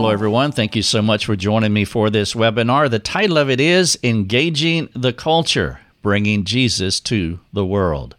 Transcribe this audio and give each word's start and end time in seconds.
Hello, 0.00 0.08
everyone. 0.08 0.50
Thank 0.50 0.74
you 0.74 0.82
so 0.82 1.02
much 1.02 1.26
for 1.26 1.36
joining 1.36 1.74
me 1.74 1.84
for 1.84 2.08
this 2.08 2.32
webinar. 2.32 2.88
The 2.88 2.98
title 2.98 3.36
of 3.36 3.50
it 3.50 3.60
is 3.60 3.98
Engaging 4.02 4.88
the 4.94 5.12
Culture 5.12 5.80
Bringing 6.00 6.44
Jesus 6.44 7.00
to 7.00 7.38
the 7.52 7.66
World. 7.66 8.16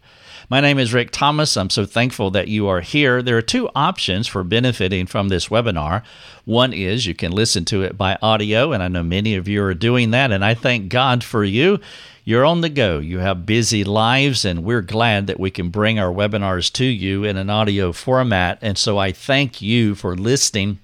My 0.48 0.60
name 0.60 0.78
is 0.78 0.94
Rick 0.94 1.10
Thomas. 1.10 1.56
I'm 1.56 1.70
so 1.70 1.84
thankful 1.84 2.30
that 2.30 2.46
you 2.46 2.68
are 2.68 2.82
here. 2.82 3.20
There 3.20 3.36
are 3.36 3.42
two 3.42 3.68
options 3.74 4.28
for 4.28 4.44
benefiting 4.44 5.06
from 5.06 5.28
this 5.28 5.48
webinar. 5.48 6.04
One 6.44 6.72
is 6.72 7.06
you 7.06 7.16
can 7.16 7.32
listen 7.32 7.64
to 7.64 7.82
it 7.82 7.98
by 7.98 8.16
audio, 8.22 8.70
and 8.70 8.80
I 8.80 8.86
know 8.86 9.02
many 9.02 9.34
of 9.34 9.48
you 9.48 9.60
are 9.64 9.74
doing 9.74 10.12
that, 10.12 10.30
and 10.30 10.44
I 10.44 10.54
thank 10.54 10.88
God 10.88 11.24
for 11.24 11.42
you. 11.42 11.80
You're 12.24 12.44
on 12.44 12.60
the 12.60 12.68
go. 12.68 13.00
You 13.00 13.18
have 13.18 13.44
busy 13.44 13.82
lives, 13.82 14.44
and 14.44 14.62
we're 14.62 14.82
glad 14.82 15.26
that 15.26 15.40
we 15.40 15.50
can 15.50 15.68
bring 15.68 15.98
our 15.98 16.14
webinars 16.14 16.72
to 16.74 16.84
you 16.84 17.24
in 17.24 17.36
an 17.36 17.50
audio 17.50 17.90
format. 17.90 18.58
And 18.62 18.78
so 18.78 18.98
I 18.98 19.10
thank 19.10 19.60
you 19.60 19.96
for 19.96 20.14
listening 20.14 20.78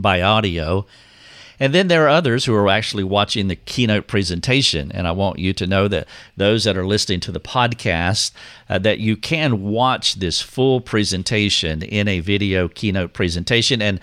by 0.00 0.22
audio. 0.22 0.86
And 1.60 1.72
then 1.72 1.88
there 1.88 2.04
are 2.04 2.08
others 2.08 2.44
who 2.44 2.54
are 2.54 2.68
actually 2.68 3.04
watching 3.04 3.48
the 3.48 3.56
keynote 3.56 4.08
presentation. 4.08 4.90
And 4.92 5.06
I 5.06 5.12
want 5.12 5.38
you 5.38 5.52
to 5.54 5.66
know 5.66 5.86
that 5.88 6.08
those 6.36 6.64
that 6.64 6.76
are 6.76 6.86
listening 6.86 7.20
to 7.20 7.32
the 7.32 7.40
podcast, 7.40 8.32
uh, 8.68 8.78
that 8.80 8.98
you 8.98 9.16
can 9.16 9.62
watch 9.62 10.16
this 10.16 10.40
full 10.40 10.80
presentation 10.80 11.82
in 11.82 12.08
a 12.08 12.20
video 12.20 12.68
keynote 12.68 13.12
presentation. 13.12 13.80
And 13.80 14.00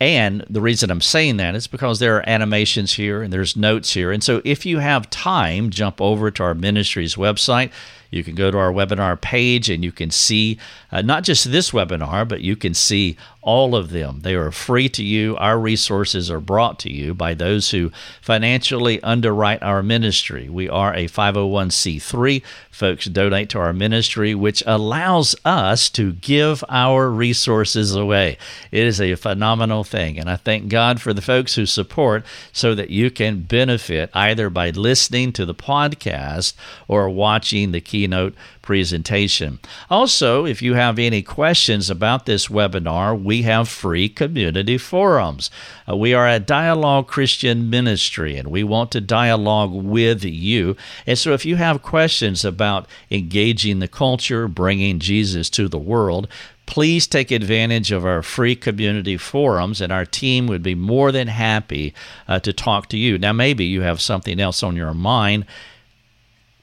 and 0.00 0.44
the 0.50 0.60
reason 0.60 0.90
I'm 0.90 1.00
saying 1.00 1.36
that 1.36 1.54
is 1.54 1.68
because 1.68 2.00
there 2.00 2.16
are 2.16 2.28
animations 2.28 2.94
here 2.94 3.22
and 3.22 3.32
there's 3.32 3.56
notes 3.56 3.94
here. 3.94 4.10
And 4.10 4.22
so 4.22 4.42
if 4.44 4.66
you 4.66 4.80
have 4.80 5.08
time, 5.10 5.70
jump 5.70 6.00
over 6.00 6.28
to 6.32 6.42
our 6.42 6.54
ministry's 6.54 7.14
website 7.14 7.70
you 8.12 8.22
can 8.22 8.34
go 8.34 8.50
to 8.50 8.58
our 8.58 8.70
webinar 8.70 9.18
page 9.20 9.70
and 9.70 9.82
you 9.82 9.90
can 9.90 10.10
see 10.10 10.58
uh, 10.92 11.00
not 11.00 11.24
just 11.24 11.50
this 11.50 11.70
webinar, 11.70 12.28
but 12.28 12.42
you 12.42 12.54
can 12.54 12.74
see 12.74 13.16
all 13.40 13.74
of 13.74 13.90
them. 13.90 14.20
They 14.20 14.34
are 14.34 14.52
free 14.52 14.88
to 14.90 15.02
you. 15.02 15.36
Our 15.36 15.58
resources 15.58 16.30
are 16.30 16.40
brought 16.40 16.78
to 16.80 16.92
you 16.92 17.12
by 17.12 17.34
those 17.34 17.70
who 17.70 17.90
financially 18.20 19.02
underwrite 19.02 19.62
our 19.62 19.82
ministry. 19.82 20.48
We 20.48 20.68
are 20.68 20.94
a 20.94 21.08
501c3. 21.08 22.42
Folks 22.70 23.06
donate 23.06 23.48
to 23.50 23.58
our 23.58 23.72
ministry, 23.72 24.34
which 24.34 24.62
allows 24.66 25.34
us 25.44 25.90
to 25.90 26.12
give 26.12 26.62
our 26.68 27.10
resources 27.10 27.94
away. 27.94 28.38
It 28.70 28.86
is 28.86 29.00
a 29.00 29.14
phenomenal 29.16 29.84
thing. 29.84 30.18
And 30.18 30.30
I 30.30 30.36
thank 30.36 30.68
God 30.68 31.00
for 31.00 31.12
the 31.12 31.22
folks 31.22 31.54
who 31.54 31.66
support 31.66 32.24
so 32.52 32.74
that 32.74 32.90
you 32.90 33.10
can 33.10 33.42
benefit 33.42 34.10
either 34.14 34.50
by 34.50 34.70
listening 34.70 35.32
to 35.32 35.44
the 35.44 35.54
podcast 35.54 36.54
or 36.86 37.08
watching 37.08 37.72
the 37.72 37.80
key 37.80 38.01
keynote 38.02 38.34
presentation. 38.62 39.60
Also, 39.88 40.44
if 40.44 40.60
you 40.60 40.74
have 40.74 40.98
any 40.98 41.22
questions 41.22 41.88
about 41.88 42.26
this 42.26 42.48
webinar, 42.48 43.20
we 43.20 43.42
have 43.42 43.68
free 43.68 44.08
community 44.08 44.76
forums. 44.76 45.50
Uh, 45.88 45.96
we 45.96 46.12
are 46.12 46.28
a 46.28 46.40
dialogue 46.40 47.06
Christian 47.06 47.70
ministry 47.70 48.36
and 48.36 48.48
we 48.48 48.64
want 48.64 48.90
to 48.92 49.00
dialogue 49.00 49.72
with 49.72 50.24
you. 50.24 50.76
And 51.06 51.16
so, 51.16 51.32
if 51.32 51.44
you 51.44 51.56
have 51.56 51.82
questions 51.82 52.44
about 52.44 52.88
engaging 53.10 53.78
the 53.78 53.88
culture, 53.88 54.48
bringing 54.48 54.98
Jesus 54.98 55.48
to 55.50 55.68
the 55.68 55.78
world, 55.78 56.26
please 56.66 57.06
take 57.06 57.30
advantage 57.30 57.92
of 57.92 58.04
our 58.04 58.22
free 58.22 58.56
community 58.56 59.16
forums, 59.16 59.80
and 59.80 59.92
our 59.92 60.06
team 60.06 60.46
would 60.46 60.62
be 60.62 60.74
more 60.74 61.12
than 61.12 61.28
happy 61.28 61.92
uh, 62.26 62.38
to 62.40 62.52
talk 62.52 62.88
to 62.88 62.96
you. 62.96 63.18
Now, 63.18 63.32
maybe 63.32 63.64
you 63.64 63.82
have 63.82 64.00
something 64.00 64.40
else 64.40 64.62
on 64.62 64.74
your 64.74 64.94
mind. 64.94 65.44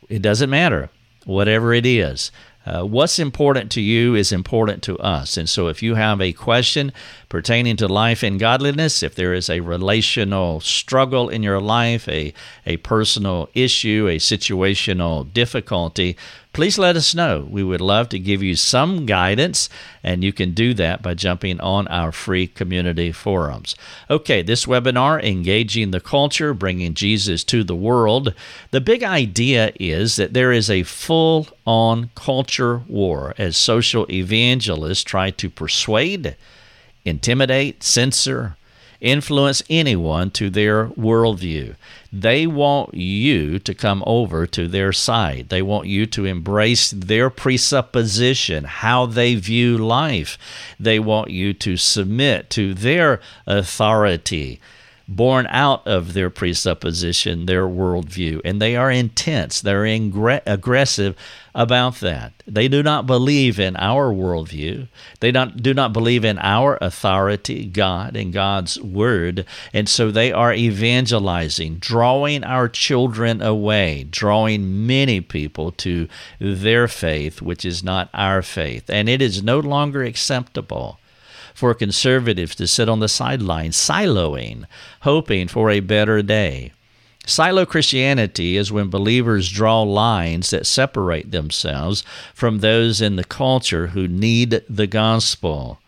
It 0.09 0.21
doesn't 0.21 0.49
matter 0.49 0.89
whatever 1.25 1.73
it 1.73 1.85
is. 1.85 2.31
Uh, 2.65 2.83
what's 2.83 3.17
important 3.17 3.71
to 3.71 3.81
you 3.81 4.15
is 4.15 4.31
important 4.31 4.83
to 4.83 4.97
us. 4.99 5.37
And 5.37 5.49
so, 5.49 5.69
if 5.69 5.81
you 5.81 5.95
have 5.95 6.21
a 6.21 6.33
question 6.33 6.91
pertaining 7.29 7.77
to 7.77 7.87
life 7.87 8.21
and 8.21 8.39
godliness, 8.39 9.01
if 9.01 9.15
there 9.15 9.33
is 9.33 9.49
a 9.49 9.61
relational 9.61 10.59
struggle 10.59 11.29
in 11.29 11.41
your 11.41 11.61
life, 11.61 12.07
a, 12.07 12.33
a 12.65 12.77
personal 12.77 13.49
issue, 13.55 14.07
a 14.07 14.17
situational 14.17 15.31
difficulty, 15.33 16.17
please 16.53 16.77
let 16.77 16.95
us 16.95 17.15
know. 17.15 17.47
We 17.49 17.63
would 17.63 17.81
love 17.81 18.09
to 18.09 18.19
give 18.19 18.41
you 18.41 18.55
some 18.55 19.05
guidance, 19.05 19.69
and 20.03 20.23
you 20.23 20.33
can 20.33 20.53
do 20.53 20.73
that 20.73 21.01
by 21.01 21.13
jumping 21.13 21.59
on 21.61 21.87
our 21.87 22.11
free 22.11 22.47
community 22.47 23.11
forums. 23.11 23.75
Okay, 24.09 24.41
this 24.41 24.65
webinar, 24.65 25.23
Engaging 25.23 25.91
the 25.91 25.99
Culture, 25.99 26.53
Bringing 26.53 26.93
Jesus 26.93 27.43
to 27.45 27.63
the 27.63 27.75
World. 27.75 28.33
The 28.71 28.81
big 28.81 29.03
idea 29.03 29.71
is 29.79 30.15
that 30.15 30.33
there 30.33 30.51
is 30.51 30.69
a 30.69 30.83
full 30.83 31.47
on 31.65 32.09
culture 32.15 32.79
war 32.87 33.33
as 33.37 33.55
social 33.55 34.05
evangelists 34.11 35.03
try 35.03 35.31
to 35.31 35.49
persuade, 35.49 36.35
intimidate, 37.05 37.83
censor, 37.83 38.57
influence 39.01 39.63
anyone 39.69 40.31
to 40.31 40.49
their 40.49 40.87
worldview. 40.89 41.75
They 42.11 42.47
want 42.47 42.93
you 42.93 43.59
to 43.59 43.73
come 43.73 44.03
over 44.05 44.45
to 44.47 44.67
their 44.67 44.91
side. 44.91 45.49
They 45.49 45.61
want 45.61 45.87
you 45.87 46.05
to 46.07 46.25
embrace 46.25 46.91
their 46.91 47.29
presupposition, 47.29 48.63
how 48.65 49.05
they 49.05 49.35
view 49.35 49.77
life. 49.77 50.37
They 50.79 50.99
want 50.99 51.29
you 51.29 51.53
to 51.53 51.77
submit 51.77 52.49
to 52.51 52.73
their 52.73 53.21
authority 53.45 54.59
born 55.09 55.47
out 55.49 55.85
of 55.87 56.13
their 56.13 56.29
presupposition, 56.29 57.47
their 57.47 57.67
worldview, 57.67 58.39
and 58.45 58.61
they 58.61 58.75
are 58.75 58.91
intense, 58.91 59.59
they're 59.59 59.83
ingre- 59.83 60.43
aggressive 60.45 61.15
about 61.55 61.95
that. 61.95 62.31
They 62.45 62.67
do 62.67 62.83
not 62.83 63.07
believe 63.07 63.59
in 63.59 63.75
our 63.77 64.13
worldview, 64.13 64.87
they 65.19 65.31
don't, 65.31 65.63
do 65.63 65.73
not 65.73 65.93
believe 65.93 66.23
in 66.23 66.37
our 66.37 66.77
authority, 66.79 67.65
God 67.65 68.15
and 68.15 68.31
God's 68.31 68.79
word, 68.79 69.47
and 69.73 69.89
so 69.89 70.11
they 70.11 70.31
are 70.31 70.53
evangelizing, 70.53 71.77
drawing 71.77 72.43
our 72.43 72.69
children 72.69 73.41
away, 73.41 74.05
drawing 74.11 74.85
many 74.85 75.21
people 75.21 75.71
to 75.71 76.07
their 76.39 76.87
faith, 76.87 77.41
which 77.41 77.65
is 77.65 77.83
not 77.83 78.09
our 78.13 78.43
faith, 78.43 78.87
and 78.91 79.09
it 79.09 79.23
is 79.23 79.41
no 79.41 79.59
longer 79.59 80.03
acceptable 80.03 80.99
for 81.59 81.73
conservatives 81.73 82.55
to 82.55 82.65
sit 82.65 82.87
on 82.87 83.01
the 83.01 83.09
sidelines, 83.09 83.75
siloing, 83.75 84.63
hoping 85.01 85.45
for 85.45 85.69
a 85.69 85.81
better 85.81 86.21
day. 86.21 86.71
Silo 87.25 87.65
Christianity 87.65 88.55
is 88.55 88.71
when 88.71 88.89
believers 88.89 89.49
draw 89.49 89.81
lines 89.81 90.51
that 90.51 90.65
separate 90.65 91.31
themselves 91.31 92.01
from 92.33 92.59
those 92.59 93.01
in 93.01 93.17
the 93.17 93.25
culture 93.25 93.87
who 93.87 94.07
need 94.07 94.63
the 94.69 94.87
gospel. 94.87 95.79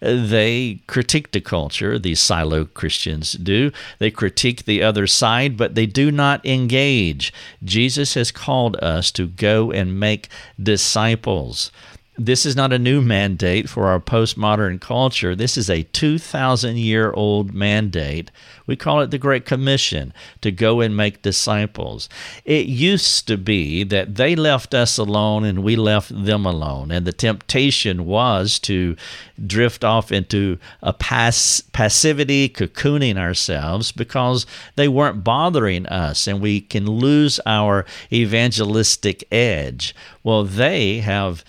They 0.00 0.80
critique 0.88 1.30
the 1.30 1.40
culture, 1.40 2.00
these 2.00 2.18
silo 2.18 2.64
Christians 2.64 3.34
do. 3.34 3.70
They 4.00 4.10
critique 4.10 4.64
the 4.64 4.82
other 4.82 5.06
side, 5.06 5.56
but 5.56 5.76
they 5.76 5.86
do 5.86 6.10
not 6.10 6.44
engage. 6.44 7.32
Jesus 7.62 8.14
has 8.14 8.32
called 8.32 8.76
us 8.82 9.12
to 9.12 9.28
go 9.28 9.70
and 9.70 10.00
make 10.00 10.28
disciples. 10.60 11.70
This 12.18 12.44
is 12.44 12.54
not 12.54 12.74
a 12.74 12.78
new 12.78 13.00
mandate 13.00 13.70
for 13.70 13.86
our 13.86 13.98
postmodern 13.98 14.82
culture. 14.82 15.34
This 15.34 15.56
is 15.56 15.70
a 15.70 15.84
2,000 15.84 16.76
year 16.76 17.10
old 17.10 17.54
mandate. 17.54 18.30
We 18.66 18.76
call 18.76 19.00
it 19.00 19.10
the 19.10 19.16
Great 19.16 19.46
Commission 19.46 20.12
to 20.42 20.50
go 20.50 20.82
and 20.82 20.94
make 20.94 21.22
disciples. 21.22 22.10
It 22.44 22.66
used 22.66 23.26
to 23.28 23.38
be 23.38 23.82
that 23.84 24.16
they 24.16 24.36
left 24.36 24.74
us 24.74 24.98
alone 24.98 25.44
and 25.44 25.64
we 25.64 25.74
left 25.74 26.12
them 26.14 26.44
alone. 26.44 26.90
And 26.90 27.06
the 27.06 27.14
temptation 27.14 28.04
was 28.04 28.58
to 28.60 28.94
drift 29.46 29.82
off 29.82 30.12
into 30.12 30.58
a 30.82 30.92
pass- 30.92 31.62
passivity, 31.72 32.50
cocooning 32.50 33.16
ourselves 33.16 33.90
because 33.90 34.44
they 34.76 34.86
weren't 34.86 35.24
bothering 35.24 35.86
us 35.86 36.26
and 36.26 36.42
we 36.42 36.60
can 36.60 36.84
lose 36.84 37.40
our 37.46 37.86
evangelistic 38.12 39.26
edge. 39.32 39.94
Well, 40.22 40.44
they 40.44 40.98
have 40.98 41.42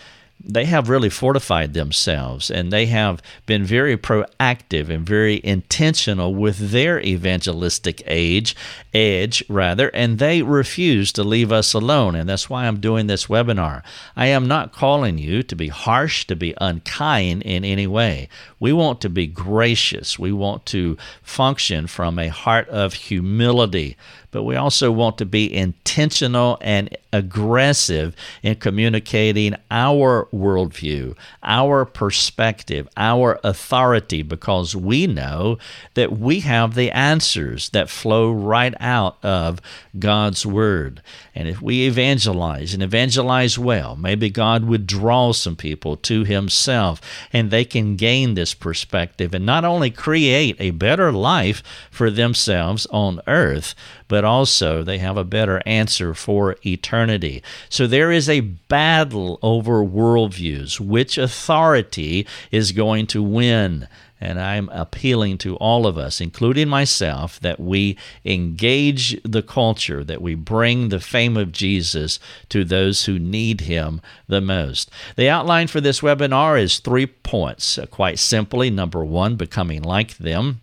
they 0.43 0.65
have 0.65 0.89
really 0.89 1.09
fortified 1.09 1.73
themselves 1.73 2.51
and 2.51 2.71
they 2.71 2.85
have 2.87 3.21
been 3.45 3.63
very 3.63 3.95
proactive 3.95 4.89
and 4.89 5.05
very 5.05 5.39
intentional 5.43 6.35
with 6.35 6.71
their 6.71 6.99
evangelistic 6.99 8.03
age 8.05 8.55
edge 8.93 9.43
rather 9.47 9.87
and 9.89 10.19
they 10.19 10.41
refuse 10.41 11.11
to 11.13 11.23
leave 11.23 11.51
us 11.51 11.73
alone 11.73 12.15
and 12.15 12.27
that's 12.27 12.49
why 12.49 12.67
I'm 12.67 12.79
doing 12.79 13.07
this 13.07 13.27
webinar. 13.27 13.83
I 14.15 14.27
am 14.27 14.47
not 14.47 14.73
calling 14.73 15.17
you 15.17 15.43
to 15.43 15.55
be 15.55 15.69
harsh, 15.69 16.25
to 16.27 16.35
be 16.35 16.53
unkind 16.59 17.43
in 17.43 17.63
any 17.63 17.87
way. 17.87 18.27
We 18.59 18.73
want 18.73 19.01
to 19.01 19.09
be 19.09 19.27
gracious. 19.27 20.19
We 20.19 20.31
want 20.31 20.65
to 20.67 20.97
function 21.21 21.87
from 21.87 22.19
a 22.19 22.27
heart 22.27 22.67
of 22.69 22.93
humility 22.93 23.97
but 24.33 24.43
we 24.43 24.55
also 24.55 24.91
want 24.91 25.19
to 25.19 25.25
be 25.25 25.53
intentional 25.53 26.57
and 26.59 26.97
aggressive 27.13 28.15
in 28.41 28.55
communicating 28.55 29.55
our 29.69 30.27
worldview, 30.33 31.15
our 31.43 31.85
perspective, 31.85 32.89
our 32.97 33.39
authority, 33.43 34.23
because 34.23 34.75
we 34.75 35.05
know 35.05 35.59
that 35.93 36.17
we 36.17 36.39
have 36.39 36.73
the 36.73 36.89
answers 36.89 37.69
that 37.69 37.89
flow 37.89 38.31
right 38.31 38.73
out 38.79 39.23
of 39.23 39.61
God's 39.99 40.45
Word. 40.45 41.03
And 41.35 41.47
if 41.47 41.61
we 41.61 41.85
evangelize 41.85 42.73
and 42.73 42.81
evangelize 42.81 43.59
well, 43.59 43.95
maybe 43.95 44.31
God 44.31 44.65
would 44.65 44.87
draw 44.87 45.31
some 45.31 45.55
people 45.55 45.95
to 45.97 46.23
Himself 46.23 46.99
and 47.31 47.51
they 47.51 47.65
can 47.65 47.95
gain 47.95 48.33
this 48.33 48.55
perspective 48.55 49.35
and 49.35 49.45
not 49.45 49.63
only 49.63 49.91
create 49.91 50.55
a 50.59 50.71
better 50.71 51.11
life 51.11 51.61
for 51.91 52.09
themselves 52.09 52.87
on 52.87 53.21
earth, 53.27 53.75
but 54.07 54.22
also 54.23 54.83
they 54.83 54.97
have 54.97 55.17
a 55.17 55.23
better 55.23 55.61
answer 55.65 56.13
for 56.13 56.55
eternity. 56.65 57.43
So 57.69 57.87
there 57.87 58.11
is 58.11 58.29
a 58.29 58.41
battle 58.41 59.39
over 59.41 59.83
worldviews. 59.83 60.79
Which 60.79 61.17
authority 61.17 62.27
is 62.51 62.71
going 62.71 63.07
to 63.07 63.21
win? 63.23 63.87
And 64.21 64.39
I'm 64.39 64.69
appealing 64.69 65.39
to 65.39 65.57
all 65.57 65.85
of 65.85 65.97
us, 65.97 66.21
including 66.21 66.69
myself, 66.69 67.41
that 67.41 67.59
we 67.59 67.97
engage 68.23 69.21
the 69.23 69.41
culture, 69.41 70.01
that 70.05 70.21
we 70.21 70.33
bring 70.33 70.87
the 70.87 71.01
fame 71.01 71.35
of 71.35 71.51
Jesus 71.51 72.19
to 72.47 72.63
those 72.63 73.03
who 73.03 73.19
need 73.19 73.61
him 73.61 73.99
the 74.29 74.39
most. 74.39 74.89
The 75.17 75.27
outline 75.27 75.67
for 75.67 75.81
this 75.81 75.99
webinar 75.99 76.57
is 76.57 76.79
three 76.79 77.05
points. 77.05 77.77
Quite 77.91 78.17
simply, 78.17 78.69
number 78.69 79.03
one, 79.03 79.35
becoming 79.35 79.81
like 79.81 80.15
them. 80.17 80.61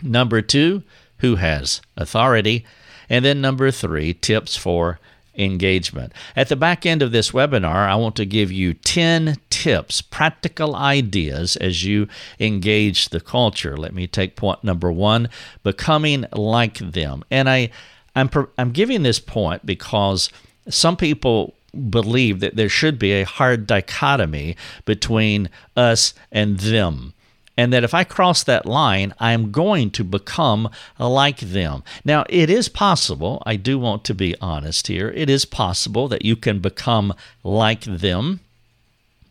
Number 0.00 0.40
two, 0.40 0.82
who 1.22 1.36
has 1.36 1.80
authority. 1.96 2.66
And 3.08 3.24
then 3.24 3.40
number 3.40 3.70
three, 3.70 4.12
tips 4.12 4.56
for 4.56 4.98
engagement. 5.34 6.12
At 6.36 6.48
the 6.48 6.56
back 6.56 6.84
end 6.84 7.00
of 7.00 7.12
this 7.12 7.30
webinar, 7.30 7.88
I 7.88 7.94
want 7.94 8.16
to 8.16 8.26
give 8.26 8.52
you 8.52 8.74
10 8.74 9.36
tips, 9.48 10.02
practical 10.02 10.74
ideas 10.74 11.56
as 11.56 11.84
you 11.84 12.08
engage 12.38 13.08
the 13.08 13.20
culture. 13.20 13.76
Let 13.76 13.94
me 13.94 14.06
take 14.06 14.36
point 14.36 14.62
number 14.62 14.92
one 14.92 15.30
becoming 15.62 16.26
like 16.32 16.78
them. 16.78 17.24
And 17.30 17.48
I, 17.48 17.70
I'm, 18.14 18.28
I'm 18.58 18.72
giving 18.72 19.04
this 19.04 19.20
point 19.20 19.64
because 19.64 20.28
some 20.68 20.96
people 20.96 21.54
believe 21.88 22.40
that 22.40 22.56
there 22.56 22.68
should 22.68 22.98
be 22.98 23.12
a 23.12 23.24
hard 23.24 23.66
dichotomy 23.66 24.56
between 24.84 25.48
us 25.76 26.14
and 26.32 26.58
them 26.58 27.14
and 27.56 27.72
that 27.72 27.84
if 27.84 27.94
I 27.94 28.04
cross 28.04 28.42
that 28.44 28.66
line, 28.66 29.14
I 29.18 29.32
am 29.32 29.52
going 29.52 29.90
to 29.92 30.04
become 30.04 30.70
like 30.98 31.40
them. 31.40 31.82
Now, 32.04 32.24
it 32.28 32.48
is 32.48 32.68
possible, 32.68 33.42
I 33.44 33.56
do 33.56 33.78
want 33.78 34.04
to 34.04 34.14
be 34.14 34.34
honest 34.40 34.86
here, 34.86 35.10
it 35.10 35.28
is 35.28 35.44
possible 35.44 36.08
that 36.08 36.24
you 36.24 36.36
can 36.36 36.60
become 36.60 37.14
like 37.44 37.82
them, 37.82 38.40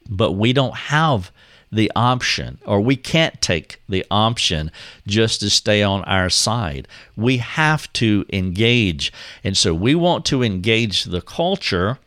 but 0.07 0.33
we 0.33 0.53
don't 0.53 0.75
have 0.75 1.31
the 1.71 1.91
option, 1.95 2.59
or 2.65 2.81
we 2.81 2.97
can't 2.97 3.41
take 3.41 3.81
the 3.87 4.05
option 4.11 4.69
just 5.07 5.39
to 5.39 5.49
stay 5.49 5.81
on 5.81 6.03
our 6.03 6.29
side. 6.29 6.87
We 7.15 7.37
have 7.37 7.91
to 7.93 8.25
engage. 8.31 9.13
And 9.43 9.55
so 9.55 9.73
we 9.73 9.95
want 9.95 10.25
to 10.25 10.43
engage 10.43 11.05
the 11.05 11.21
culture 11.21 11.97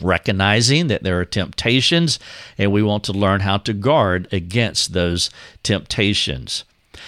recognizing 0.00 0.88
that 0.88 1.02
there 1.02 1.20
are 1.20 1.24
temptations, 1.24 2.18
and 2.58 2.72
we 2.72 2.82
want 2.82 3.04
to 3.04 3.12
learn 3.12 3.40
how 3.40 3.58
to 3.58 3.72
guard 3.72 4.28
against 4.32 4.92
those 4.92 5.30
temptations. 5.62 6.64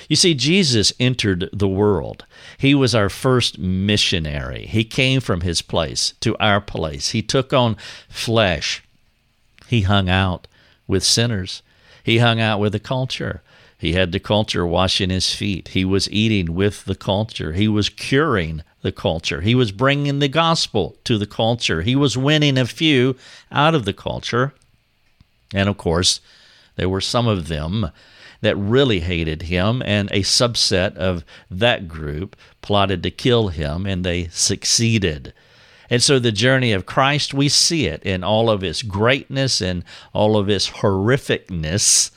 You 0.08 0.17
see, 0.17 0.34
Jesus 0.34 0.93
entered 0.99 1.49
the 1.52 1.69
world. 1.69 2.25
He 2.58 2.75
was 2.75 2.94
our 2.94 3.08
first 3.08 3.58
missionary. 3.58 4.67
He 4.67 4.84
came 4.84 5.20
from 5.20 5.43
his 5.43 5.62
place 5.62 6.14
to 6.20 6.37
our 6.38 6.61
place. 6.61 7.11
He 7.11 7.23
took 7.23 7.52
on 7.52 7.76
flesh. 8.08 8.82
He 9.69 9.82
hung 9.82 10.08
out 10.08 10.46
with 10.87 11.05
sinners. 11.05 11.62
He 12.05 12.19
hung 12.19 12.40
out 12.40 12.58
with 12.61 12.73
the 12.73 12.81
culture. 12.81 13.43
He 13.79 13.94
had 13.94 14.12
the 14.12 14.20
culture 14.20 14.67
washing 14.67 15.11
his 15.11 15.34
feet. 15.34 15.69
He 15.69 15.84
was 15.84 16.11
eating 16.11 16.55
with 16.55 16.84
the 16.84 16.94
culture. 16.94 17.52
He 17.52 17.69
was 17.69 17.88
curing 17.88 18.62
the 18.82 18.93
culture. 18.93 19.40
He 19.40 19.55
was 19.55 19.73
bringing 19.73 20.19
the 20.19 20.29
gospel 20.29 20.96
to 21.05 21.17
the 21.17 21.26
culture. 21.26 21.82
He 21.82 21.96
was 21.96 22.19
winning 22.19 22.58
a 22.58 22.67
few 22.67 23.17
out 23.50 23.75
of 23.75 23.84
the 23.84 23.93
culture. 23.93 24.52
And 25.55 25.69
of 25.69 25.76
course, 25.76 26.20
there 26.76 26.88
were 26.88 27.00
some 27.00 27.26
of 27.26 27.49
them 27.49 27.90
that 28.40 28.56
really 28.56 29.00
hated 29.00 29.43
him, 29.43 29.82
and 29.87 30.11
a 30.11 30.20
subset 30.20 30.96
of 30.96 31.25
that 31.49 31.87
group 31.87 32.34
plotted 32.61 33.02
to 33.05 33.11
kill 33.11 33.49
him, 33.49 33.87
and 33.87 34.05
they 34.05 34.26
succeeded. 34.29 35.32
And 35.88 36.02
so, 36.02 36.19
the 36.19 36.32
journey 36.32 36.73
of 36.73 36.87
Christ, 36.87 37.32
we 37.34 37.49
see 37.49 37.87
it 37.87 38.02
in 38.02 38.25
all 38.25 38.50
of 38.50 38.64
its 38.64 38.82
greatness 38.82 39.61
and 39.61 39.84
all 40.12 40.37
of 40.37 40.49
its 40.49 40.70
horrificness 40.70 42.11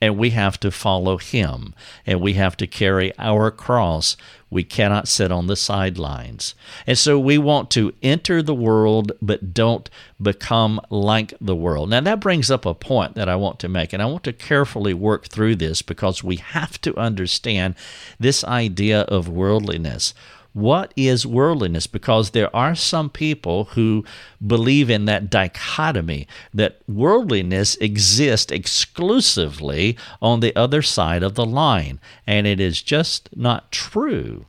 and 0.00 0.18
we 0.18 0.30
have 0.30 0.60
to 0.60 0.70
follow 0.70 1.16
him 1.16 1.74
and 2.04 2.20
we 2.20 2.34
have 2.34 2.56
to 2.58 2.66
carry 2.66 3.12
our 3.18 3.50
cross. 3.50 4.16
We 4.48 4.62
cannot 4.62 5.08
sit 5.08 5.32
on 5.32 5.48
the 5.48 5.56
sidelines. 5.56 6.54
And 6.86 6.96
so 6.96 7.18
we 7.18 7.36
want 7.36 7.70
to 7.72 7.92
enter 8.02 8.42
the 8.42 8.54
world, 8.54 9.12
but 9.20 9.52
don't 9.52 9.90
become 10.22 10.80
like 10.88 11.34
the 11.40 11.56
world. 11.56 11.90
Now, 11.90 12.00
that 12.02 12.20
brings 12.20 12.50
up 12.50 12.64
a 12.64 12.74
point 12.74 13.14
that 13.16 13.28
I 13.28 13.36
want 13.36 13.58
to 13.60 13.68
make, 13.68 13.92
and 13.92 14.02
I 14.02 14.06
want 14.06 14.22
to 14.24 14.32
carefully 14.32 14.94
work 14.94 15.26
through 15.26 15.56
this 15.56 15.82
because 15.82 16.22
we 16.22 16.36
have 16.36 16.80
to 16.82 16.96
understand 16.96 17.74
this 18.20 18.44
idea 18.44 19.00
of 19.02 19.28
worldliness 19.28 20.14
what 20.56 20.94
is 20.96 21.26
worldliness? 21.26 21.86
Because 21.86 22.30
there 22.30 22.54
are 22.56 22.74
some 22.74 23.10
people 23.10 23.64
who 23.74 24.06
believe 24.44 24.88
in 24.88 25.04
that 25.04 25.28
dichotomy 25.28 26.26
that 26.54 26.80
worldliness 26.88 27.76
exists 27.76 28.50
exclusively 28.50 29.98
on 30.22 30.40
the 30.40 30.56
other 30.56 30.80
side 30.80 31.22
of 31.22 31.34
the 31.34 31.44
line. 31.44 32.00
And 32.26 32.46
it 32.46 32.58
is 32.58 32.80
just 32.80 33.28
not 33.36 33.70
true. 33.70 34.46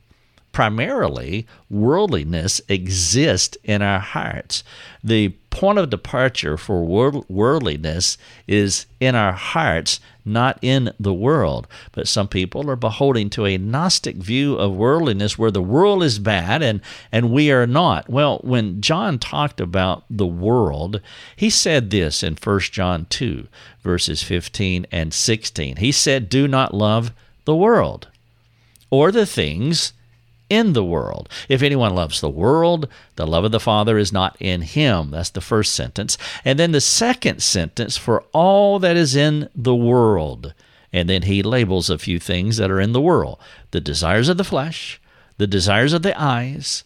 Primarily 0.50 1.46
worldliness 1.68 2.62
exists 2.70 3.58
in 3.62 3.82
our 3.82 4.00
hearts. 4.00 4.64
The 5.04 5.28
point 5.50 5.78
of 5.78 5.90
departure 5.90 6.56
for 6.56 6.86
worldliness 7.28 8.16
is 8.46 8.86
in 8.98 9.14
our 9.14 9.32
hearts, 9.32 10.00
not 10.28 10.58
in 10.62 10.92
the 11.00 11.14
world. 11.14 11.66
But 11.92 12.06
some 12.08 12.28
people 12.28 12.70
are 12.70 12.76
beholding 12.76 13.30
to 13.30 13.46
a 13.46 13.58
Gnostic 13.58 14.16
view 14.16 14.56
of 14.56 14.76
worldliness 14.76 15.38
where 15.38 15.50
the 15.50 15.62
world 15.62 16.02
is 16.02 16.18
bad 16.18 16.62
and, 16.62 16.80
and 17.10 17.32
we 17.32 17.50
are 17.50 17.66
not. 17.66 18.08
Well, 18.08 18.38
when 18.44 18.80
John 18.80 19.18
talked 19.18 19.60
about 19.60 20.04
the 20.10 20.26
world, 20.26 21.00
he 21.34 21.50
said 21.50 21.90
this 21.90 22.22
in 22.22 22.36
1 22.36 22.60
John 22.60 23.06
2, 23.10 23.48
verses 23.82 24.22
15 24.22 24.86
and 24.92 25.12
16. 25.12 25.76
He 25.76 25.92
said, 25.92 26.28
Do 26.28 26.46
not 26.46 26.74
love 26.74 27.12
the 27.44 27.56
world 27.56 28.08
or 28.90 29.10
the 29.10 29.26
things 29.26 29.92
in 30.50 30.72
the 30.72 30.84
world. 30.84 31.28
If 31.48 31.62
anyone 31.62 31.94
loves 31.94 32.20
the 32.20 32.28
world, 32.28 32.88
the 33.16 33.26
love 33.26 33.44
of 33.44 33.52
the 33.52 33.60
Father 33.60 33.98
is 33.98 34.12
not 34.12 34.36
in 34.40 34.62
him. 34.62 35.10
That's 35.10 35.30
the 35.30 35.40
first 35.40 35.74
sentence. 35.74 36.18
And 36.44 36.58
then 36.58 36.72
the 36.72 36.80
second 36.80 37.42
sentence, 37.42 37.96
for 37.96 38.24
all 38.32 38.78
that 38.78 38.96
is 38.96 39.14
in 39.14 39.48
the 39.54 39.74
world. 39.74 40.54
And 40.92 41.08
then 41.08 41.22
he 41.22 41.42
labels 41.42 41.90
a 41.90 41.98
few 41.98 42.18
things 42.18 42.56
that 42.56 42.70
are 42.70 42.80
in 42.80 42.92
the 42.92 43.00
world 43.00 43.38
the 43.70 43.80
desires 43.80 44.28
of 44.28 44.38
the 44.38 44.44
flesh, 44.44 45.00
the 45.36 45.46
desires 45.46 45.92
of 45.92 46.02
the 46.02 46.18
eyes, 46.20 46.84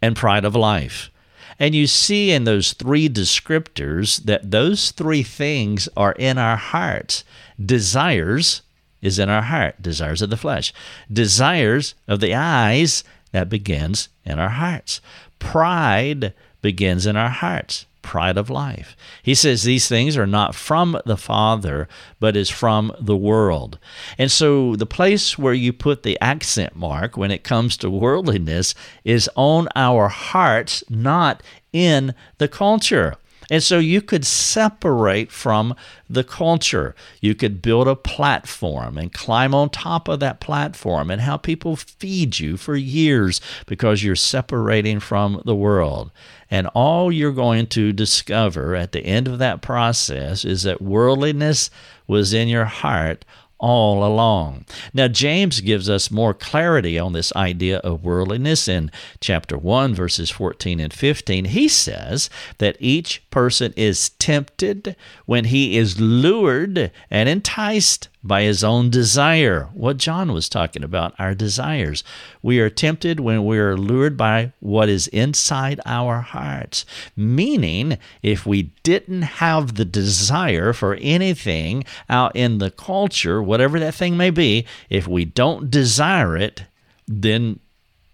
and 0.00 0.16
pride 0.16 0.44
of 0.44 0.56
life. 0.56 1.10
And 1.58 1.74
you 1.74 1.86
see 1.86 2.32
in 2.32 2.44
those 2.44 2.72
three 2.72 3.08
descriptors 3.08 4.24
that 4.24 4.50
those 4.50 4.90
three 4.90 5.22
things 5.22 5.88
are 5.96 6.12
in 6.12 6.38
our 6.38 6.56
hearts 6.56 7.24
desires, 7.64 8.62
is 9.02 9.18
in 9.18 9.28
our 9.28 9.42
heart, 9.42 9.82
desires 9.82 10.22
of 10.22 10.30
the 10.30 10.36
flesh. 10.36 10.72
Desires 11.12 11.94
of 12.08 12.20
the 12.20 12.34
eyes, 12.34 13.04
that 13.32 13.48
begins 13.48 14.08
in 14.24 14.38
our 14.38 14.50
hearts. 14.50 15.00
Pride 15.38 16.32
begins 16.60 17.06
in 17.06 17.16
our 17.16 17.30
hearts. 17.30 17.86
Pride 18.02 18.36
of 18.36 18.50
life. 18.50 18.96
He 19.22 19.34
says 19.34 19.62
these 19.62 19.88
things 19.88 20.16
are 20.16 20.26
not 20.26 20.54
from 20.54 21.00
the 21.06 21.16
Father, 21.16 21.88
but 22.20 22.36
is 22.36 22.50
from 22.50 22.92
the 23.00 23.16
world. 23.16 23.78
And 24.18 24.30
so 24.30 24.76
the 24.76 24.86
place 24.86 25.38
where 25.38 25.54
you 25.54 25.72
put 25.72 26.02
the 26.02 26.20
accent 26.20 26.76
mark 26.76 27.16
when 27.16 27.30
it 27.30 27.44
comes 27.44 27.76
to 27.78 27.90
worldliness 27.90 28.74
is 29.04 29.30
on 29.36 29.68
our 29.76 30.08
hearts, 30.08 30.82
not 30.90 31.42
in 31.72 32.14
the 32.38 32.48
culture. 32.48 33.16
And 33.52 33.62
so 33.62 33.78
you 33.78 34.00
could 34.00 34.24
separate 34.24 35.30
from 35.30 35.76
the 36.08 36.24
culture. 36.24 36.94
You 37.20 37.34
could 37.34 37.60
build 37.60 37.86
a 37.86 37.94
platform 37.94 38.96
and 38.96 39.12
climb 39.12 39.54
on 39.54 39.68
top 39.68 40.08
of 40.08 40.20
that 40.20 40.40
platform 40.40 41.10
and 41.10 41.20
how 41.20 41.36
people 41.36 41.76
feed 41.76 42.38
you 42.38 42.56
for 42.56 42.76
years 42.76 43.42
because 43.66 44.02
you're 44.02 44.16
separating 44.16 45.00
from 45.00 45.42
the 45.44 45.54
world. 45.54 46.10
And 46.50 46.66
all 46.68 47.12
you're 47.12 47.30
going 47.30 47.66
to 47.66 47.92
discover 47.92 48.74
at 48.74 48.92
the 48.92 49.04
end 49.04 49.28
of 49.28 49.38
that 49.40 49.60
process 49.60 50.46
is 50.46 50.62
that 50.62 50.80
worldliness 50.80 51.68
was 52.06 52.32
in 52.32 52.48
your 52.48 52.64
heart 52.64 53.22
all 53.62 54.04
along. 54.04 54.66
Now, 54.92 55.08
James 55.08 55.60
gives 55.60 55.88
us 55.88 56.10
more 56.10 56.34
clarity 56.34 56.98
on 56.98 57.12
this 57.12 57.34
idea 57.34 57.78
of 57.78 58.04
worldliness 58.04 58.66
in 58.66 58.90
chapter 59.20 59.56
1, 59.56 59.94
verses 59.94 60.30
14 60.30 60.80
and 60.80 60.92
15. 60.92 61.46
He 61.46 61.68
says 61.68 62.28
that 62.58 62.76
each 62.80 63.22
person 63.30 63.72
is 63.76 64.10
tempted 64.10 64.96
when 65.24 65.46
he 65.46 65.78
is 65.78 66.00
lured 66.00 66.90
and 67.08 67.28
enticed 67.28 68.08
by 68.24 68.42
his 68.42 68.62
own 68.62 68.90
desire. 68.90 69.68
What 69.72 69.96
John 69.96 70.32
was 70.32 70.48
talking 70.48 70.84
about, 70.84 71.14
our 71.18 71.34
desires. 71.34 72.04
We 72.42 72.60
are 72.60 72.70
tempted 72.70 73.20
when 73.20 73.44
we 73.44 73.58
are 73.58 73.76
lured 73.76 74.16
by 74.16 74.52
what 74.60 74.88
is 74.88 75.08
inside 75.08 75.80
our 75.84 76.20
hearts. 76.20 76.84
Meaning, 77.16 77.98
if 78.22 78.46
we 78.46 78.70
didn't 78.82 79.22
have 79.22 79.74
the 79.74 79.84
desire 79.84 80.72
for 80.72 80.94
anything 81.00 81.84
out 82.08 82.34
in 82.36 82.58
the 82.58 82.70
culture, 82.70 83.42
whatever 83.42 83.80
that 83.80 83.94
thing 83.94 84.16
may 84.16 84.30
be, 84.30 84.66
if 84.88 85.08
we 85.08 85.24
don't 85.24 85.70
desire 85.70 86.36
it, 86.36 86.64
then 87.08 87.58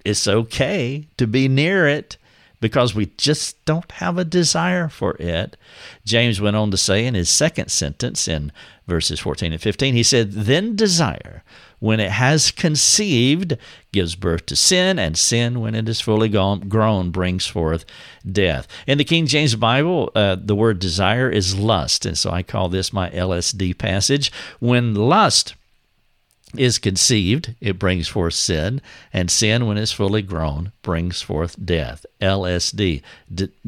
it's 0.04 0.26
okay 0.26 1.06
to 1.18 1.26
be 1.26 1.48
near 1.48 1.86
it 1.86 2.16
because 2.60 2.94
we 2.94 3.06
just 3.16 3.62
don't 3.64 3.92
have 3.92 4.18
a 4.18 4.24
desire 4.24 4.88
for 4.88 5.16
it. 5.18 5.56
James 6.04 6.40
went 6.40 6.56
on 6.56 6.70
to 6.70 6.76
say 6.76 7.06
in 7.06 7.14
his 7.14 7.28
second 7.28 7.70
sentence 7.70 8.26
in 8.26 8.50
verses 8.88 9.20
14 9.20 9.52
and 9.52 9.62
15, 9.62 9.94
he 9.94 10.02
said, 10.02 10.32
Then 10.32 10.74
desire, 10.74 11.44
when 11.78 12.00
it 12.00 12.10
has 12.10 12.50
conceived, 12.50 13.56
gives 13.92 14.16
birth 14.16 14.46
to 14.46 14.56
sin, 14.56 14.98
and 14.98 15.16
sin, 15.16 15.60
when 15.60 15.74
it 15.74 15.88
is 15.88 16.00
fully 16.00 16.28
grown, 16.28 17.10
brings 17.10 17.46
forth 17.46 17.84
death. 18.30 18.66
In 18.86 18.98
the 18.98 19.04
King 19.04 19.26
James 19.26 19.54
Bible, 19.54 20.10
uh, 20.14 20.36
the 20.40 20.56
word 20.56 20.80
desire 20.80 21.30
is 21.30 21.56
lust, 21.56 22.04
and 22.04 22.18
so 22.18 22.30
I 22.30 22.42
call 22.42 22.68
this 22.68 22.92
my 22.92 23.10
LSD 23.10 23.78
passage. 23.78 24.32
When 24.58 24.94
lust 24.94 25.54
is 26.56 26.78
conceived, 26.78 27.54
it 27.60 27.78
brings 27.78 28.08
forth 28.08 28.34
sin, 28.34 28.80
and 29.12 29.30
sin, 29.30 29.66
when 29.66 29.76
it's 29.76 29.92
fully 29.92 30.22
grown, 30.22 30.72
brings 30.82 31.20
forth 31.20 31.62
death. 31.62 32.06
LSD. 32.20 33.02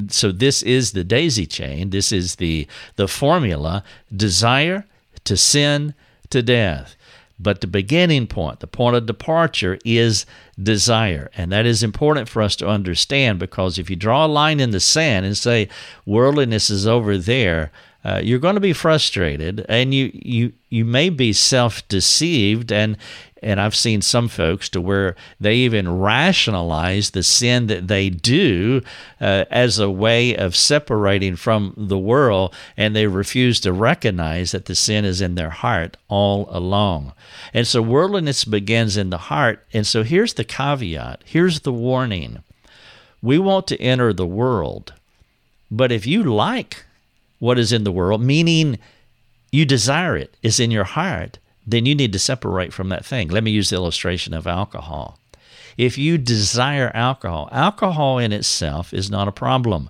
so 0.09 0.33
this 0.33 0.63
is 0.63 0.93
the 0.93 1.05
daisy 1.05 1.47
chain. 1.47 1.91
This 1.91 2.11
is 2.11 2.37
the 2.37 2.67
the 2.97 3.07
formula: 3.07 3.85
desire 4.15 4.87
to 5.25 5.37
sin 5.37 5.95
to 6.31 6.43
death. 6.43 6.97
But 7.43 7.63
the 7.63 7.67
beginning 7.67 8.27
point, 8.27 8.61
the 8.61 8.67
point 8.67 8.97
of 8.97 9.07
departure, 9.07 9.79
is 9.83 10.27
desire. 10.63 11.31
And 11.35 11.51
that 11.53 11.65
is 11.65 11.83
important 11.83 12.29
for 12.29 12.43
us 12.43 12.55
to 12.57 12.69
understand 12.69 13.39
because 13.39 13.79
if 13.79 13.89
you 13.89 13.97
draw 13.97 14.27
a 14.27 14.29
line 14.29 14.61
in 14.61 14.73
the 14.73 14.81
sand 14.81 15.25
and 15.25 15.37
say 15.37 15.69
worldliness 16.05 16.69
is 16.69 16.87
over 16.87 17.17
there, 17.17 17.73
uh, 18.05 18.21
you're 18.23 18.39
going 18.39 18.55
to 18.57 18.61
be 18.61 18.75
frustrated 18.75 19.65
and 19.69 19.95
you, 19.95 20.11
you, 20.15 20.53
you 20.69 20.85
may 20.85 21.09
be 21.09 21.33
self 21.33 21.87
deceived 21.89 22.71
and 22.71 22.99
and 23.43 23.61
I've 23.61 23.75
seen 23.75 24.03
some 24.03 24.29
folks 24.29 24.69
to 24.71 24.81
where 24.81 25.17
they 25.41 25.57
even 25.57 26.01
rationalize 26.01 27.11
the 27.11 27.23
sin 27.23 27.67
that 27.69 27.89
they 27.89 28.11
do 28.11 28.83
uh, 29.21 29.45
as 29.51 29.79
a 29.79 29.91
way 29.91 30.37
of 30.37 30.55
separating 30.55 31.37
from 31.37 31.75
the 31.77 31.99
world, 31.99 32.55
and 32.77 32.95
they 32.95 33.07
refuse 33.07 33.61
to 33.61 33.73
recognize 33.73 34.53
that 34.53 34.67
the 34.67 34.75
sin 34.75 35.05
is 35.05 35.21
in 35.21 35.35
their 35.35 35.51
heart 35.51 35.97
all 36.09 36.49
along. 36.51 37.13
And 37.55 37.67
so 37.67 37.83
worldliness 37.83 38.45
begins 38.45 38.97
in 38.97 39.11
the 39.11 39.19
heart. 39.19 39.65
And 39.73 39.87
so 39.87 40.03
here's 40.03 40.35
the 40.35 40.45
caveat 40.45 41.23
here's 41.25 41.61
the 41.61 41.73
warning 41.73 42.43
we 43.23 43.39
want 43.39 43.67
to 43.69 43.81
enter 43.81 44.13
the 44.13 44.27
world, 44.27 44.95
but 45.71 45.93
if 45.93 46.07
you 46.07 46.23
like 46.23 46.85
what 47.39 47.59
is 47.59 47.73
in 47.73 47.85
the 47.85 47.93
world, 47.93 48.23
meaning 48.23 48.79
you 49.53 49.65
desire 49.65 50.17
it, 50.17 50.37
is 50.43 50.61
in 50.61 50.71
your 50.71 50.85
heart, 50.85 51.39
then 51.71 51.87
you 51.87 51.95
need 51.95 52.13
to 52.13 52.19
separate 52.19 52.73
from 52.73 52.89
that 52.89 53.05
thing. 53.05 53.29
Let 53.29 53.45
me 53.45 53.51
use 53.51 53.71
the 53.71 53.77
illustration 53.77 54.35
of 54.35 54.47
alcohol. 54.47 55.19
If 55.77 55.97
you 55.97 56.19
desire 56.19 56.91
alcohol, 56.95 57.49
alcohol 57.53 58.19
in 58.19 58.33
itself 58.33 58.93
is 58.93 59.11
not 59.11 59.29
a 59.29 59.33
problem. 59.33 59.89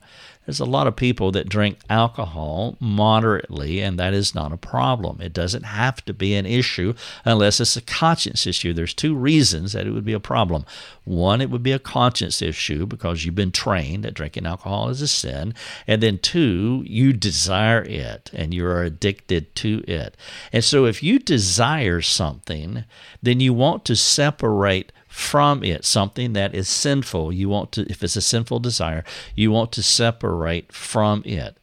There's 0.50 0.59
a 0.59 0.64
lot 0.64 0.88
of 0.88 0.97
people 0.97 1.30
that 1.30 1.49
drink 1.49 1.78
alcohol 1.88 2.76
moderately, 2.80 3.80
and 3.80 3.97
that 4.00 4.12
is 4.12 4.35
not 4.35 4.50
a 4.50 4.57
problem. 4.57 5.21
It 5.21 5.33
doesn't 5.33 5.62
have 5.62 6.04
to 6.07 6.12
be 6.12 6.35
an 6.35 6.45
issue 6.45 6.95
unless 7.25 7.61
it's 7.61 7.76
a 7.76 7.80
conscience 7.80 8.49
issue. 8.49 8.73
There's 8.73 8.92
two 8.92 9.14
reasons 9.14 9.75
that 9.75 9.87
it 9.87 9.92
would 9.92 10.04
be 10.04 10.12
a 10.12 10.19
problem. 10.19 10.66
One, 11.04 11.40
it 11.40 11.50
would 11.50 11.62
be 11.62 11.71
a 11.71 11.78
conscience 11.78 12.42
issue 12.42 12.85
because 12.85 13.25
you've 13.25 13.37
been 13.37 13.52
trained 13.52 14.02
that 14.02 14.14
drinking 14.14 14.45
alcohol 14.45 14.88
is 14.88 15.00
a 15.00 15.07
sin. 15.07 15.54
And 15.87 16.02
then 16.02 16.19
two, 16.19 16.83
you 16.85 17.12
desire 17.12 17.85
it 17.85 18.33
and 18.35 18.52
you 18.52 18.66
are 18.66 18.83
addicted 18.83 19.54
to 19.54 19.85
it. 19.87 20.16
And 20.52 20.64
so 20.64 20.85
if 20.85 21.00
you 21.00 21.21
desire 21.21 22.00
something, 22.00 22.83
then 23.23 23.38
you 23.38 23.54
want 23.54 23.85
to 23.85 23.95
separate 23.95 24.90
from 25.10 25.64
it, 25.64 25.84
something 25.84 26.32
that 26.34 26.54
is 26.54 26.68
sinful. 26.68 27.32
You 27.32 27.48
want 27.48 27.72
to, 27.72 27.82
if 27.90 28.02
it's 28.02 28.16
a 28.16 28.22
sinful 28.22 28.60
desire, 28.60 29.04
you 29.34 29.50
want 29.50 29.72
to 29.72 29.82
separate 29.82 30.72
from 30.72 31.22
it. 31.26 31.56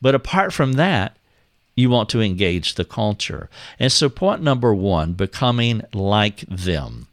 But 0.00 0.14
apart 0.14 0.52
from 0.52 0.74
that, 0.74 1.16
you 1.74 1.90
want 1.90 2.08
to 2.10 2.20
engage 2.20 2.74
the 2.74 2.84
culture. 2.84 3.50
And 3.78 3.90
so, 3.90 4.08
point 4.08 4.40
number 4.40 4.72
one 4.74 5.14
becoming 5.14 5.82
like 5.92 6.40
them. 6.48 7.08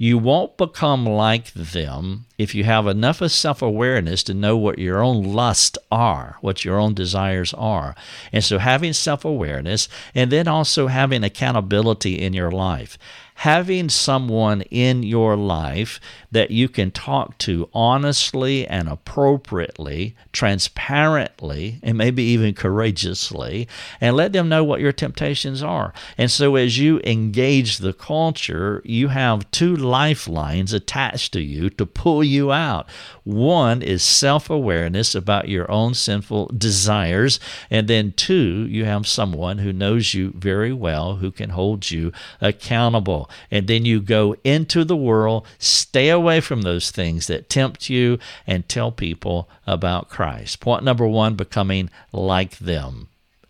You 0.00 0.16
won't 0.16 0.56
become 0.56 1.04
like 1.04 1.52
them 1.54 2.26
if 2.38 2.54
you 2.54 2.62
have 2.62 2.86
enough 2.86 3.20
of 3.20 3.32
self 3.32 3.62
awareness 3.62 4.22
to 4.24 4.34
know 4.34 4.56
what 4.56 4.78
your 4.78 5.02
own 5.02 5.24
lusts 5.24 5.76
are, 5.90 6.36
what 6.40 6.64
your 6.64 6.78
own 6.78 6.94
desires 6.94 7.52
are. 7.54 7.94
And 8.32 8.42
so, 8.42 8.58
having 8.58 8.92
self 8.92 9.24
awareness 9.24 9.88
and 10.14 10.32
then 10.32 10.48
also 10.48 10.86
having 10.86 11.22
accountability 11.22 12.20
in 12.20 12.32
your 12.32 12.50
life 12.50 12.96
having 13.38 13.88
someone 13.88 14.62
in 14.62 15.04
your 15.04 15.36
life 15.36 16.00
that 16.32 16.50
you 16.50 16.68
can 16.68 16.90
talk 16.90 17.38
to 17.38 17.68
honestly 17.72 18.66
and 18.66 18.88
appropriately, 18.88 20.16
transparently, 20.32 21.78
and 21.84 21.96
maybe 21.96 22.20
even 22.24 22.52
courageously, 22.52 23.68
and 24.00 24.16
let 24.16 24.32
them 24.32 24.48
know 24.48 24.64
what 24.64 24.80
your 24.80 24.90
temptations 24.90 25.62
are. 25.62 25.94
And 26.18 26.28
so, 26.32 26.56
as 26.56 26.78
you 26.80 27.00
engage 27.04 27.78
the 27.78 27.92
culture, 27.92 28.82
you 28.84 29.08
have 29.08 29.48
two 29.52 29.76
lifelines 29.76 30.72
attached 30.72 31.32
to 31.34 31.40
you 31.40 31.70
to 31.70 31.86
pull 31.86 32.24
you 32.24 32.50
out. 32.50 32.88
One 33.22 33.82
is 33.82 34.02
self 34.02 34.50
awareness 34.50 35.14
about 35.14 35.48
your 35.48 35.70
own 35.70 35.94
sinful 35.94 36.50
desires, 36.58 37.38
and 37.70 37.86
then 37.86 38.14
two, 38.16 38.66
you 38.68 38.84
have 38.84 39.06
someone 39.06 39.58
who 39.58 39.72
knows 39.72 40.12
you 40.12 40.32
very 40.34 40.72
well 40.72 41.16
who 41.16 41.30
can 41.30 41.50
hold 41.50 41.88
you 41.92 42.10
accountable. 42.40 43.27
And 43.50 43.66
then 43.66 43.84
you 43.84 44.00
go 44.00 44.36
into 44.44 44.84
the 44.84 44.96
world, 44.96 45.46
stay 45.58 46.08
away 46.08 46.40
from 46.40 46.62
those 46.62 46.90
things 46.90 47.26
that 47.26 47.48
tempt 47.48 47.88
you, 47.90 48.18
and 48.46 48.68
tell 48.68 48.92
people 48.92 49.48
about 49.66 50.08
Christ. 50.08 50.60
Point 50.60 50.84
number 50.84 51.06
one 51.06 51.34
becoming 51.34 51.90
like 52.12 52.58
them. 52.58 53.08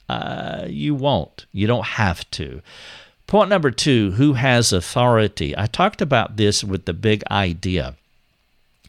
Uh, 0.09 0.65
you 0.67 0.95
won't, 0.95 1.47
you 1.53 1.67
don't 1.67 1.87
have 1.87 2.29
to. 2.33 2.63
Point 3.27 3.51
number 3.51 3.71
two 3.71 4.13
who 4.13 4.35
has 4.35 4.73
authority? 4.73 5.57
I 5.57 5.67
talked 5.67 6.01
about 6.01 6.37
this 6.37 6.65
with 6.65 6.87
the 6.87 6.95
big 6.95 7.23
idea 7.31 7.95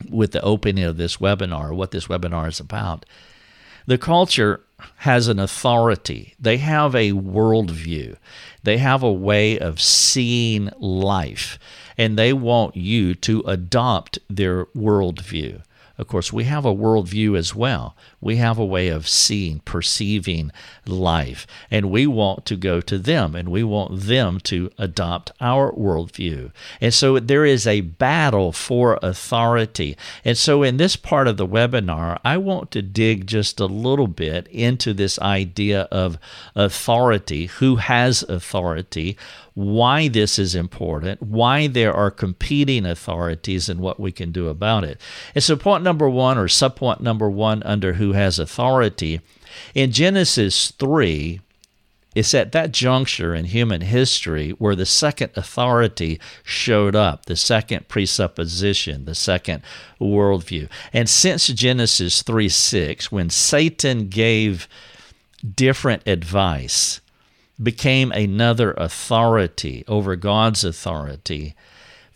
with 0.09 0.31
the 0.31 0.41
opening 0.41 0.85
of 0.85 0.97
this 0.97 1.17
webinar, 1.17 1.75
what 1.75 1.91
this 1.91 2.07
webinar 2.07 2.47
is 2.47 2.59
about. 2.59 3.05
The 3.85 3.97
culture 3.97 4.61
has 4.97 5.27
an 5.27 5.39
authority, 5.39 6.35
they 6.39 6.57
have 6.57 6.95
a 6.95 7.11
worldview, 7.11 8.15
they 8.63 8.77
have 8.77 9.03
a 9.03 9.11
way 9.11 9.57
of 9.59 9.81
seeing 9.81 10.69
life, 10.79 11.59
and 11.97 12.17
they 12.17 12.33
want 12.33 12.75
you 12.75 13.13
to 13.15 13.41
adopt 13.41 14.19
their 14.29 14.65
worldview. 14.67 15.61
Of 15.99 16.07
course, 16.07 16.31
we 16.31 16.45
have 16.45 16.63
a 16.63 16.73
worldview 16.73 17.37
as 17.37 17.53
well. 17.53 17.93
We 18.21 18.37
have 18.37 18.57
a 18.57 18.65
way 18.65 18.87
of 18.87 19.05
seeing, 19.05 19.59
perceiving 19.59 20.53
life, 20.87 21.45
and 21.69 21.91
we 21.91 22.07
want 22.07 22.45
to 22.45 22.55
go 22.55 22.79
to 22.79 22.97
them 22.97 23.35
and 23.35 23.49
we 23.49 23.65
want 23.65 23.99
them 23.99 24.39
to 24.45 24.71
adopt 24.77 25.33
our 25.41 25.73
worldview. 25.73 26.53
And 26.79 26.93
so 26.93 27.19
there 27.19 27.43
is 27.43 27.67
a 27.67 27.81
battle 27.81 28.53
for 28.53 28.97
authority. 29.03 29.97
And 30.23 30.37
so 30.37 30.63
in 30.63 30.77
this 30.77 30.95
part 30.95 31.27
of 31.27 31.35
the 31.35 31.45
webinar, 31.45 32.17
I 32.23 32.37
want 32.37 32.71
to 32.71 32.81
dig 32.81 33.27
just 33.27 33.59
a 33.59 33.65
little 33.65 34.07
bit 34.07 34.47
into 34.47 34.93
this 34.93 35.19
idea 35.19 35.81
of 35.91 36.17
authority, 36.55 37.47
who 37.47 37.75
has 37.75 38.23
authority, 38.23 39.17
why 39.59 40.07
this 40.07 40.39
is 40.39 40.55
important, 40.55 41.21
why 41.21 41.67
there 41.67 41.93
are 41.93 42.09
competing 42.09 42.85
authorities, 42.85 43.67
and 43.67 43.81
what 43.81 43.99
we 43.99 44.09
can 44.09 44.31
do 44.31 44.47
about 44.47 44.85
it. 44.85 45.01
And 45.35 45.43
so, 45.43 45.57
point 45.57 45.83
number 45.83 46.09
one, 46.09 46.37
or 46.37 46.47
subpoint 46.47 47.01
number 47.01 47.29
one, 47.29 47.61
under 47.63 47.93
who 47.93 48.13
has 48.13 48.39
authority, 48.39 49.19
in 49.75 49.91
Genesis 49.91 50.71
3, 50.71 51.41
it's 52.15 52.33
at 52.33 52.53
that 52.53 52.71
juncture 52.71 53.35
in 53.35 53.45
human 53.45 53.81
history 53.81 54.51
where 54.51 54.77
the 54.77 54.85
second 54.85 55.31
authority 55.35 56.21
showed 56.41 56.95
up, 56.95 57.25
the 57.25 57.35
second 57.35 57.89
presupposition, 57.89 59.03
the 59.03 59.13
second 59.13 59.61
worldview. 59.99 60.69
And 60.93 61.09
since 61.09 61.47
Genesis 61.47 62.21
3 62.21 62.47
6, 62.47 63.11
when 63.11 63.29
Satan 63.29 64.07
gave 64.07 64.69
different 65.53 66.07
advice, 66.07 67.01
became 67.61 68.11
another 68.11 68.73
authority 68.73 69.83
over 69.87 70.15
God's 70.15 70.63
authority, 70.63 71.55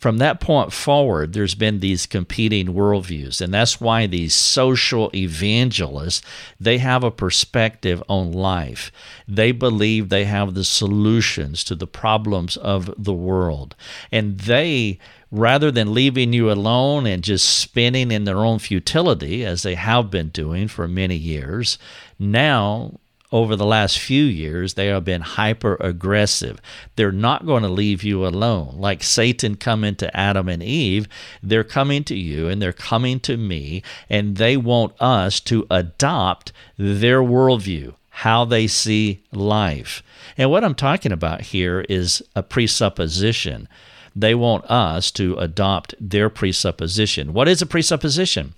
from 0.03 0.17
that 0.17 0.41
point 0.41 0.73
forward, 0.73 1.31
there's 1.31 1.55
been 1.55 1.79
these 1.79 2.05
competing 2.05 2.73
worldviews, 2.73 3.39
and 3.39 3.53
that's 3.53 3.79
why 3.79 4.05
these 4.05 4.33
social 4.33 5.09
evangelists 5.15 6.21
they 6.59 6.79
have 6.79 7.05
a 7.05 7.09
perspective 7.09 8.03
on 8.09 8.33
life. 8.33 8.91
They 9.29 9.53
believe 9.53 10.09
they 10.09 10.25
have 10.25 10.55
the 10.55 10.65
solutions 10.65 11.63
to 11.63 11.75
the 11.75 11.87
problems 11.87 12.57
of 12.57 12.93
the 13.01 13.13
world, 13.13 13.77
and 14.11 14.39
they 14.41 14.99
rather 15.31 15.71
than 15.71 15.93
leaving 15.93 16.33
you 16.33 16.51
alone 16.51 17.07
and 17.07 17.23
just 17.23 17.49
spinning 17.49 18.11
in 18.11 18.25
their 18.25 18.39
own 18.39 18.59
futility, 18.59 19.45
as 19.45 19.63
they 19.63 19.75
have 19.75 20.11
been 20.11 20.27
doing 20.27 20.67
for 20.67 20.85
many 20.85 21.15
years, 21.15 21.77
now 22.19 22.99
over 23.33 23.55
the 23.55 23.65
last 23.65 23.97
few 23.97 24.23
years, 24.23 24.75
they 24.75 24.85
have 24.85 25.03
been 25.03 25.21
hyper 25.21 25.75
aggressive. 25.79 26.61
They're 26.95 27.11
not 27.11 27.47
going 27.47 27.63
to 27.63 27.69
leave 27.69 28.03
you 28.03 28.27
alone. 28.27 28.75
Like 28.77 29.01
Satan 29.01 29.55
coming 29.55 29.95
to 29.95 30.15
Adam 30.15 30.47
and 30.47 30.61
Eve, 30.61 31.07
they're 31.41 31.63
coming 31.63 32.03
to 32.03 32.15
you 32.15 32.47
and 32.47 32.61
they're 32.61 32.71
coming 32.71 33.19
to 33.21 33.35
me, 33.35 33.81
and 34.07 34.37
they 34.37 34.55
want 34.55 34.93
us 35.01 35.39
to 35.41 35.65
adopt 35.71 36.53
their 36.77 37.23
worldview, 37.23 37.95
how 38.09 38.45
they 38.45 38.67
see 38.67 39.23
life. 39.31 40.03
And 40.37 40.51
what 40.51 40.63
I'm 40.63 40.75
talking 40.75 41.11
about 41.11 41.41
here 41.41 41.81
is 41.89 42.21
a 42.35 42.43
presupposition. 42.43 43.67
They 44.15 44.35
want 44.35 44.65
us 44.65 45.09
to 45.13 45.35
adopt 45.37 45.95
their 45.99 46.29
presupposition. 46.29 47.33
What 47.33 47.47
is 47.47 47.63
a 47.63 47.65
presupposition? 47.65 48.53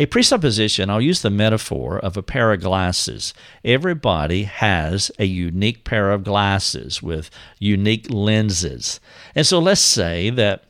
A 0.00 0.06
presupposition, 0.06 0.88
I'll 0.88 1.02
use 1.02 1.20
the 1.20 1.28
metaphor 1.28 1.98
of 1.98 2.16
a 2.16 2.22
pair 2.22 2.54
of 2.54 2.62
glasses. 2.62 3.34
Everybody 3.62 4.44
has 4.44 5.10
a 5.18 5.26
unique 5.26 5.84
pair 5.84 6.10
of 6.10 6.24
glasses 6.24 7.02
with 7.02 7.28
unique 7.58 8.06
lenses. 8.08 8.98
And 9.34 9.46
so 9.46 9.58
let's 9.58 9.82
say 9.82 10.30
that 10.30 10.64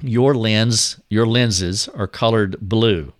your 0.00 0.32
lens, 0.32 1.00
your 1.10 1.26
lenses 1.26 1.88
are 1.88 2.06
colored 2.06 2.56
blue. 2.60 3.12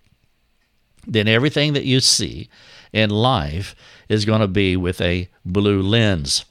Then 1.05 1.27
everything 1.27 1.73
that 1.73 1.83
you 1.83 1.99
see 1.99 2.47
in 2.93 3.09
life 3.09 3.75
is 4.07 4.23
going 4.23 4.39
to 4.39 4.47
be 4.47 4.77
with 4.77 5.01
a 5.01 5.27
blue 5.43 5.81
lens. 5.81 6.45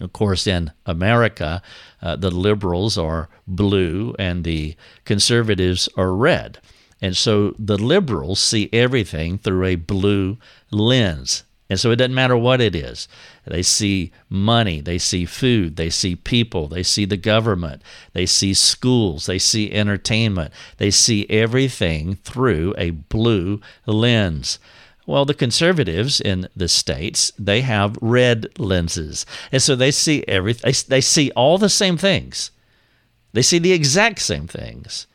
Of 0.00 0.14
course, 0.14 0.46
in 0.46 0.72
America, 0.86 1.60
uh, 2.00 2.16
the 2.16 2.30
liberals 2.30 2.96
are 2.96 3.28
blue 3.46 4.14
and 4.18 4.42
the 4.42 4.74
conservatives 5.04 5.86
are 5.98 6.14
red. 6.14 6.60
And 7.02 7.16
so 7.16 7.54
the 7.58 7.78
liberals 7.78 8.40
see 8.40 8.68
everything 8.72 9.38
through 9.38 9.64
a 9.64 9.76
blue 9.76 10.38
lens. 10.70 11.44
And 11.70 11.78
so 11.78 11.92
it 11.92 11.96
doesn't 11.96 12.14
matter 12.14 12.36
what 12.36 12.60
it 12.60 12.74
is. 12.74 13.06
They 13.46 13.62
see 13.62 14.10
money, 14.28 14.80
they 14.80 14.98
see 14.98 15.24
food, 15.24 15.76
they 15.76 15.88
see 15.88 16.16
people, 16.16 16.66
they 16.66 16.82
see 16.82 17.04
the 17.04 17.16
government, 17.16 17.82
they 18.12 18.26
see 18.26 18.54
schools, 18.54 19.26
they 19.26 19.38
see 19.38 19.72
entertainment, 19.72 20.52
they 20.78 20.90
see 20.90 21.30
everything 21.30 22.16
through 22.16 22.74
a 22.76 22.90
blue 22.90 23.60
lens. 23.86 24.58
Well, 25.06 25.24
the 25.24 25.32
conservatives 25.32 26.20
in 26.20 26.48
the 26.56 26.68
states, 26.68 27.32
they 27.38 27.60
have 27.60 27.96
red 28.00 28.48
lenses. 28.58 29.24
And 29.52 29.62
so 29.62 29.76
they 29.76 29.92
see 29.92 30.24
everything 30.26 30.74
they 30.88 31.00
see 31.00 31.30
all 31.32 31.56
the 31.56 31.68
same 31.68 31.96
things. 31.96 32.50
They 33.32 33.42
see 33.42 33.58
the 33.58 33.72
exact 33.72 34.20
same 34.20 34.48
things. 34.48 35.06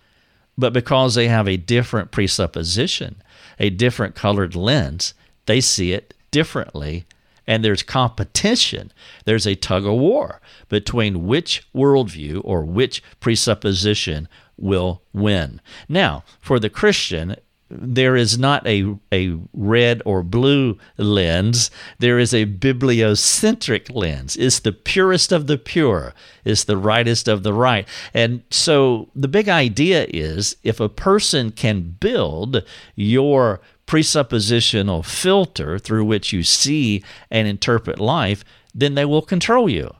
But 0.58 0.74
because 0.74 1.16
they 1.16 1.28
have 1.28 1.48
a 1.48 1.58
different 1.58 2.12
presupposition, 2.12 3.22
a 3.60 3.70
different 3.70 4.16
colored 4.16 4.56
lens, 4.56 5.14
they 5.46 5.62
see 5.62 5.92
it 5.92 6.14
differently. 6.32 7.06
And 7.48 7.64
there's 7.64 7.84
competition. 7.84 8.92
There's 9.26 9.46
a 9.46 9.56
tug 9.56 9.86
of 9.86 9.94
war 9.94 10.42
between 10.68 11.28
which 11.28 11.68
worldview 11.76 12.42
or 12.44 12.66
which 12.66 13.04
presupposition 13.20 14.28
will 14.58 15.04
win. 15.14 15.62
Now, 15.88 16.24
for 16.40 16.60
the 16.60 16.72
Christian, 16.72 17.36
there 17.70 18.16
is 18.16 18.38
not 18.38 18.66
a, 18.68 18.96
a 19.12 19.38
red 19.54 20.02
or 20.06 20.22
blue 20.24 20.78
lens. 20.98 21.72
There 22.00 22.20
is 22.20 22.34
a 22.34 22.46
bibliocentric 22.46 23.94
lens. 23.94 24.36
It's 24.36 24.60
the 24.60 24.72
purest 24.72 25.32
of 25.32 25.48
the 25.48 25.58
pure. 25.58 26.14
It's 26.44 26.64
the 26.64 26.78
rightest 26.78 27.28
of 27.28 27.44
the 27.44 27.54
right. 27.54 27.88
And 28.14 28.44
so 28.52 29.10
the 29.16 29.28
big 29.28 29.50
idea 29.50 30.06
is 30.10 30.58
if 30.64 30.80
a 30.80 30.90
person 30.90 31.52
can 31.52 31.96
build 32.00 32.64
your 32.96 33.62
presuppositional 33.88 35.06
filter 35.06 35.80
through 35.80 36.06
which 36.06 36.34
you 36.34 36.44
see 36.44 37.04
and 37.32 37.48
interpret 37.48 38.00
life, 38.00 38.44
then 38.74 38.96
they 38.96 39.06
will 39.06 39.22
control 39.22 39.70
you. 39.70 39.94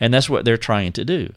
And 0.00 0.14
that's 0.14 0.30
what 0.30 0.44
they're 0.44 0.56
trying 0.56 0.92
to 0.92 1.04
do. 1.04 1.32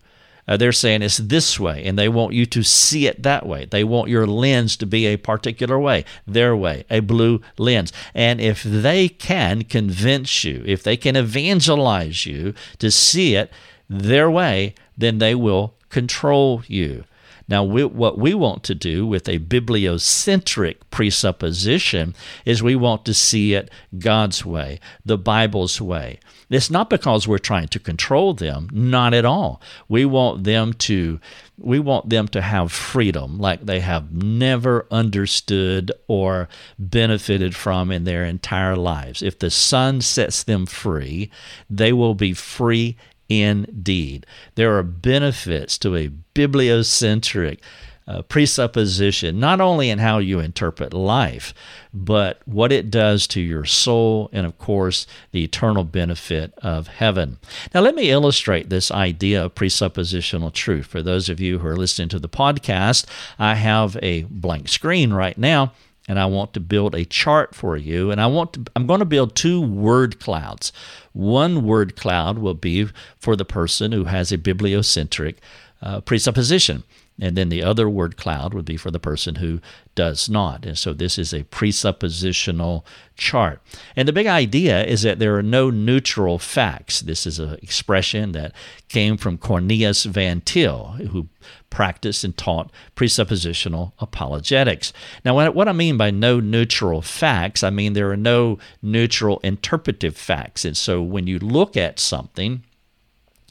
Uh, 0.52 0.58
they're 0.58 0.74
saying 0.74 1.02
it's 1.02 1.16
this 1.16 1.58
way, 1.58 1.82
and 1.86 1.98
they 1.98 2.10
want 2.10 2.34
you 2.34 2.46
to 2.46 2.62
see 2.62 3.08
it 3.08 3.24
that 3.24 3.46
way. 3.46 3.64
They 3.64 3.86
want 3.86 4.10
your 4.10 4.28
lens 4.28 4.76
to 4.76 4.86
be 4.86 5.06
a 5.06 5.16
particular 5.16 5.80
way, 5.80 6.04
their 6.28 6.58
way, 6.58 6.84
a 6.90 7.00
blue 7.00 7.40
lens. 7.58 7.94
And 8.14 8.42
if 8.42 8.62
they 8.62 9.08
can 9.08 9.64
convince 9.64 10.44
you, 10.44 10.62
if 10.66 10.84
they 10.84 10.98
can 10.98 11.16
evangelize 11.16 12.26
you 12.26 12.54
to 12.80 12.92
see 12.92 13.36
it 13.36 13.50
their 13.90 14.30
way, 14.30 14.76
then 14.98 15.20
they 15.20 15.36
will 15.36 15.74
control 15.88 16.64
you. 16.68 17.06
Now, 17.48 17.64
we, 17.64 17.84
what 17.84 18.18
we 18.18 18.34
want 18.34 18.64
to 18.64 18.76
do 18.76 19.06
with 19.06 19.28
a 19.28 19.40
bibliocentric 19.40 20.78
presupposition 20.90 22.16
is 22.46 22.64
we 22.64 22.76
want 22.76 23.06
to 23.06 23.14
see 23.14 23.54
it 23.54 23.70
God's 23.98 24.46
way, 24.46 24.80
the 25.06 25.18
Bible's 25.18 25.82
way. 25.82 26.20
It's 26.50 26.70
not 26.70 26.90
because 26.90 27.28
we're 27.28 27.38
trying 27.38 27.70
to 27.70 27.80
control 27.80 28.34
them, 28.34 28.68
not 28.74 29.14
at 29.14 29.24
all. 29.24 29.62
We 29.88 30.04
want 30.04 30.44
them 30.44 30.74
to 30.74 31.20
we 31.58 31.80
want 31.80 32.10
them 32.10 32.28
to 32.30 32.42
have 32.42 32.72
freedom 32.72 33.38
like 33.38 33.66
they 33.66 33.82
have 33.82 34.12
never 34.12 34.88
understood 34.90 35.92
or 36.08 36.50
benefited 36.80 37.56
from 37.56 37.92
in 37.92 38.04
their 38.04 38.26
entire 38.26 38.76
lives. 38.76 39.22
If 39.22 39.40
the 39.40 39.52
Son 39.52 40.02
sets 40.02 40.44
them 40.44 40.66
free, 40.66 41.30
they 41.70 41.94
will 41.94 42.16
be 42.16 42.34
free 42.34 42.98
indeed. 43.40 44.26
There 44.56 44.78
are 44.78 44.84
benefits 44.84 45.78
to 45.80 45.96
a 45.96 46.12
bibliocentric 46.36 47.60
uh, 48.08 48.22
presupposition, 48.24 49.40
not 49.40 49.62
only 49.62 49.90
in 49.90 50.00
how 50.00 50.18
you 50.18 50.40
interpret 50.40 50.94
life, 50.94 51.54
but 51.94 52.42
what 52.46 52.72
it 52.72 52.90
does 52.90 53.28
to 53.28 53.40
your 53.40 53.64
soul, 53.64 54.30
and 54.34 54.46
of 54.46 54.58
course, 54.58 55.06
the 55.32 55.44
eternal 55.44 55.84
benefit 55.84 56.54
of 56.58 56.88
heaven. 56.88 57.38
Now, 57.74 57.82
let 57.82 57.96
me 57.96 58.10
illustrate 58.10 58.70
this 58.70 58.92
idea 58.92 59.46
of 59.46 59.56
presuppositional 59.56 60.52
truth. 60.52 60.88
For 60.88 61.02
those 61.02 61.30
of 61.30 61.40
you 61.40 61.60
who 61.60 61.68
are 61.68 61.78
listening 61.78 62.10
to 62.10 62.20
the 62.20 62.28
podcast, 62.28 63.06
I 63.38 63.56
have 63.56 63.98
a 64.02 64.24
blank 64.24 64.68
screen 64.68 65.14
right 65.14 65.38
now 65.38 65.72
and 66.12 66.20
I 66.20 66.26
want 66.26 66.54
to 66.56 66.60
build 66.60 66.94
a 66.94 67.06
chart 67.06 67.56
for 67.56 67.78
you. 67.78 68.12
And 68.12 68.20
I 68.20 68.28
want 68.28 68.52
to, 68.52 68.66
I'm 68.76 68.86
going 68.86 69.00
to 69.00 69.06
build 69.06 69.34
two 69.34 69.62
word 69.62 70.20
clouds. 70.20 70.74
One 71.14 71.64
word 71.66 71.96
cloud 71.96 72.38
will 72.38 72.54
be 72.54 72.90
for 73.18 73.38
the 73.38 73.46
person 73.46 73.94
who 73.94 74.04
has 74.04 74.30
a 74.30 74.38
bibliocentric 74.38 75.38
uh, 75.82 76.02
presupposition. 76.02 76.84
And 77.22 77.38
then 77.38 77.50
the 77.50 77.62
other 77.62 77.88
word 77.88 78.18
cloud 78.18 78.56
would 78.56 78.66
be 78.66 78.78
for 78.78 78.90
the 78.90 79.00
person 79.00 79.36
who 79.36 79.62
does 79.94 80.28
not. 80.28 80.66
And 80.66 80.76
so 80.76 80.92
this 80.92 81.20
is 81.20 81.34
a 81.34 81.44
presuppositional 81.44 82.84
chart. 83.16 83.62
And 83.96 84.08
the 84.08 84.14
big 84.14 84.26
idea 84.26 84.84
is 84.84 85.04
that 85.04 85.20
there 85.20 85.38
are 85.38 85.44
no 85.44 85.70
neutral 85.70 86.40
facts. 86.40 87.00
This 87.02 87.28
is 87.28 87.38
an 87.38 87.60
expression 87.62 88.32
that 88.32 88.54
came 88.90 89.18
from 89.18 89.38
Cornelius 89.38 90.06
Van 90.06 90.42
Til, 90.42 90.96
who 91.12 91.28
practiced 91.70 92.24
and 92.24 92.36
taught 92.36 92.72
presuppositional 92.96 93.92
apologetics. 94.00 94.92
Now, 95.24 95.52
what 95.52 95.68
I 95.68 95.74
mean 95.74 95.98
by 95.98 96.10
no 96.10 96.40
neutral 96.40 97.04
facts, 97.04 97.64
I 97.64 97.70
mean 97.70 97.94
there 97.94 98.10
are 98.10 98.18
no 98.18 98.58
neutral 98.82 99.40
interpretive 99.44 100.18
facts. 100.18 100.66
And 100.66 100.76
so 100.76 101.04
when 101.04 101.28
you 101.28 101.38
look 101.38 101.78
at 101.78 102.00
something, 102.00 102.64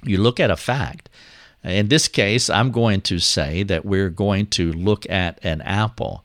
you 0.03 0.19
look 0.19 0.41
at 0.41 0.51
a 0.51 0.57
fact, 0.57 1.09
in 1.63 1.89
this 1.89 2.09
case, 2.09 2.49
I'm 2.49 2.71
going 2.71 3.01
to 3.03 3.19
say 3.19 3.63
that 3.65 3.85
we're 3.85 4.11
going 4.11 4.47
to 4.49 4.73
look 4.73 5.09
at 5.11 5.39
an 5.45 5.61
apple. 5.63 6.25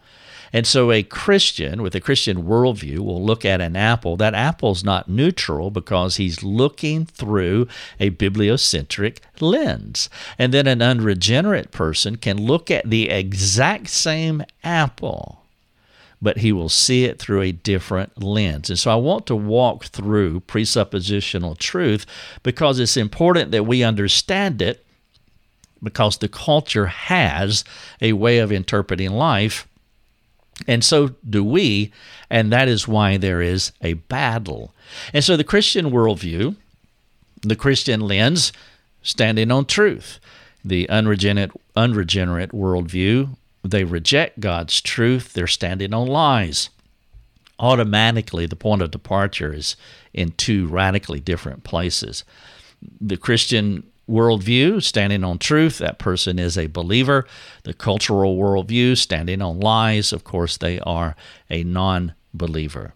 And 0.54 0.66
so 0.66 0.90
a 0.90 1.04
Christian 1.04 1.82
with 1.82 1.96
a 1.96 2.00
Christian 2.00 2.44
worldview 2.44 3.00
will 3.00 3.22
look 3.22 3.44
at 3.44 3.60
an 3.60 3.76
apple. 3.76 4.16
That 4.16 4.34
apple's 4.34 4.86
not 4.86 5.10
neutral 5.10 5.70
because 5.70 6.16
he's 6.16 6.44
looking 6.44 7.06
through 7.06 7.68
a 8.00 8.12
bibliocentric 8.12 9.18
lens. 9.42 10.10
And 10.40 10.54
then 10.54 10.66
an 10.66 10.82
unregenerate 10.82 11.72
person 11.72 12.16
can 12.16 12.38
look 12.38 12.72
at 12.72 12.90
the 12.90 13.10
exact 13.10 13.90
same 13.90 14.44
apple 14.64 15.42
but 16.22 16.38
he 16.38 16.52
will 16.52 16.70
see 16.70 17.04
it 17.04 17.20
through 17.20 17.42
a 17.42 17.52
different 17.52 18.24
lens. 18.24 18.70
And 18.70 18.80
so 18.80 18.90
I 18.90 18.96
want 18.96 19.28
to 19.28 19.36
walk 19.36 19.86
through 19.86 20.40
presuppositional 20.42 21.58
truth 21.58 22.06
because 22.42 22.80
it's 22.80 22.98
important 22.98 23.52
that 23.52 23.68
we 23.68 23.84
understand 23.84 24.62
it 24.62 24.85
because 25.86 26.18
the 26.18 26.28
culture 26.28 26.88
has 26.88 27.64
a 28.02 28.12
way 28.12 28.40
of 28.40 28.52
interpreting 28.52 29.12
life, 29.12 29.66
and 30.68 30.84
so 30.84 31.16
do 31.30 31.44
we, 31.44 31.92
and 32.30 32.52
that 32.52 32.68
is 32.68 32.88
why 32.88 33.18
there 33.18 33.42
is 33.42 33.72
a 33.82 33.94
battle. 33.94 34.74
And 35.14 35.24
so 35.24 35.38
the 35.38 35.44
Christian 35.44 35.92
worldview 35.92 36.56
The 37.46 37.56
Christian 37.56 38.02
lens, 38.02 38.52
standing 39.04 39.52
on 39.52 39.66
truth. 39.66 40.20
The 40.64 40.90
unregenerate, 40.90 41.52
unregenerate 41.76 42.52
worldview, 42.52 43.38
they 43.64 43.84
reject 43.84 44.40
God's 44.40 44.82
truth, 44.82 45.34
they're 45.34 45.46
standing 45.48 45.94
on 45.94 46.08
lies. 46.08 46.70
Automatically, 47.60 48.48
the 48.48 48.56
point 48.56 48.82
of 48.82 48.90
departure 48.92 49.54
is 49.54 49.76
in 50.12 50.32
two 50.32 50.68
radically 50.68 51.20
different 51.20 51.64
places. 51.64 52.24
The 53.00 53.18
Christian 53.18 53.84
worldview, 54.10 54.84
standing 54.84 55.24
on 55.24 55.38
truth, 55.38 55.80
that 55.80 56.00
person 56.00 56.40
is 56.40 56.58
a 56.58 56.68
believer. 56.68 57.26
The 57.64 57.74
cultural 57.74 58.38
worldview, 58.38 58.98
standing 58.98 59.42
on 59.42 59.60
lies, 59.60 60.14
of 60.14 60.24
course, 60.24 60.58
they 60.58 60.80
are 60.82 61.16
a 61.50 61.64
non 61.64 62.14
believer. 62.34 62.94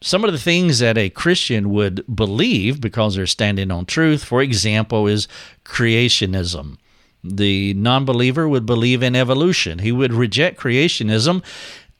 Some 0.00 0.24
of 0.24 0.32
the 0.32 0.38
things 0.38 0.78
that 0.78 0.96
a 0.96 1.10
Christian 1.10 1.70
would 1.70 2.04
believe 2.14 2.80
because 2.80 3.16
they're 3.16 3.26
standing 3.26 3.70
on 3.70 3.84
truth, 3.84 4.24
for 4.24 4.40
example, 4.40 5.06
is 5.06 5.26
creationism. 5.64 6.78
The 7.24 7.74
non 7.74 8.04
believer 8.04 8.48
would 8.48 8.64
believe 8.64 9.02
in 9.02 9.16
evolution. 9.16 9.80
He 9.80 9.92
would 9.92 10.12
reject 10.12 10.60
creationism 10.60 11.42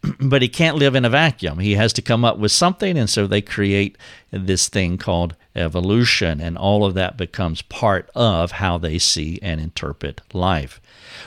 but 0.20 0.42
he 0.42 0.48
can't 0.48 0.76
live 0.76 0.94
in 0.94 1.04
a 1.04 1.10
vacuum. 1.10 1.58
He 1.58 1.74
has 1.74 1.92
to 1.94 2.02
come 2.02 2.24
up 2.24 2.38
with 2.38 2.52
something, 2.52 2.96
and 2.96 3.08
so 3.10 3.26
they 3.26 3.42
create 3.42 3.98
this 4.30 4.68
thing 4.68 4.98
called 4.98 5.34
evolution, 5.58 6.40
and 6.40 6.56
all 6.56 6.84
of 6.84 6.94
that 6.94 7.16
becomes 7.16 7.62
part 7.62 8.08
of 8.14 8.52
how 8.52 8.78
they 8.78 8.98
see 8.98 9.38
and 9.42 9.60
interpret 9.60 10.20
life. 10.32 10.80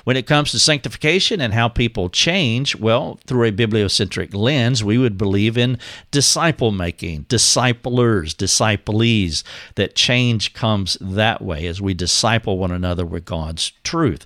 When 0.03 0.17
it 0.17 0.27
comes 0.27 0.51
to 0.51 0.59
sanctification 0.59 1.41
and 1.41 1.53
how 1.53 1.67
people 1.67 2.09
change, 2.09 2.75
well, 2.75 3.19
through 3.25 3.47
a 3.47 3.51
bibliocentric 3.51 4.33
lens, 4.33 4.83
we 4.83 4.97
would 4.97 5.17
believe 5.17 5.57
in 5.57 5.77
disciple 6.11 6.71
making, 6.71 7.25
disciplers, 7.27 8.33
disciplees, 8.33 9.43
that 9.75 9.95
change 9.95 10.53
comes 10.53 10.97
that 11.01 11.41
way 11.41 11.67
as 11.67 11.81
we 11.81 11.93
disciple 11.93 12.57
one 12.57 12.71
another 12.71 13.05
with 13.05 13.25
God's 13.25 13.71
truth. 13.83 14.25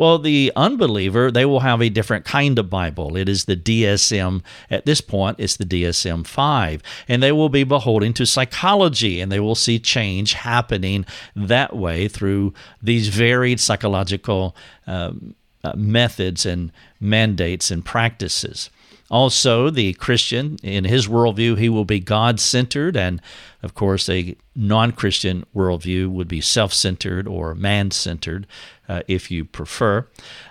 Well, 0.00 0.18
the 0.18 0.50
unbeliever, 0.56 1.30
they 1.30 1.44
will 1.44 1.60
have 1.60 1.82
a 1.82 1.90
different 1.90 2.24
kind 2.24 2.58
of 2.58 2.70
Bible. 2.70 3.18
It 3.18 3.28
is 3.28 3.44
the 3.44 3.54
DSM, 3.54 4.40
at 4.70 4.86
this 4.86 5.02
point, 5.02 5.36
it's 5.38 5.58
the 5.58 5.66
DSM 5.66 6.26
5. 6.26 6.82
And 7.06 7.22
they 7.22 7.32
will 7.32 7.50
be 7.50 7.64
beholden 7.64 8.14
to 8.14 8.24
psychology 8.24 9.20
and 9.20 9.30
they 9.30 9.40
will 9.40 9.54
see 9.54 9.78
change 9.78 10.32
happening 10.32 11.04
that 11.36 11.76
way 11.76 12.08
through 12.08 12.54
these 12.82 13.08
varied 13.08 13.60
psychological 13.60 14.56
um, 14.86 15.34
uh, 15.62 15.74
methods 15.76 16.46
and 16.46 16.72
mandates 16.98 17.70
and 17.70 17.84
practices. 17.84 18.70
Also, 19.10 19.70
the 19.70 19.92
Christian, 19.94 20.56
in 20.62 20.84
his 20.84 21.08
worldview, 21.08 21.58
he 21.58 21.68
will 21.68 21.84
be 21.84 21.98
God 21.98 22.38
centered. 22.38 22.96
And 22.96 23.20
of 23.62 23.74
course, 23.74 24.08
a 24.08 24.36
non 24.54 24.92
Christian 24.92 25.44
worldview 25.54 26.08
would 26.08 26.28
be 26.28 26.40
self 26.40 26.72
centered 26.72 27.26
or 27.26 27.54
man 27.54 27.90
centered, 27.90 28.46
uh, 28.88 29.02
if 29.08 29.30
you 29.30 29.44
prefer. 29.44 30.06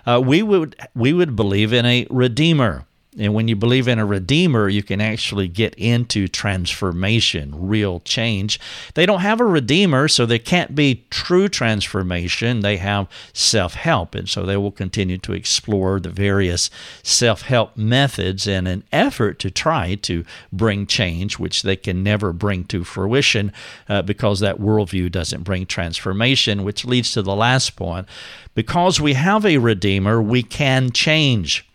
Uh, 0.06 0.20
we, 0.24 0.42
would, 0.42 0.76
we 0.94 1.12
would 1.12 1.34
believe 1.34 1.72
in 1.72 1.86
a 1.86 2.06
redeemer. 2.10 2.86
And 3.18 3.34
when 3.34 3.48
you 3.48 3.56
believe 3.56 3.88
in 3.88 3.98
a 3.98 4.06
redeemer, 4.06 4.68
you 4.68 4.84
can 4.84 5.00
actually 5.00 5.48
get 5.48 5.74
into 5.74 6.28
transformation, 6.28 7.50
real 7.56 7.98
change. 8.00 8.60
They 8.94 9.04
don't 9.04 9.20
have 9.20 9.40
a 9.40 9.44
redeemer, 9.44 10.06
so 10.06 10.26
there 10.26 10.38
can't 10.38 10.76
be 10.76 11.04
true 11.10 11.48
transformation. 11.48 12.60
They 12.60 12.76
have 12.76 13.08
self 13.32 13.74
help. 13.74 14.14
And 14.14 14.28
so 14.28 14.46
they 14.46 14.56
will 14.56 14.70
continue 14.70 15.18
to 15.18 15.32
explore 15.32 15.98
the 15.98 16.10
various 16.10 16.70
self 17.02 17.42
help 17.42 17.76
methods 17.76 18.46
in 18.46 18.68
an 18.68 18.84
effort 18.92 19.40
to 19.40 19.50
try 19.50 19.96
to 19.96 20.24
bring 20.52 20.86
change, 20.86 21.36
which 21.36 21.62
they 21.62 21.76
can 21.76 22.04
never 22.04 22.32
bring 22.32 22.62
to 22.66 22.84
fruition 22.84 23.52
uh, 23.88 24.02
because 24.02 24.38
that 24.38 24.60
worldview 24.60 25.10
doesn't 25.10 25.42
bring 25.42 25.66
transformation, 25.66 26.62
which 26.62 26.84
leads 26.84 27.10
to 27.12 27.22
the 27.22 27.34
last 27.34 27.74
point. 27.74 28.06
Because 28.54 29.00
we 29.00 29.14
have 29.14 29.44
a 29.44 29.58
redeemer, 29.58 30.22
we 30.22 30.44
can 30.44 30.92
change 30.92 31.66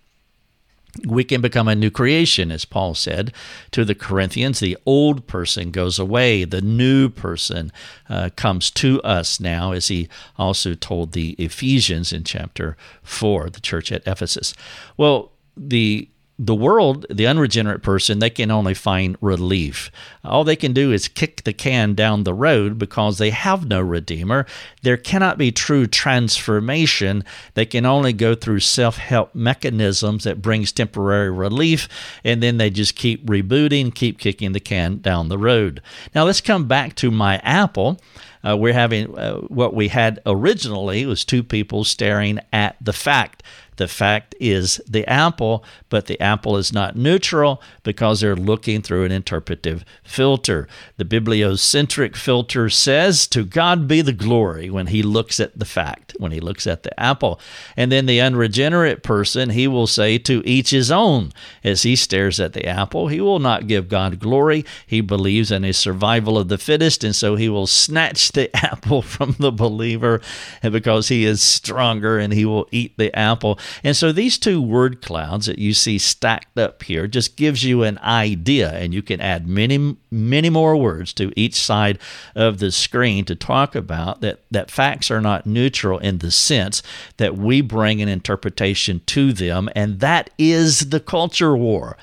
we 1.05 1.23
can 1.23 1.41
become 1.41 1.67
a 1.67 1.75
new 1.75 1.91
creation, 1.91 2.51
as 2.51 2.65
Paul 2.65 2.95
said 2.95 3.33
to 3.71 3.83
the 3.83 3.95
Corinthians. 3.95 4.59
The 4.59 4.77
old 4.85 5.27
person 5.27 5.71
goes 5.71 5.99
away, 5.99 6.43
the 6.43 6.61
new 6.61 7.09
person 7.09 7.71
uh, 8.09 8.29
comes 8.35 8.71
to 8.71 9.01
us 9.01 9.39
now, 9.39 9.71
as 9.71 9.87
he 9.87 10.07
also 10.37 10.73
told 10.73 11.11
the 11.11 11.31
Ephesians 11.33 12.13
in 12.13 12.23
chapter 12.23 12.77
4, 13.03 13.49
the 13.49 13.61
church 13.61 13.91
at 13.91 14.07
Ephesus. 14.07 14.53
Well, 14.97 15.31
the 15.57 16.09
the 16.37 16.55
world, 16.55 17.05
the 17.09 17.27
unregenerate 17.27 17.81
person, 17.81 18.19
they 18.19 18.29
can 18.29 18.51
only 18.51 18.73
find 18.73 19.15
relief. 19.21 19.89
All 20.23 20.43
they 20.43 20.57
can 20.57 20.73
do 20.73 20.91
is 20.91 21.07
kick 21.07 21.43
the 21.43 21.53
can 21.53 21.93
down 21.93 22.23
the 22.23 22.33
road 22.33 22.77
because 22.77 23.17
they 23.17 23.29
have 23.29 23.67
no 23.67 23.79
Redeemer. 23.79 24.45
There 24.81 24.97
cannot 24.97 25.37
be 25.37 25.51
true 25.51 25.87
transformation. 25.87 27.23
They 27.53 27.65
can 27.65 27.85
only 27.85 28.11
go 28.11 28.35
through 28.35 28.59
self 28.59 28.97
help 28.97 29.33
mechanisms 29.33 30.25
that 30.25 30.41
brings 30.41 30.73
temporary 30.73 31.31
relief, 31.31 31.87
and 32.23 32.43
then 32.43 32.57
they 32.57 32.69
just 32.69 32.95
keep 32.95 33.25
rebooting, 33.25 33.95
keep 33.95 34.19
kicking 34.19 34.51
the 34.51 34.59
can 34.59 34.97
down 34.97 35.29
the 35.29 35.37
road. 35.37 35.81
Now, 36.13 36.25
let's 36.25 36.41
come 36.41 36.67
back 36.67 36.95
to 36.95 37.11
my 37.11 37.37
Apple. 37.37 37.99
Uh, 38.45 38.55
we're 38.55 38.73
having 38.73 39.17
uh, 39.17 39.37
what 39.47 39.73
we 39.73 39.87
had 39.87 40.21
originally 40.25 41.05
was 41.05 41.25
two 41.25 41.43
people 41.43 41.83
staring 41.83 42.39
at 42.53 42.75
the 42.79 42.93
fact 42.93 43.41
the 43.77 43.87
fact 43.87 44.35
is 44.39 44.79
the 44.87 45.07
apple, 45.09 45.63
but 45.89 46.05
the 46.05 46.19
apple 46.21 46.57
is 46.57 46.71
not 46.71 46.95
neutral 46.95 47.61
because 47.83 48.21
they're 48.21 48.35
looking 48.35 48.81
through 48.81 49.05
an 49.05 49.11
interpretive 49.11 49.83
filter. 50.03 50.67
The 50.97 51.05
bibliocentric 51.05 52.15
filter 52.15 52.69
says, 52.69 53.27
To 53.27 53.43
God 53.43 53.87
be 53.87 54.01
the 54.01 54.13
glory 54.13 54.69
when 54.69 54.87
he 54.87 55.01
looks 55.01 55.39
at 55.39 55.57
the 55.57 55.65
fact, 55.65 56.04
when 56.19 56.31
he 56.31 56.39
looks 56.39 56.67
at 56.67 56.83
the 56.83 56.99
apple. 56.99 57.39
And 57.75 57.91
then 57.91 58.05
the 58.05 58.21
unregenerate 58.21 59.03
person, 59.03 59.51
he 59.51 59.67
will 59.67 59.87
say, 59.87 60.17
To 60.17 60.41
each 60.45 60.71
his 60.71 60.91
own. 60.91 61.31
As 61.63 61.83
he 61.83 61.95
stares 61.95 62.39
at 62.39 62.53
the 62.53 62.65
apple, 62.65 63.07
he 63.07 63.21
will 63.21 63.39
not 63.39 63.67
give 63.67 63.89
God 63.89 64.19
glory. 64.19 64.65
He 64.85 65.01
believes 65.01 65.51
in 65.51 65.63
a 65.63 65.73
survival 65.73 66.37
of 66.37 66.47
the 66.47 66.57
fittest, 66.57 67.03
and 67.03 67.15
so 67.15 67.35
he 67.35 67.49
will 67.49 67.67
snatch 67.67 68.31
the 68.31 68.55
apple 68.65 69.01
from 69.01 69.35
the 69.39 69.51
believer 69.51 70.21
because 70.61 71.07
he 71.07 71.25
is 71.25 71.41
stronger 71.41 72.17
and 72.17 72.33
he 72.33 72.45
will 72.45 72.67
eat 72.71 72.97
the 72.97 73.15
apple. 73.17 73.59
And 73.83 73.95
so 73.95 74.11
these 74.11 74.37
two 74.37 74.61
word 74.61 75.01
clouds 75.01 75.45
that 75.45 75.59
you 75.59 75.73
see 75.73 75.97
stacked 75.97 76.57
up 76.57 76.83
here 76.83 77.07
just 77.07 77.35
gives 77.35 77.63
you 77.63 77.83
an 77.83 77.97
idea, 77.99 78.71
and 78.71 78.93
you 78.93 79.01
can 79.01 79.21
add 79.21 79.47
many, 79.47 79.97
many 80.11 80.49
more 80.49 80.75
words 80.75 81.13
to 81.13 81.31
each 81.35 81.55
side 81.55 81.99
of 82.35 82.59
the 82.59 82.71
screen 82.71 83.25
to 83.25 83.35
talk 83.35 83.75
about 83.75 84.21
that, 84.21 84.41
that 84.51 84.71
facts 84.71 85.09
are 85.11 85.21
not 85.21 85.45
neutral 85.45 85.99
in 86.05 86.19
the 86.19 86.31
sense 86.31 86.83
that 87.17 87.35
we 87.35 87.61
bring 87.61 88.01
an 88.01 88.07
interpretation 88.07 89.01
to 89.07 89.33
them, 89.33 89.69
and 89.75 89.99
that 89.99 90.29
is 90.37 90.89
the 90.91 90.99
culture 90.99 91.57
war. 91.57 91.97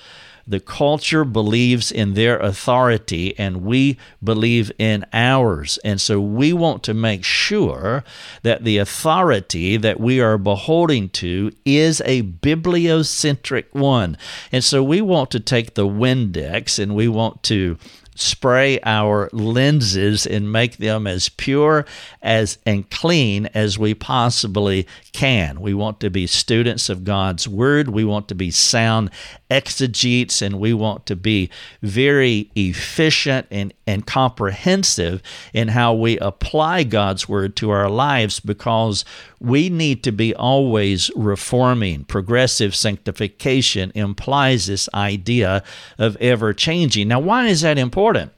The 0.47 0.61
culture 0.61 1.25
believes 1.25 1.93
in 1.93 2.15
their 2.15 2.37
authority, 2.39 3.39
and 3.39 3.63
we 3.63 3.97
believe 4.23 4.73
in 4.77 5.07
ours. 5.13 5.79
And 5.85 6.01
so 6.01 6.21
we 6.21 6.53
want 6.53 6.83
to 6.85 6.95
make 6.95 7.25
sure 7.25 8.03
that 8.43 8.65
the 8.65 8.79
authority 8.79 9.77
that 9.77 10.01
we 10.01 10.21
are 10.21 10.39
beholding 10.39 11.11
to 11.11 11.53
is 11.65 12.03
a 12.05 12.23
bibliocentric 12.23 13.67
one. 13.73 14.19
And 14.51 14.65
so 14.65 14.83
we 14.83 15.01
want 15.01 15.31
to 15.31 15.41
take 15.41 15.75
the 15.75 15.87
Windex 15.87 16.79
and 16.79 16.97
we 16.97 17.07
want 17.07 17.45
to 17.45 17.79
spray 18.15 18.79
our 18.85 19.29
lenses 19.33 20.27
and 20.27 20.53
make 20.53 20.77
them 20.77 21.07
as 21.07 21.29
pure 21.29 21.87
as 22.21 22.59
and 22.67 22.89
clean 22.91 23.47
as 23.55 23.79
we 23.79 23.95
possibly 23.95 24.87
can. 25.13 25.61
We 25.61 25.75
want 25.75 26.01
to 26.01 26.11
be 26.11 26.27
students 26.27 26.89
of 26.89 27.05
God's 27.05 27.49
word. 27.49 27.89
We 27.89 28.05
want 28.05 28.29
to 28.29 28.35
be 28.35 28.51
sound 28.51 29.11
exegetes 29.53 30.41
and 30.41 30.59
we 30.59 30.73
want 30.73 31.05
to 31.05 31.15
be 31.15 31.51
very 31.83 32.51
efficient 32.57 33.47
and, 33.51 33.75
and 33.87 34.07
comprehensive 34.07 35.23
in 35.53 35.69
how 35.69 35.93
we 35.93 36.19
apply 36.19 36.85
God's 36.85 37.29
word 37.29 37.55
to 37.57 37.69
our 37.71 37.91
lives 37.91 38.41
because 38.41 39.05
we 39.39 39.69
need 39.69 40.03
to 40.05 40.11
be 40.11 40.35
always 40.35 41.11
reforming. 41.15 42.05
Progressive 42.05 42.75
sanctification 42.75 43.93
implies 43.95 44.67
this 44.67 44.89
idea 44.95 45.63
of 45.99 46.17
ever 46.17 46.55
changing. 46.55 47.09
Now, 47.09 47.21
why 47.21 47.47
is 47.49 47.61
that 47.61 47.77
important? 47.77 48.33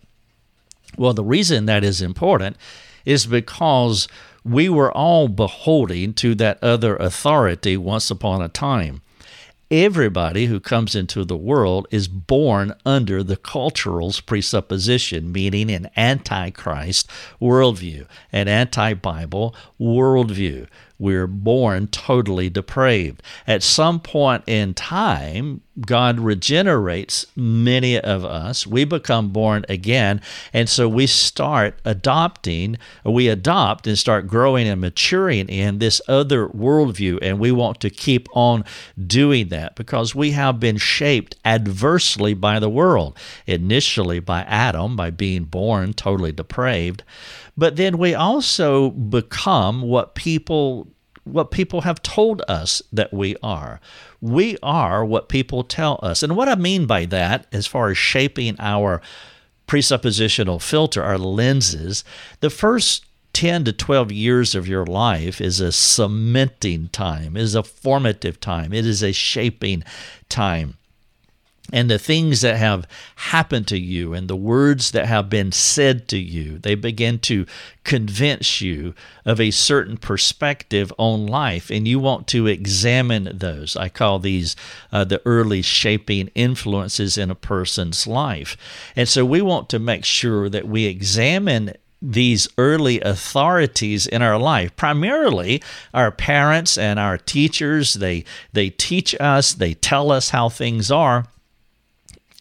Well, 0.98 1.14
the 1.14 1.24
reason 1.24 1.66
that 1.66 1.85
is 1.85 2.03
important 2.03 2.57
is 3.05 3.27
because 3.27 4.09
we 4.44 4.68
were 4.68 4.92
all 4.92 5.29
beholding 5.29 6.12
to 6.14 6.35
that 6.35 6.62
other 6.62 6.96
authority 6.96 7.77
once 7.77 8.11
upon 8.11 8.42
a 8.42 8.48
time 8.48 9.00
everybody 9.75 10.47
who 10.47 10.61
comes 10.61 10.95
into 10.95 11.25
the 11.25 11.37
world 11.37 11.89
is 11.91 12.07
born 12.07 12.73
under 12.87 13.25
the 13.25 13.37
cultural's 13.37 14.21
presupposition, 14.21 15.33
meaning 15.33 15.69
an 15.69 15.91
antichrist 15.97 17.11
worldview, 17.41 18.07
an 18.31 18.47
anti 18.47 18.95
Bible 18.95 19.53
worldview. 19.81 20.69
We're 20.97 21.27
born 21.27 21.89
totally 21.89 22.49
depraved. 22.49 23.21
At 23.49 23.65
some 23.65 23.99
point 23.99 24.45
in 24.47 24.75
time, 24.75 25.61
God 25.81 26.21
regenerates 26.21 27.27
many 27.35 27.99
of 27.99 28.25
us. 28.25 28.67
We 28.67 28.85
become 28.85 29.31
born 29.31 29.65
again. 29.69 30.21
And 30.53 30.69
so 30.69 30.89
we 30.89 31.07
start 31.07 31.79
adopting, 31.85 32.79
we 33.05 33.29
adopt 33.29 33.87
and 33.87 33.99
start 33.99 34.29
growing 34.29 34.69
and 34.69 34.81
maturing 34.81 35.49
in 35.49 35.79
this 35.79 36.01
other 36.07 36.49
worldview. 36.49 37.19
And 37.23 37.39
we 37.39 37.51
want 37.51 37.81
to 37.81 37.91
keep 37.91 38.29
on 38.37 38.65
doing 39.05 39.49
that 39.49 39.75
because 39.75 40.15
we 40.15 40.31
have 40.33 40.61
been 40.61 40.77
shaped 40.77 41.37
adversely 41.45 42.35
by 42.35 42.61
the 42.61 42.71
world, 42.71 43.17
initially 43.47 44.21
by 44.21 44.43
Adam, 44.43 44.95
by 44.95 45.11
being 45.11 45.45
born 45.45 45.93
totally 45.93 46.33
depraved. 46.33 47.03
But 47.57 47.77
then 47.77 47.99
we 47.99 48.15
also 48.15 48.91
become 48.91 49.83
what 49.83 50.15
people 50.15 50.89
what 51.25 51.51
people 51.51 51.81
have 51.81 52.03
told 52.03 52.43
us 52.49 52.83
that 52.93 53.13
we 53.13 53.35
are. 53.43 53.81
We 54.25 54.57
are 54.63 55.05
what 55.05 55.29
people 55.29 55.65
tell 55.65 56.01
us. 56.03 56.23
And 56.23 56.35
what 56.35 56.49
I 56.49 56.55
mean 56.55 56.87
by 56.87 57.05
that, 57.05 57.47
as 57.53 57.67
far 57.67 57.91
as 57.91 57.99
shaping 57.99 58.57
our 58.59 59.03
presuppositional 59.69 60.63
filter, 60.63 61.03
our 61.03 61.19
lenses, 61.19 62.05
the 62.41 62.49
first 62.49 63.05
10 63.35 63.65
to 63.65 63.73
12 63.75 64.13
years 64.13 64.55
of 64.55 64.67
your 64.67 64.87
life 64.87 65.43
is 65.43 65.61
a 65.61 65.71
cementing 65.71 66.89
time, 66.89 67.37
is 67.37 67.55
a 67.55 67.63
formative 67.63 68.41
time, 68.41 68.73
it 68.73 68.87
is 68.87 69.03
a 69.03 69.13
shaping 69.13 69.85
time 70.31 70.79
and 71.72 71.90
the 71.90 71.98
things 71.98 72.42
that 72.42 72.57
have 72.57 72.87
happened 73.16 73.66
to 73.68 73.79
you 73.79 74.12
and 74.12 74.29
the 74.29 74.37
words 74.37 74.90
that 74.90 75.07
have 75.07 75.31
been 75.31 75.50
said 75.50 76.07
to 76.09 76.18
you, 76.18 76.59
they 76.59 76.74
begin 76.74 77.18
to 77.20 77.46
convince 77.85 78.61
you 78.61 78.94
of 79.24 79.40
a 79.40 79.50
certain 79.50 79.96
perspective 79.96 80.92
on 80.98 81.27
life, 81.27 81.70
and 81.70 81.88
you 81.88 81.98
want 81.98 82.27
to 82.29 82.46
examine 82.46 83.31
those. 83.33 83.77
I 83.77 83.88
call 83.88 84.18
these 84.18 84.55
uh, 84.92 85.05
the 85.05 85.22
early 85.24 85.62
shaping 85.62 86.29
influences 86.35 87.16
in 87.16 87.31
a 87.31 87.35
person's 87.35 88.07
life. 88.07 88.59
And 88.94 89.09
so 89.09 89.24
we 89.24 89.40
want 89.40 89.70
to 89.70 89.79
make 89.79 90.05
sure 90.05 90.50
that 90.50 90.68
we 90.68 90.85
examine 90.85 91.72
these 92.03 92.46
early 92.59 93.00
authorities 93.00 94.07
in 94.07 94.20
our 94.20 94.38
life 94.38 94.77
primarily 94.77 95.62
our 95.94 96.11
parents 96.11 96.77
and 96.77 96.98
our 96.98 97.16
teachers 97.16 97.94
they 97.94 98.22
they 98.53 98.68
teach 98.68 99.18
us 99.18 99.55
they 99.55 99.72
tell 99.72 100.12
us 100.12 100.29
how 100.29 100.50
things 100.50 100.90
are 100.90 101.24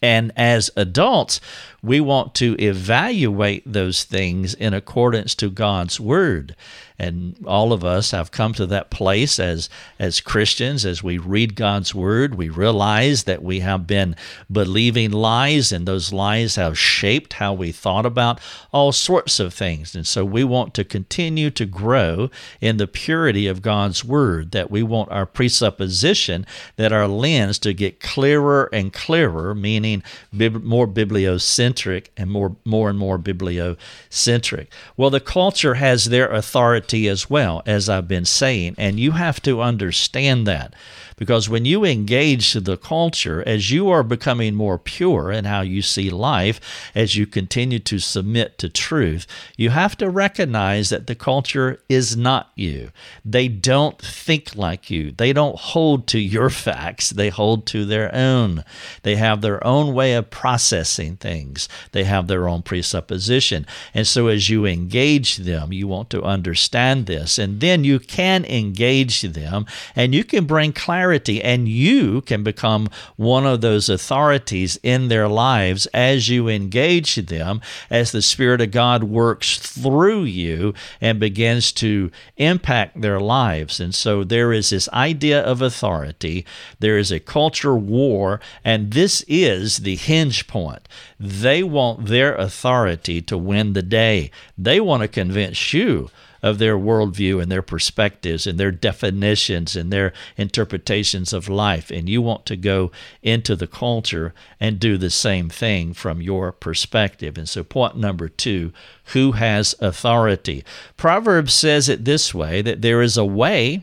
and 0.04 0.32
as 0.36 0.70
adults, 0.76 1.40
we 1.84 2.00
want 2.00 2.34
to 2.36 2.56
evaluate 2.58 3.62
those 3.70 4.04
things 4.04 4.54
in 4.54 4.72
accordance 4.72 5.34
to 5.34 5.50
God's 5.50 6.00
word. 6.00 6.56
And 6.96 7.34
all 7.44 7.72
of 7.72 7.84
us 7.84 8.12
have 8.12 8.30
come 8.30 8.52
to 8.54 8.66
that 8.66 8.88
place 8.88 9.40
as 9.40 9.68
as 9.98 10.20
Christians 10.20 10.86
as 10.86 11.02
we 11.02 11.18
read 11.18 11.56
God's 11.56 11.92
word 11.92 12.36
we 12.36 12.48
realize 12.48 13.24
that 13.24 13.42
we 13.42 13.60
have 13.60 13.84
been 13.84 14.14
believing 14.50 15.10
lies 15.10 15.72
and 15.72 15.86
those 15.86 16.12
lies 16.12 16.54
have 16.54 16.78
shaped 16.78 17.34
how 17.34 17.52
we 17.52 17.72
thought 17.72 18.06
about 18.06 18.40
all 18.72 18.92
sorts 18.92 19.40
of 19.40 19.52
things. 19.52 19.96
And 19.96 20.06
so 20.06 20.24
we 20.24 20.44
want 20.44 20.72
to 20.74 20.84
continue 20.84 21.50
to 21.50 21.66
grow 21.66 22.30
in 22.60 22.76
the 22.76 22.86
purity 22.86 23.48
of 23.48 23.60
God's 23.60 24.04
word 24.04 24.52
that 24.52 24.70
we 24.70 24.84
want 24.84 25.10
our 25.10 25.26
presupposition 25.26 26.46
that 26.76 26.92
our 26.92 27.08
lens 27.08 27.58
to 27.60 27.72
get 27.72 27.98
clearer 27.98 28.68
and 28.72 28.92
clearer 28.92 29.52
meaning 29.52 30.04
more 30.32 30.86
bibliocentric 30.86 31.73
and 32.16 32.30
more 32.30 32.56
more 32.64 32.88
and 32.88 32.98
more 32.98 33.18
bibliocentric 33.18 34.68
well 34.96 35.10
the 35.10 35.20
culture 35.20 35.74
has 35.74 36.06
their 36.06 36.28
authority 36.28 36.54
authority 36.54 37.08
as 37.08 37.28
well, 37.28 37.62
as 37.66 37.88
I've 37.88 38.08
been 38.08 38.24
saying. 38.24 38.74
And 38.78 38.98
you 38.98 39.12
have 39.12 39.40
to 39.42 39.60
understand 39.60 40.46
that. 40.46 40.74
Because 41.16 41.48
when 41.48 41.64
you 41.64 41.84
engage 41.84 42.52
the 42.54 42.76
culture, 42.76 43.42
as 43.46 43.70
you 43.70 43.88
are 43.90 44.02
becoming 44.02 44.54
more 44.54 44.78
pure 44.78 45.30
in 45.30 45.44
how 45.44 45.60
you 45.60 45.82
see 45.82 46.10
life, 46.10 46.60
as 46.94 47.16
you 47.16 47.26
continue 47.26 47.78
to 47.80 47.98
submit 47.98 48.58
to 48.58 48.68
truth, 48.68 49.26
you 49.56 49.70
have 49.70 49.96
to 49.98 50.10
recognize 50.10 50.90
that 50.90 51.06
the 51.06 51.14
culture 51.14 51.80
is 51.88 52.16
not 52.16 52.50
you. 52.54 52.90
They 53.24 53.48
don't 53.48 54.00
think 54.00 54.56
like 54.56 54.90
you. 54.90 55.12
They 55.12 55.32
don't 55.32 55.56
hold 55.56 56.06
to 56.08 56.18
your 56.18 56.50
facts, 56.64 57.10
they 57.10 57.28
hold 57.28 57.66
to 57.66 57.84
their 57.84 58.14
own. 58.14 58.64
They 59.02 59.16
have 59.16 59.40
their 59.40 59.64
own 59.64 59.94
way 59.94 60.14
of 60.14 60.30
processing 60.30 61.16
things, 61.16 61.68
they 61.92 62.04
have 62.04 62.26
their 62.26 62.48
own 62.48 62.62
presupposition. 62.62 63.66
And 63.92 64.06
so 64.06 64.26
as 64.26 64.48
you 64.48 64.66
engage 64.66 65.38
them, 65.38 65.72
you 65.72 65.86
want 65.86 66.10
to 66.10 66.22
understand 66.22 67.06
this. 67.06 67.38
And 67.38 67.60
then 67.60 67.84
you 67.84 67.98
can 67.98 68.44
engage 68.44 69.22
them 69.22 69.66
and 69.94 70.14
you 70.14 70.24
can 70.24 70.44
bring 70.44 70.72
clarity 70.72 71.03
clarity, 71.04 71.42
and 71.42 71.68
you 71.68 72.22
can 72.22 72.42
become 72.42 72.88
one 73.16 73.44
of 73.44 73.60
those 73.60 73.90
authorities 73.90 74.78
in 74.82 75.08
their 75.08 75.28
lives 75.28 75.84
as 75.92 76.30
you 76.30 76.48
engage 76.48 77.16
them, 77.16 77.60
as 77.90 78.10
the 78.10 78.22
Spirit 78.22 78.62
of 78.62 78.70
God 78.70 79.04
works 79.04 79.58
through 79.58 80.24
you 80.24 80.72
and 81.02 81.20
begins 81.20 81.72
to 81.72 82.10
impact 82.38 83.02
their 83.02 83.20
lives. 83.20 83.80
And 83.80 83.94
so 83.94 84.24
there 84.24 84.50
is 84.50 84.70
this 84.70 84.88
idea 84.94 85.42
of 85.42 85.60
authority, 85.60 86.46
there 86.80 86.96
is 86.96 87.12
a 87.12 87.20
culture 87.20 87.76
war, 87.76 88.40
and 88.64 88.92
this 88.92 89.26
is 89.28 89.78
the 89.78 89.96
hinge 89.96 90.46
point. 90.46 90.88
They 91.20 91.62
want 91.62 92.06
their 92.06 92.34
authority 92.34 93.20
to 93.20 93.36
win 93.36 93.74
the 93.74 93.82
day, 93.82 94.30
they 94.56 94.80
want 94.80 95.02
to 95.02 95.08
convince 95.08 95.74
you 95.74 96.08
of 96.44 96.58
their 96.58 96.76
worldview 96.76 97.42
and 97.42 97.50
their 97.50 97.62
perspectives 97.62 98.46
and 98.46 98.60
their 98.60 98.70
definitions 98.70 99.74
and 99.74 99.90
their 99.90 100.12
interpretations 100.36 101.32
of 101.32 101.48
life. 101.48 101.90
And 101.90 102.06
you 102.06 102.20
want 102.20 102.44
to 102.44 102.54
go 102.54 102.92
into 103.22 103.56
the 103.56 103.66
culture 103.66 104.34
and 104.60 104.78
do 104.78 104.98
the 104.98 105.08
same 105.08 105.48
thing 105.48 105.94
from 105.94 106.20
your 106.20 106.52
perspective. 106.52 107.38
And 107.38 107.48
so, 107.48 107.64
point 107.64 107.96
number 107.96 108.28
two 108.28 108.74
who 109.14 109.32
has 109.32 109.74
authority? 109.80 110.64
Proverbs 110.98 111.54
says 111.54 111.88
it 111.88 112.04
this 112.04 112.34
way 112.34 112.60
that 112.60 112.82
there 112.82 113.00
is 113.00 113.16
a 113.16 113.24
way 113.24 113.82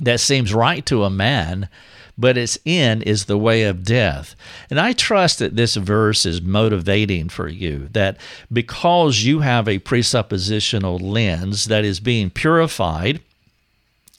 that 0.00 0.20
seems 0.20 0.54
right 0.54 0.86
to 0.86 1.02
a 1.02 1.10
man 1.10 1.68
but 2.16 2.36
its 2.36 2.58
end 2.66 3.02
is 3.04 3.24
the 3.24 3.38
way 3.38 3.64
of 3.64 3.84
death. 3.84 4.34
And 4.70 4.78
I 4.78 4.92
trust 4.92 5.38
that 5.38 5.56
this 5.56 5.76
verse 5.76 6.26
is 6.26 6.42
motivating 6.42 7.28
for 7.28 7.48
you, 7.48 7.88
that 7.92 8.18
because 8.52 9.24
you 9.24 9.40
have 9.40 9.68
a 9.68 9.78
presuppositional 9.78 11.00
lens 11.00 11.66
that 11.66 11.84
is 11.84 12.00
being 12.00 12.30
purified 12.30 13.20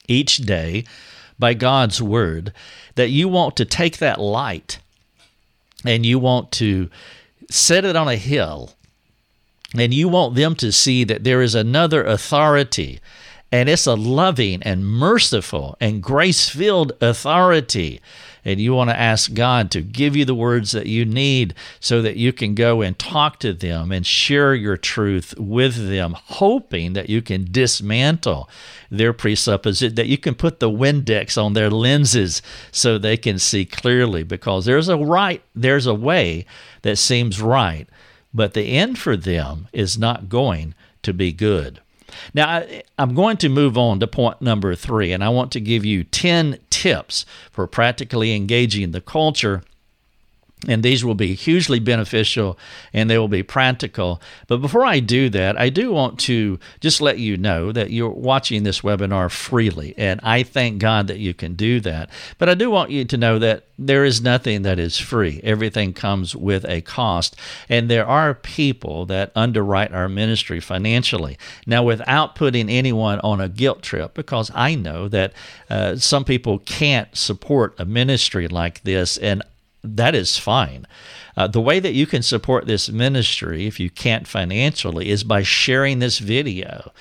each 0.07 0.37
day 0.37 0.85
by 1.37 1.53
God's 1.53 2.01
word, 2.01 2.53
that 2.95 3.09
you 3.09 3.27
want 3.27 3.55
to 3.57 3.65
take 3.65 3.97
that 3.97 4.19
light 4.19 4.79
and 5.85 6.05
you 6.05 6.19
want 6.19 6.51
to 6.53 6.89
set 7.49 7.85
it 7.85 7.95
on 7.95 8.07
a 8.07 8.15
hill 8.15 8.73
and 9.75 9.93
you 9.93 10.07
want 10.07 10.35
them 10.35 10.55
to 10.55 10.71
see 10.71 11.03
that 11.03 11.23
there 11.23 11.41
is 11.41 11.55
another 11.55 12.03
authority 12.03 12.99
and 13.53 13.69
it's 13.69 13.85
a 13.85 13.93
loving 13.93 14.63
and 14.63 14.83
merciful 14.83 15.77
and 15.79 16.01
grace 16.01 16.49
filled 16.49 16.91
authority. 16.99 18.01
And 18.43 18.59
you 18.59 18.73
want 18.73 18.89
to 18.89 18.99
ask 18.99 19.31
God 19.31 19.69
to 19.71 19.81
give 19.81 20.15
you 20.15 20.25
the 20.25 20.33
words 20.33 20.71
that 20.71 20.87
you 20.87 21.05
need 21.05 21.53
so 21.79 22.01
that 22.01 22.17
you 22.17 22.33
can 22.33 22.55
go 22.55 22.81
and 22.81 22.97
talk 22.97 23.39
to 23.41 23.53
them 23.53 23.91
and 23.91 24.07
share 24.07 24.55
your 24.55 24.75
truth 24.75 25.35
with 25.37 25.87
them, 25.87 26.15
hoping 26.17 26.93
that 26.93 27.11
you 27.11 27.21
can 27.21 27.45
dismantle 27.51 28.49
their 28.89 29.13
presupposition, 29.13 29.93
that 29.95 30.07
you 30.07 30.17
can 30.17 30.33
put 30.33 30.59
the 30.59 30.71
Windex 30.71 31.39
on 31.41 31.53
their 31.53 31.69
lenses 31.69 32.41
so 32.71 32.97
they 32.97 33.17
can 33.17 33.37
see 33.37 33.65
clearly. 33.65 34.23
Because 34.23 34.65
there's 34.65 34.89
a 34.89 34.97
right, 34.97 35.43
there's 35.53 35.85
a 35.85 35.93
way 35.93 36.47
that 36.81 36.97
seems 36.97 37.39
right, 37.39 37.87
but 38.33 38.55
the 38.55 38.75
end 38.75 38.97
for 38.97 39.15
them 39.15 39.67
is 39.71 39.95
not 39.95 40.27
going 40.27 40.73
to 41.03 41.13
be 41.13 41.31
good. 41.31 41.81
Now, 42.33 42.49
I, 42.49 42.83
am 42.97 43.15
going 43.15 43.37
to 43.37 43.49
move 43.49 43.77
on 43.77 43.99
to 43.99 44.07
point 44.07 44.41
number 44.41 44.75
three, 44.75 45.11
and 45.11 45.23
I 45.23 45.29
want 45.29 45.51
to 45.53 45.59
give 45.59 45.85
you 45.85 46.03
10 46.03 46.59
tips 46.69 47.25
for 47.51 47.67
practically 47.67 48.35
engaging 48.35 48.91
the 48.91 49.01
culture 49.01 49.63
and 50.67 50.83
these 50.83 51.03
will 51.03 51.15
be 51.15 51.33
hugely 51.33 51.79
beneficial 51.79 52.57
and 52.93 53.09
they 53.09 53.17
will 53.17 53.27
be 53.27 53.43
practical. 53.43 54.21
But 54.47 54.57
before 54.57 54.85
I 54.85 54.99
do 54.99 55.29
that, 55.29 55.59
I 55.59 55.69
do 55.69 55.91
want 55.91 56.19
to 56.21 56.59
just 56.79 57.01
let 57.01 57.19
you 57.19 57.37
know 57.37 57.71
that 57.71 57.91
you're 57.91 58.09
watching 58.09 58.63
this 58.63 58.81
webinar 58.81 59.31
freely. 59.31 59.93
And 59.97 60.19
I 60.23 60.43
thank 60.43 60.79
God 60.79 61.07
that 61.07 61.19
you 61.19 61.33
can 61.33 61.55
do 61.55 61.79
that. 61.81 62.09
But 62.37 62.49
I 62.49 62.53
do 62.53 62.69
want 62.69 62.91
you 62.91 63.05
to 63.05 63.17
know 63.17 63.39
that 63.39 63.65
there 63.77 64.05
is 64.05 64.21
nothing 64.21 64.61
that 64.61 64.79
is 64.79 64.97
free, 64.99 65.41
everything 65.43 65.93
comes 65.93 66.35
with 66.35 66.63
a 66.65 66.81
cost. 66.81 67.35
And 67.67 67.89
there 67.89 68.05
are 68.05 68.35
people 68.35 69.05
that 69.07 69.31
underwrite 69.35 69.93
our 69.93 70.07
ministry 70.07 70.59
financially. 70.59 71.37
Now, 71.65 71.83
without 71.83 72.35
putting 72.35 72.69
anyone 72.69 73.19
on 73.21 73.41
a 73.41 73.49
guilt 73.49 73.81
trip, 73.81 74.13
because 74.13 74.51
I 74.53 74.75
know 74.75 75.07
that 75.09 75.33
uh, 75.69 75.95
some 75.95 76.23
people 76.23 76.59
can't 76.59 77.15
support 77.17 77.73
a 77.79 77.85
ministry 77.85 78.47
like 78.47 78.83
this. 78.83 79.17
And 79.17 79.41
that 79.83 80.15
is 80.15 80.37
fine. 80.37 80.87
Uh, 81.35 81.47
the 81.47 81.61
way 81.61 81.79
that 81.79 81.93
you 81.93 82.05
can 82.05 82.21
support 82.21 82.65
this 82.65 82.89
ministry, 82.89 83.65
if 83.65 83.79
you 83.79 83.89
can't 83.89 84.27
financially, 84.27 85.09
is 85.09 85.23
by 85.23 85.41
sharing 85.41 85.99
this 85.99 86.19
video, 86.19 86.91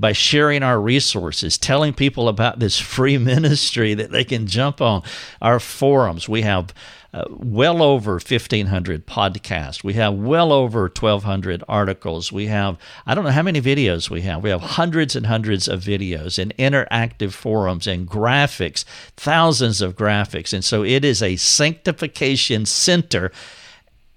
by 0.00 0.12
sharing 0.12 0.62
our 0.62 0.80
resources, 0.80 1.58
telling 1.58 1.92
people 1.92 2.28
about 2.28 2.58
this 2.58 2.78
free 2.78 3.18
ministry 3.32 3.94
that 3.94 4.10
they 4.10 4.24
can 4.24 4.46
jump 4.46 4.80
on 4.80 5.02
our 5.40 5.60
forums. 5.60 6.28
We 6.28 6.42
have 6.42 6.74
uh, 7.14 7.24
well 7.28 7.82
over 7.82 8.12
1,500 8.12 9.06
podcasts. 9.06 9.84
We 9.84 9.94
have 9.94 10.14
well 10.14 10.50
over 10.50 10.82
1,200 10.82 11.62
articles. 11.68 12.32
We 12.32 12.46
have, 12.46 12.78
I 13.06 13.14
don't 13.14 13.24
know 13.24 13.30
how 13.30 13.42
many 13.42 13.60
videos 13.60 14.08
we 14.08 14.22
have. 14.22 14.42
We 14.42 14.50
have 14.50 14.62
hundreds 14.62 15.14
and 15.14 15.26
hundreds 15.26 15.68
of 15.68 15.80
videos 15.80 16.38
and 16.38 16.56
interactive 16.56 17.32
forums 17.32 17.86
and 17.86 18.08
graphics, 18.08 18.84
thousands 19.16 19.82
of 19.82 19.94
graphics. 19.94 20.54
And 20.54 20.64
so 20.64 20.82
it 20.82 21.04
is 21.04 21.22
a 21.22 21.36
sanctification 21.36 22.64
center. 22.64 23.30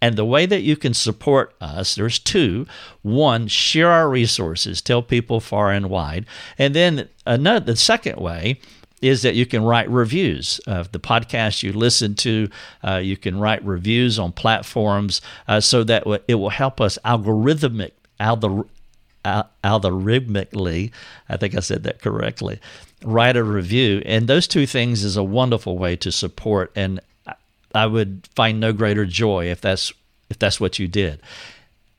And 0.02 0.16
the 0.16 0.26
way 0.26 0.46
that 0.46 0.62
you 0.62 0.78
can 0.78 0.94
support 0.94 1.54
us, 1.60 1.96
there's 1.96 2.20
two. 2.20 2.66
One, 3.02 3.48
share 3.48 3.92
our 3.92 4.10
resources, 4.10 4.82
tell 4.82 5.02
people 5.02 5.42
far 5.42 5.72
and 5.72 5.90
wide. 5.90 6.26
And 6.58 6.74
then 6.74 7.10
another, 7.26 7.66
the 7.66 7.76
second 7.76 8.22
way 8.22 8.60
is 9.06 9.22
that 9.22 9.36
you 9.36 9.46
can 9.46 9.64
write 9.64 9.90
reviews 9.90 10.60
of 10.66 10.92
the 10.92 11.00
podcast 11.00 11.62
you 11.62 11.72
listen 11.72 12.16
to. 12.16 12.50
Uh, 12.84 12.96
you 12.96 13.16
can 13.16 13.40
write 13.40 13.64
reviews 13.64 14.18
on 14.18 14.32
platforms 14.32 15.22
uh, 15.48 15.60
so 15.60 15.84
that 15.84 16.04
it 16.28 16.36
will 16.36 16.50
help 16.50 16.82
us 16.82 16.98
algorithmic, 17.06 17.92
algor, 18.20 18.68
algorithmically. 19.24 20.92
I 21.30 21.38
think 21.38 21.56
I 21.56 21.60
said 21.60 21.84
that 21.84 22.02
correctly. 22.02 22.60
Write 23.04 23.38
a 23.38 23.44
review, 23.44 24.02
and 24.06 24.28
those 24.28 24.48
two 24.48 24.66
things 24.66 25.04
is 25.04 25.18
a 25.18 25.24
wonderful 25.24 25.78
way 25.78 25.96
to 25.98 26.12
support. 26.12 26.72
And 26.76 27.00
I 27.76 27.86
would 27.86 28.28
find 28.36 28.60
no 28.60 28.74
greater 28.74 29.06
joy 29.06 29.52
if 29.52 29.62
that's 29.62 29.94
if 30.32 30.40
that's 30.40 30.60
what 30.60 30.80
you 30.80 30.88
did. 30.88 31.22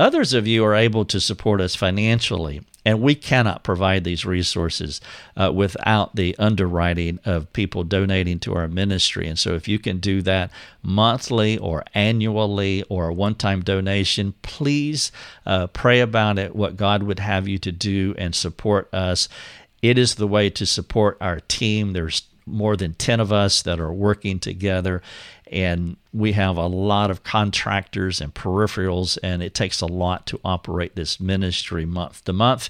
Others 0.00 0.32
of 0.32 0.46
you 0.46 0.64
are 0.64 0.74
able 0.74 1.04
to 1.04 1.20
support 1.20 1.60
us 1.60 1.76
financially, 1.76 2.62
and 2.86 3.02
we 3.02 3.16
cannot 3.16 3.64
provide 3.64 4.04
these 4.04 4.24
resources 4.24 5.00
uh, 5.36 5.50
without 5.52 6.14
the 6.14 6.36
underwriting 6.38 7.18
of 7.24 7.52
people 7.52 7.82
donating 7.82 8.38
to 8.38 8.54
our 8.54 8.68
ministry. 8.68 9.26
And 9.26 9.36
so, 9.36 9.54
if 9.54 9.66
you 9.66 9.80
can 9.80 9.98
do 9.98 10.22
that 10.22 10.52
monthly 10.84 11.58
or 11.58 11.84
annually 11.94 12.84
or 12.88 13.08
a 13.08 13.12
one 13.12 13.34
time 13.34 13.62
donation, 13.62 14.34
please 14.42 15.10
uh, 15.44 15.66
pray 15.66 15.98
about 15.98 16.38
it, 16.38 16.54
what 16.54 16.76
God 16.76 17.02
would 17.02 17.18
have 17.18 17.48
you 17.48 17.58
to 17.58 17.72
do, 17.72 18.14
and 18.16 18.36
support 18.36 18.88
us. 18.94 19.28
It 19.82 19.98
is 19.98 20.14
the 20.14 20.28
way 20.28 20.48
to 20.50 20.64
support 20.64 21.18
our 21.20 21.40
team. 21.40 21.92
There's 21.92 22.22
more 22.46 22.76
than 22.76 22.94
10 22.94 23.18
of 23.18 23.32
us 23.32 23.62
that 23.62 23.80
are 23.80 23.92
working 23.92 24.38
together 24.38 25.02
and 25.48 25.96
we 26.12 26.32
have 26.32 26.56
a 26.56 26.66
lot 26.66 27.10
of 27.10 27.22
contractors 27.22 28.20
and 28.20 28.34
peripherals, 28.34 29.18
and 29.22 29.42
it 29.42 29.54
takes 29.54 29.80
a 29.80 29.86
lot 29.86 30.26
to 30.26 30.40
operate 30.44 30.96
this 30.96 31.20
ministry 31.20 31.84
month 31.84 32.24
to 32.24 32.32
month. 32.32 32.68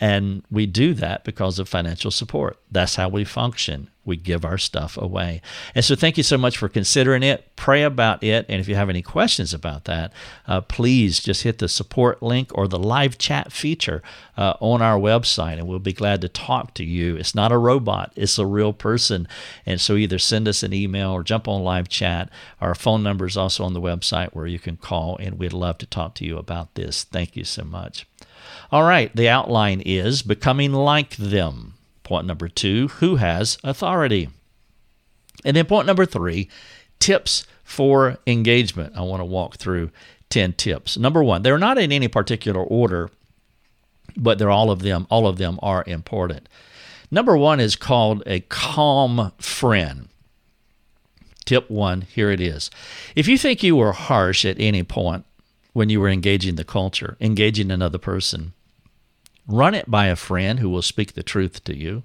And 0.00 0.42
we 0.50 0.66
do 0.66 0.94
that 0.94 1.24
because 1.24 1.58
of 1.58 1.68
financial 1.68 2.10
support. 2.10 2.58
That's 2.70 2.96
how 2.96 3.08
we 3.08 3.24
function. 3.24 3.90
We 4.04 4.16
give 4.16 4.44
our 4.44 4.58
stuff 4.58 4.96
away. 4.96 5.42
And 5.74 5.84
so, 5.84 5.94
thank 5.94 6.16
you 6.16 6.22
so 6.22 6.38
much 6.38 6.56
for 6.56 6.68
considering 6.68 7.22
it. 7.22 7.54
Pray 7.54 7.82
about 7.82 8.24
it. 8.24 8.46
And 8.48 8.60
if 8.60 8.68
you 8.68 8.74
have 8.74 8.88
any 8.88 9.02
questions 9.02 9.52
about 9.52 9.84
that, 9.84 10.12
uh, 10.46 10.62
please 10.62 11.20
just 11.20 11.42
hit 11.42 11.58
the 11.58 11.68
support 11.68 12.22
link 12.22 12.50
or 12.54 12.66
the 12.66 12.78
live 12.78 13.18
chat 13.18 13.52
feature 13.52 14.02
uh, 14.36 14.54
on 14.60 14.80
our 14.80 14.98
website, 14.98 15.58
and 15.58 15.68
we'll 15.68 15.78
be 15.78 15.92
glad 15.92 16.22
to 16.22 16.28
talk 16.28 16.74
to 16.74 16.84
you. 16.84 17.16
It's 17.16 17.34
not 17.34 17.52
a 17.52 17.58
robot, 17.58 18.12
it's 18.16 18.38
a 18.38 18.46
real 18.46 18.72
person. 18.72 19.28
And 19.66 19.80
so, 19.80 19.96
either 19.96 20.18
send 20.18 20.48
us 20.48 20.62
an 20.62 20.72
email 20.72 21.10
or 21.12 21.22
jump 21.22 21.46
on 21.46 21.62
live 21.62 21.88
chat. 21.88 22.30
Our 22.60 22.74
phone 22.74 23.02
number 23.02 23.26
is 23.26 23.36
also 23.36 23.64
on 23.64 23.74
the 23.74 23.80
website 23.80 24.30
where 24.30 24.46
you 24.46 24.58
can 24.58 24.76
call, 24.76 25.18
and 25.18 25.38
we'd 25.38 25.52
love 25.52 25.78
to 25.78 25.86
talk 25.86 26.14
to 26.16 26.24
you 26.24 26.38
about 26.38 26.74
this. 26.74 27.04
Thank 27.04 27.36
you 27.36 27.44
so 27.44 27.64
much. 27.64 28.09
All 28.70 28.82
right, 28.82 29.14
the 29.14 29.28
outline 29.28 29.80
is 29.80 30.22
becoming 30.22 30.72
like 30.72 31.16
them. 31.16 31.74
Point 32.02 32.26
number 32.26 32.48
two, 32.48 32.88
who 32.88 33.16
has 33.16 33.58
authority? 33.62 34.28
And 35.44 35.56
then 35.56 35.66
point 35.66 35.86
number 35.86 36.06
three, 36.06 36.48
tips 36.98 37.46
for 37.64 38.18
engagement. 38.26 38.94
I 38.96 39.02
want 39.02 39.20
to 39.20 39.24
walk 39.24 39.56
through 39.56 39.90
10 40.30 40.54
tips. 40.54 40.96
Number 40.96 41.22
one, 41.22 41.42
they're 41.42 41.58
not 41.58 41.78
in 41.78 41.92
any 41.92 42.08
particular 42.08 42.62
order, 42.62 43.10
but 44.16 44.38
they're 44.38 44.50
all 44.50 44.70
of 44.70 44.80
them, 44.80 45.06
all 45.10 45.26
of 45.26 45.38
them 45.38 45.58
are 45.62 45.84
important. 45.86 46.48
Number 47.10 47.36
one 47.36 47.58
is 47.60 47.76
called 47.76 48.22
a 48.26 48.40
calm 48.40 49.32
friend. 49.38 50.08
Tip 51.44 51.68
one, 51.68 52.02
here 52.02 52.30
it 52.30 52.40
is. 52.40 52.70
If 53.16 53.26
you 53.26 53.36
think 53.36 53.62
you 53.62 53.74
were 53.74 53.92
harsh 53.92 54.44
at 54.44 54.60
any 54.60 54.84
point 54.84 55.24
when 55.72 55.88
you 55.88 56.00
were 56.00 56.08
engaging 56.08 56.56
the 56.56 56.64
culture, 56.64 57.16
engaging 57.20 57.70
another 57.70 57.98
person, 57.98 58.52
Run 59.50 59.74
it 59.74 59.90
by 59.90 60.06
a 60.06 60.16
friend 60.16 60.60
who 60.60 60.70
will 60.70 60.82
speak 60.82 61.14
the 61.14 61.24
truth 61.24 61.64
to 61.64 61.76
you. 61.76 62.04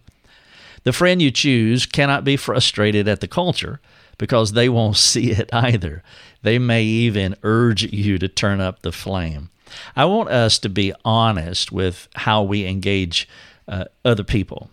The 0.83 0.93
friend 0.93 1.21
you 1.21 1.29
choose 1.29 1.85
cannot 1.85 2.23
be 2.23 2.37
frustrated 2.37 3.07
at 3.07 3.21
the 3.21 3.27
culture 3.27 3.79
because 4.17 4.53
they 4.53 4.67
won't 4.67 4.97
see 5.11 5.31
it 5.31 5.49
either. 5.53 6.01
They 6.41 6.57
may 6.57 6.83
even 6.83 7.35
urge 7.43 7.83
you 7.83 8.17
to 8.17 8.27
turn 8.27 8.61
up 8.61 8.81
the 8.81 8.91
flame. 8.91 9.49
I 9.95 10.05
want 10.05 10.29
us 10.29 10.57
to 10.59 10.69
be 10.69 10.93
honest 11.03 11.71
with 11.71 12.07
how 12.15 12.43
we 12.43 12.65
engage 12.65 13.27
uh, 13.67 13.85
other 14.03 14.23
people 14.23 14.69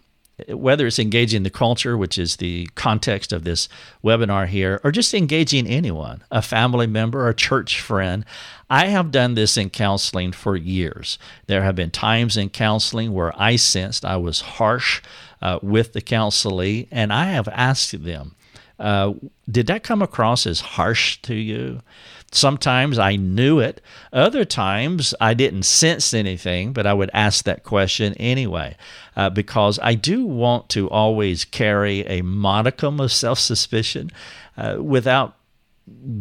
whether 0.48 0.86
it's 0.86 0.98
engaging 0.98 1.42
the 1.42 1.50
culture, 1.50 1.96
which 1.96 2.18
is 2.18 2.36
the 2.36 2.66
context 2.74 3.32
of 3.32 3.44
this 3.44 3.68
webinar 4.02 4.46
here, 4.46 4.80
or 4.82 4.90
just 4.90 5.14
engaging 5.14 5.66
anyone, 5.66 6.24
a 6.30 6.42
family 6.42 6.86
member, 6.86 7.28
a 7.28 7.34
church 7.34 7.80
friend. 7.80 8.24
I 8.72 8.86
have 8.86 9.10
done 9.10 9.34
this 9.34 9.58
in 9.58 9.68
counseling 9.68 10.32
for 10.32 10.56
years. 10.56 11.18
There 11.46 11.62
have 11.62 11.76
been 11.76 11.90
times 11.90 12.38
in 12.38 12.48
counseling 12.48 13.12
where 13.12 13.38
I 13.38 13.56
sensed 13.56 14.02
I 14.02 14.16
was 14.16 14.40
harsh 14.40 15.02
uh, 15.42 15.58
with 15.60 15.92
the 15.92 16.00
counselee, 16.00 16.88
and 16.90 17.12
I 17.12 17.26
have 17.26 17.48
asked 17.48 18.02
them, 18.02 18.34
uh, 18.78 19.12
Did 19.50 19.66
that 19.66 19.82
come 19.82 20.00
across 20.00 20.46
as 20.46 20.60
harsh 20.60 21.20
to 21.20 21.34
you? 21.34 21.82
Sometimes 22.30 22.98
I 22.98 23.16
knew 23.16 23.60
it. 23.60 23.82
Other 24.10 24.46
times 24.46 25.12
I 25.20 25.34
didn't 25.34 25.64
sense 25.64 26.14
anything, 26.14 26.72
but 26.72 26.86
I 26.86 26.94
would 26.94 27.10
ask 27.12 27.44
that 27.44 27.64
question 27.64 28.14
anyway, 28.14 28.74
uh, 29.14 29.28
because 29.28 29.78
I 29.82 29.96
do 29.96 30.24
want 30.24 30.70
to 30.70 30.88
always 30.88 31.44
carry 31.44 32.06
a 32.06 32.22
modicum 32.22 33.00
of 33.00 33.12
self 33.12 33.38
suspicion 33.38 34.10
uh, 34.56 34.76
without 34.80 35.36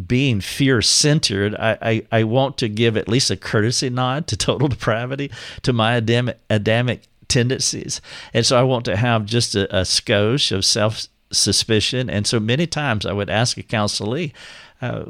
being 0.08 0.42
fear 0.42 0.82
centered. 0.82 1.56
I, 1.56 1.78
I, 1.82 2.06
I, 2.12 2.24
want 2.24 2.58
to 2.58 2.68
give 2.68 2.98
at 2.98 3.08
least 3.08 3.30
a 3.30 3.38
courtesy 3.38 3.90
nod 3.90 4.28
to 4.28 4.38
total 4.38 4.68
depravity, 4.68 5.32
to 5.62 5.72
my 5.72 5.94
Adamic, 5.94 6.40
Adamic 6.50 7.04
tendencies. 7.28 8.02
And 8.34 8.46
so 8.46 8.60
I 8.60 8.64
want 8.64 8.86
to 8.86 8.98
have 8.98 9.26
just 9.26 9.56
a, 9.56 9.66
a 9.76 9.82
skosh 9.82 10.52
of 10.52 10.66
self 10.66 11.08
suspicion. 11.32 12.10
And 12.10 12.28
so 12.28 12.40
many 12.40 12.68
times 12.68 13.06
I 13.06 13.14
would 13.14 13.30
ask 13.30 13.58
a 13.58 13.64
counselee, 13.64 14.34
uh, 14.82 15.06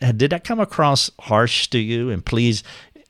did 0.00 0.30
that 0.30 0.44
come 0.44 0.60
across 0.60 1.10
harsh 1.20 1.68
to 1.68 1.78
you? 1.78 2.10
And 2.10 2.24
please 2.24 2.62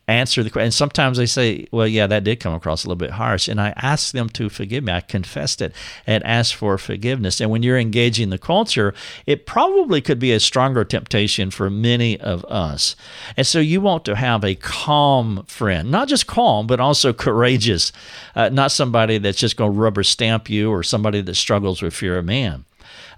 answer 0.08 0.42
the 0.42 0.50
question. 0.50 0.66
And 0.66 0.74
sometimes 0.74 1.16
they 1.16 1.26
say, 1.26 1.66
well, 1.70 1.86
yeah, 1.86 2.06
that 2.06 2.24
did 2.24 2.40
come 2.40 2.54
across 2.54 2.84
a 2.84 2.88
little 2.88 2.98
bit 2.98 3.12
harsh. 3.12 3.48
And 3.48 3.60
I 3.60 3.72
ask 3.76 4.12
them 4.12 4.28
to 4.30 4.48
forgive 4.48 4.84
me. 4.84 4.92
I 4.92 5.00
confessed 5.00 5.62
it 5.62 5.72
and 6.06 6.24
asked 6.24 6.54
for 6.54 6.76
forgiveness. 6.78 7.40
And 7.40 7.50
when 7.50 7.62
you're 7.62 7.78
engaging 7.78 8.30
the 8.30 8.38
culture, 8.38 8.94
it 9.26 9.46
probably 9.46 10.00
could 10.00 10.18
be 10.18 10.32
a 10.32 10.40
stronger 10.40 10.84
temptation 10.84 11.50
for 11.50 11.70
many 11.70 12.18
of 12.20 12.44
us. 12.46 12.96
And 13.36 13.46
so 13.46 13.60
you 13.60 13.80
want 13.80 14.04
to 14.06 14.16
have 14.16 14.44
a 14.44 14.54
calm 14.56 15.44
friend, 15.46 15.90
not 15.90 16.08
just 16.08 16.26
calm, 16.26 16.66
but 16.66 16.80
also 16.80 17.12
courageous, 17.12 17.92
uh, 18.34 18.48
not 18.48 18.72
somebody 18.72 19.18
that's 19.18 19.38
just 19.38 19.56
going 19.56 19.72
to 19.72 19.78
rubber 19.78 20.02
stamp 20.02 20.50
you 20.50 20.70
or 20.70 20.82
somebody 20.82 21.20
that 21.20 21.34
struggles 21.34 21.80
with 21.80 21.94
fear 21.94 22.18
of 22.18 22.24
man. 22.24 22.64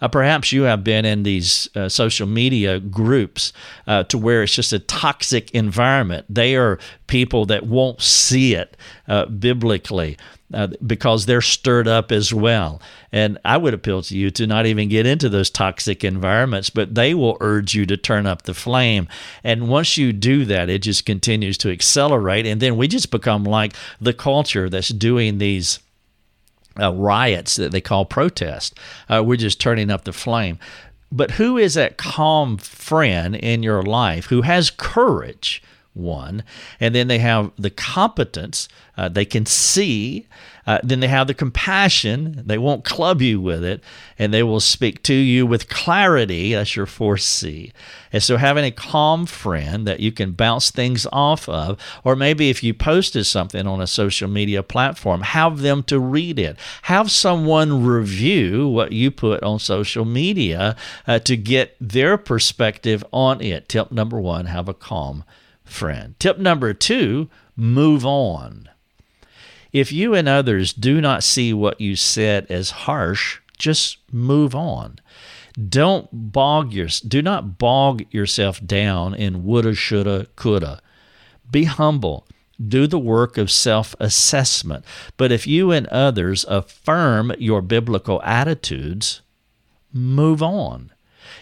Uh, 0.00 0.08
perhaps 0.08 0.52
you 0.52 0.62
have 0.62 0.84
been 0.84 1.04
in 1.04 1.22
these 1.22 1.68
uh, 1.74 1.88
social 1.88 2.26
media 2.26 2.80
groups 2.80 3.52
uh, 3.86 4.02
to 4.04 4.18
where 4.18 4.42
it's 4.42 4.54
just 4.54 4.72
a 4.72 4.78
toxic 4.78 5.50
environment. 5.52 6.26
They 6.28 6.56
are 6.56 6.78
people 7.06 7.46
that 7.46 7.66
won't 7.66 8.00
see 8.00 8.54
it 8.54 8.76
uh, 9.08 9.26
biblically. 9.26 10.16
Uh, 10.52 10.68
because 10.86 11.26
they're 11.26 11.40
stirred 11.40 11.88
up 11.88 12.12
as 12.12 12.32
well. 12.32 12.80
And 13.10 13.38
I 13.44 13.56
would 13.56 13.74
appeal 13.74 14.02
to 14.02 14.16
you 14.16 14.30
to 14.32 14.46
not 14.46 14.66
even 14.66 14.88
get 14.88 15.04
into 15.04 15.28
those 15.28 15.50
toxic 15.50 16.04
environments, 16.04 16.70
but 16.70 16.94
they 16.94 17.12
will 17.12 17.36
urge 17.40 17.74
you 17.74 17.86
to 17.86 17.96
turn 17.96 18.24
up 18.26 18.42
the 18.42 18.54
flame. 18.54 19.08
And 19.42 19.68
once 19.68 19.96
you 19.96 20.12
do 20.12 20.44
that, 20.44 20.68
it 20.68 20.82
just 20.82 21.06
continues 21.06 21.58
to 21.58 21.72
accelerate. 21.72 22.46
And 22.46 22.60
then 22.60 22.76
we 22.76 22.86
just 22.86 23.10
become 23.10 23.42
like 23.42 23.74
the 24.00 24.12
culture 24.12 24.70
that's 24.70 24.90
doing 24.90 25.38
these 25.38 25.80
uh, 26.80 26.92
riots 26.92 27.56
that 27.56 27.72
they 27.72 27.80
call 27.80 28.04
protest. 28.04 28.78
Uh, 29.08 29.22
we're 29.24 29.36
just 29.36 29.60
turning 29.60 29.90
up 29.90 30.04
the 30.04 30.12
flame. 30.12 30.58
But 31.12 31.32
who 31.32 31.56
is 31.56 31.74
that 31.74 31.96
calm 31.96 32.56
friend 32.58 33.36
in 33.36 33.62
your 33.62 33.82
life 33.82 34.26
who 34.26 34.42
has 34.42 34.70
courage 34.70 35.62
one. 35.94 36.42
And 36.80 36.94
then 36.94 37.08
they 37.08 37.18
have 37.20 37.52
the 37.56 37.70
competence, 37.70 38.68
uh, 38.96 39.08
they 39.08 39.24
can 39.24 39.46
see. 39.46 40.26
Uh, 40.66 40.78
then 40.82 41.00
they 41.00 41.08
have 41.08 41.26
the 41.26 41.34
compassion, 41.34 42.42
they 42.46 42.58
won't 42.58 42.84
club 42.84 43.20
you 43.20 43.40
with 43.40 43.62
it, 43.64 43.82
and 44.18 44.32
they 44.32 44.42
will 44.42 44.60
speak 44.60 45.02
to 45.02 45.14
you 45.14 45.46
with 45.46 45.68
clarity. 45.68 46.54
That's 46.54 46.76
your 46.76 46.86
4C. 46.86 47.72
And 48.12 48.22
so 48.22 48.36
having 48.36 48.64
a 48.64 48.70
calm 48.70 49.26
friend 49.26 49.86
that 49.86 50.00
you 50.00 50.12
can 50.12 50.32
bounce 50.32 50.70
things 50.70 51.06
off 51.12 51.48
of, 51.48 51.78
or 52.04 52.16
maybe 52.16 52.48
if 52.48 52.62
you 52.62 52.72
posted 52.72 53.26
something 53.26 53.66
on 53.66 53.80
a 53.80 53.86
social 53.86 54.28
media 54.28 54.62
platform, 54.62 55.22
have 55.22 55.60
them 55.60 55.82
to 55.84 55.98
read 55.98 56.38
it. 56.38 56.56
Have 56.82 57.10
someone 57.10 57.84
review 57.84 58.68
what 58.68 58.92
you 58.92 59.10
put 59.10 59.42
on 59.42 59.58
social 59.58 60.04
media 60.04 60.76
uh, 61.06 61.18
to 61.20 61.36
get 61.36 61.76
their 61.80 62.16
perspective 62.16 63.04
on 63.12 63.40
it. 63.40 63.68
Tip 63.68 63.92
number 63.92 64.20
one 64.20 64.46
have 64.46 64.68
a 64.68 64.74
calm 64.74 65.24
friend. 65.64 66.14
Tip 66.18 66.38
number 66.38 66.72
two 66.74 67.28
move 67.56 68.04
on. 68.04 68.68
If 69.74 69.90
you 69.90 70.14
and 70.14 70.28
others 70.28 70.72
do 70.72 71.00
not 71.00 71.24
see 71.24 71.52
what 71.52 71.80
you 71.80 71.96
said 71.96 72.46
as 72.48 72.70
harsh, 72.70 73.40
just 73.58 73.98
move 74.12 74.54
on. 74.54 75.00
Don't 75.68 76.08
bog 76.12 76.72
your 76.72 76.86
do 77.06 77.20
not 77.20 77.58
bog 77.58 78.04
yourself 78.12 78.64
down 78.64 79.14
in 79.14 79.44
woulda, 79.44 79.74
shoulda, 79.74 80.28
coulda. 80.36 80.80
Be 81.50 81.64
humble. 81.64 82.26
Do 82.64 82.86
the 82.86 83.00
work 83.00 83.36
of 83.36 83.50
self 83.50 83.96
assessment. 83.98 84.84
But 85.16 85.32
if 85.32 85.44
you 85.44 85.72
and 85.72 85.88
others 85.88 86.44
affirm 86.48 87.32
your 87.38 87.60
biblical 87.60 88.22
attitudes, 88.22 89.22
move 89.92 90.40
on. 90.40 90.92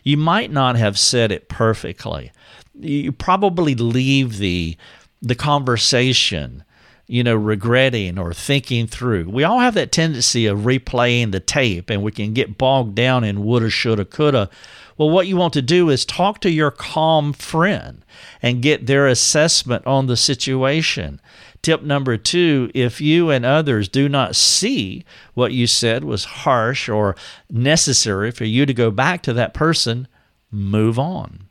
You 0.05 0.17
might 0.17 0.51
not 0.51 0.77
have 0.77 0.99
said 0.99 1.31
it 1.31 1.51
perfectly, 1.51 2.33
you 2.81 3.13
probably 3.13 3.75
leave 3.75 4.39
the 4.39 4.79
the 5.21 5.35
conversation 5.35 6.65
you 7.07 7.23
know 7.23 7.35
regretting 7.35 8.19
or 8.19 8.33
thinking 8.33 8.87
through. 8.87 9.29
We 9.29 9.45
all 9.45 9.61
have 9.61 9.75
that 9.75 9.93
tendency 9.93 10.47
of 10.47 10.61
replaying 10.61 11.33
the 11.33 11.41
tape 11.41 11.91
and 11.91 12.03
we 12.03 12.13
can 12.13 12.33
get 12.33 12.59
bogged 12.59 12.95
down 12.95 13.25
in 13.25 13.45
woulda 13.45 13.71
shoulda 13.71 14.05
coulda. 14.05 14.49
Well 14.97 15.11
what 15.11 15.27
you 15.27 15.37
want 15.37 15.53
to 15.55 15.63
do 15.63 15.91
is 15.91 16.05
talk 16.05 16.41
to 16.41 16.51
your 16.51 16.71
calm 16.71 17.33
friend 17.33 18.05
and 18.41 18.63
get 18.63 18.87
their 18.87 19.07
assessment 19.07 19.87
on 19.87 20.07
the 20.07 20.17
situation. 20.17 21.21
Tip 21.61 21.83
number 21.83 22.17
two 22.17 22.71
if 22.75 23.01
you 23.01 23.31
and 23.31 23.45
others 23.45 23.89
do 23.89 24.09
not 24.09 24.37
see 24.37 25.05
what 25.35 25.53
you 25.53 25.67
said 25.67 26.05
was 26.05 26.25
harsh 26.25 26.89
or 26.89 27.17
necessary 27.51 28.31
for 28.31 28.45
you 28.45 28.67
to 28.67 28.75
go 28.75 28.91
back 28.91 29.23
to 29.23 29.33
that 29.33 29.55
person 29.55 30.09
move 30.51 30.99
on. 30.99 31.49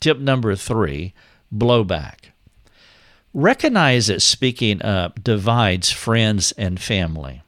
Tip 0.00 0.18
number 0.18 0.54
three 0.54 1.14
blowback. 1.54 2.25
Recognize 3.36 4.06
that 4.06 4.22
speaking 4.22 4.80
up 4.80 5.22
divides 5.22 5.90
friends 5.90 6.52
and 6.52 6.80
family. 6.80 7.42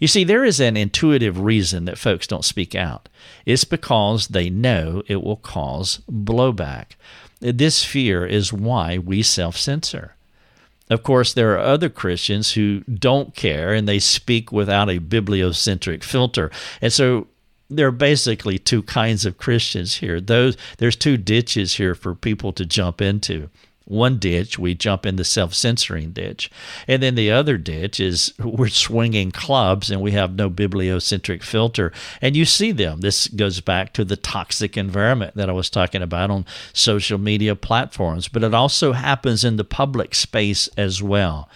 You 0.00 0.08
see, 0.08 0.24
there 0.24 0.42
is 0.42 0.58
an 0.58 0.74
intuitive 0.74 1.38
reason 1.38 1.84
that 1.84 1.98
folks 1.98 2.26
don't 2.26 2.46
speak 2.46 2.74
out. 2.74 3.10
It's 3.44 3.64
because 3.64 4.28
they 4.28 4.48
know 4.48 5.02
it 5.06 5.22
will 5.22 5.36
cause 5.36 6.00
blowback. 6.10 6.92
This 7.40 7.84
fear 7.84 8.24
is 8.24 8.54
why 8.54 8.96
we 8.96 9.22
self 9.22 9.58
censor. 9.58 10.16
Of 10.88 11.02
course, 11.02 11.34
there 11.34 11.52
are 11.52 11.58
other 11.58 11.90
Christians 11.90 12.52
who 12.52 12.80
don't 12.84 13.34
care 13.34 13.74
and 13.74 13.86
they 13.86 13.98
speak 13.98 14.50
without 14.50 14.88
a 14.88 14.98
bibliocentric 14.98 16.04
filter. 16.04 16.50
And 16.80 16.90
so 16.90 17.26
there 17.68 17.88
are 17.88 17.92
basically 17.92 18.58
two 18.58 18.82
kinds 18.82 19.26
of 19.26 19.36
Christians 19.36 19.96
here. 19.96 20.22
Those 20.22 20.56
there's 20.78 20.96
two 20.96 21.18
ditches 21.18 21.74
here 21.74 21.94
for 21.94 22.14
people 22.14 22.54
to 22.54 22.64
jump 22.64 23.02
into. 23.02 23.50
One 23.88 24.18
ditch, 24.18 24.58
we 24.58 24.74
jump 24.74 25.06
in 25.06 25.16
the 25.16 25.24
self 25.24 25.54
censoring 25.54 26.10
ditch. 26.10 26.50
And 26.86 27.02
then 27.02 27.14
the 27.14 27.30
other 27.30 27.56
ditch 27.56 27.98
is 27.98 28.34
we're 28.38 28.68
swinging 28.68 29.30
clubs 29.30 29.90
and 29.90 30.02
we 30.02 30.10
have 30.10 30.34
no 30.34 30.50
bibliocentric 30.50 31.42
filter. 31.42 31.90
And 32.20 32.36
you 32.36 32.44
see 32.44 32.70
them. 32.70 33.00
This 33.00 33.28
goes 33.28 33.62
back 33.62 33.94
to 33.94 34.04
the 34.04 34.16
toxic 34.16 34.76
environment 34.76 35.36
that 35.36 35.48
I 35.48 35.54
was 35.54 35.70
talking 35.70 36.02
about 36.02 36.30
on 36.30 36.44
social 36.74 37.16
media 37.16 37.56
platforms, 37.56 38.28
but 38.28 38.44
it 38.44 38.52
also 38.52 38.92
happens 38.92 39.42
in 39.42 39.56
the 39.56 39.64
public 39.64 40.14
space 40.14 40.68
as 40.76 41.02
well. 41.02 41.48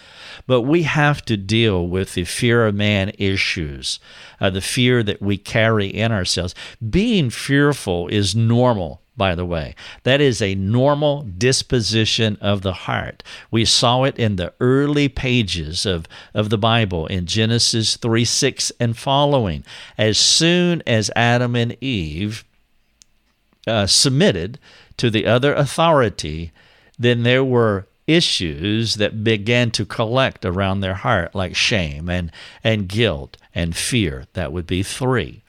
But 0.46 0.62
we 0.62 0.84
have 0.84 1.22
to 1.26 1.36
deal 1.36 1.86
with 1.86 2.14
the 2.14 2.24
fear 2.24 2.66
of 2.66 2.74
man 2.74 3.12
issues, 3.18 4.00
uh, 4.40 4.48
the 4.48 4.62
fear 4.62 5.02
that 5.02 5.20
we 5.20 5.36
carry 5.36 5.88
in 5.88 6.12
ourselves. 6.12 6.54
Being 6.88 7.28
fearful 7.28 8.08
is 8.08 8.34
normal 8.34 9.01
by 9.16 9.34
the 9.34 9.44
way. 9.44 9.74
That 10.04 10.20
is 10.20 10.40
a 10.40 10.54
normal 10.54 11.22
disposition 11.22 12.38
of 12.40 12.62
the 12.62 12.72
heart. 12.72 13.22
We 13.50 13.64
saw 13.64 14.04
it 14.04 14.18
in 14.18 14.36
the 14.36 14.52
early 14.60 15.08
pages 15.08 15.84
of, 15.84 16.06
of 16.34 16.50
the 16.50 16.58
Bible 16.58 17.06
in 17.06 17.26
Genesis 17.26 17.96
3 17.96 18.24
6 18.24 18.72
and 18.80 18.96
following. 18.96 19.64
As 19.98 20.18
soon 20.18 20.82
as 20.86 21.10
Adam 21.14 21.54
and 21.54 21.76
Eve 21.82 22.44
uh, 23.66 23.86
submitted 23.86 24.58
to 24.96 25.10
the 25.10 25.26
other 25.26 25.54
authority, 25.54 26.52
then 26.98 27.22
there 27.22 27.44
were 27.44 27.86
issues 28.06 28.96
that 28.96 29.22
began 29.22 29.70
to 29.70 29.86
collect 29.86 30.44
around 30.44 30.80
their 30.80 30.94
heart, 30.94 31.34
like 31.34 31.54
shame 31.54 32.08
and, 32.08 32.30
and 32.64 32.88
guilt 32.88 33.36
and 33.54 33.76
fear. 33.76 34.26
That 34.32 34.52
would 34.52 34.66
be 34.66 34.82
three. 34.82 35.41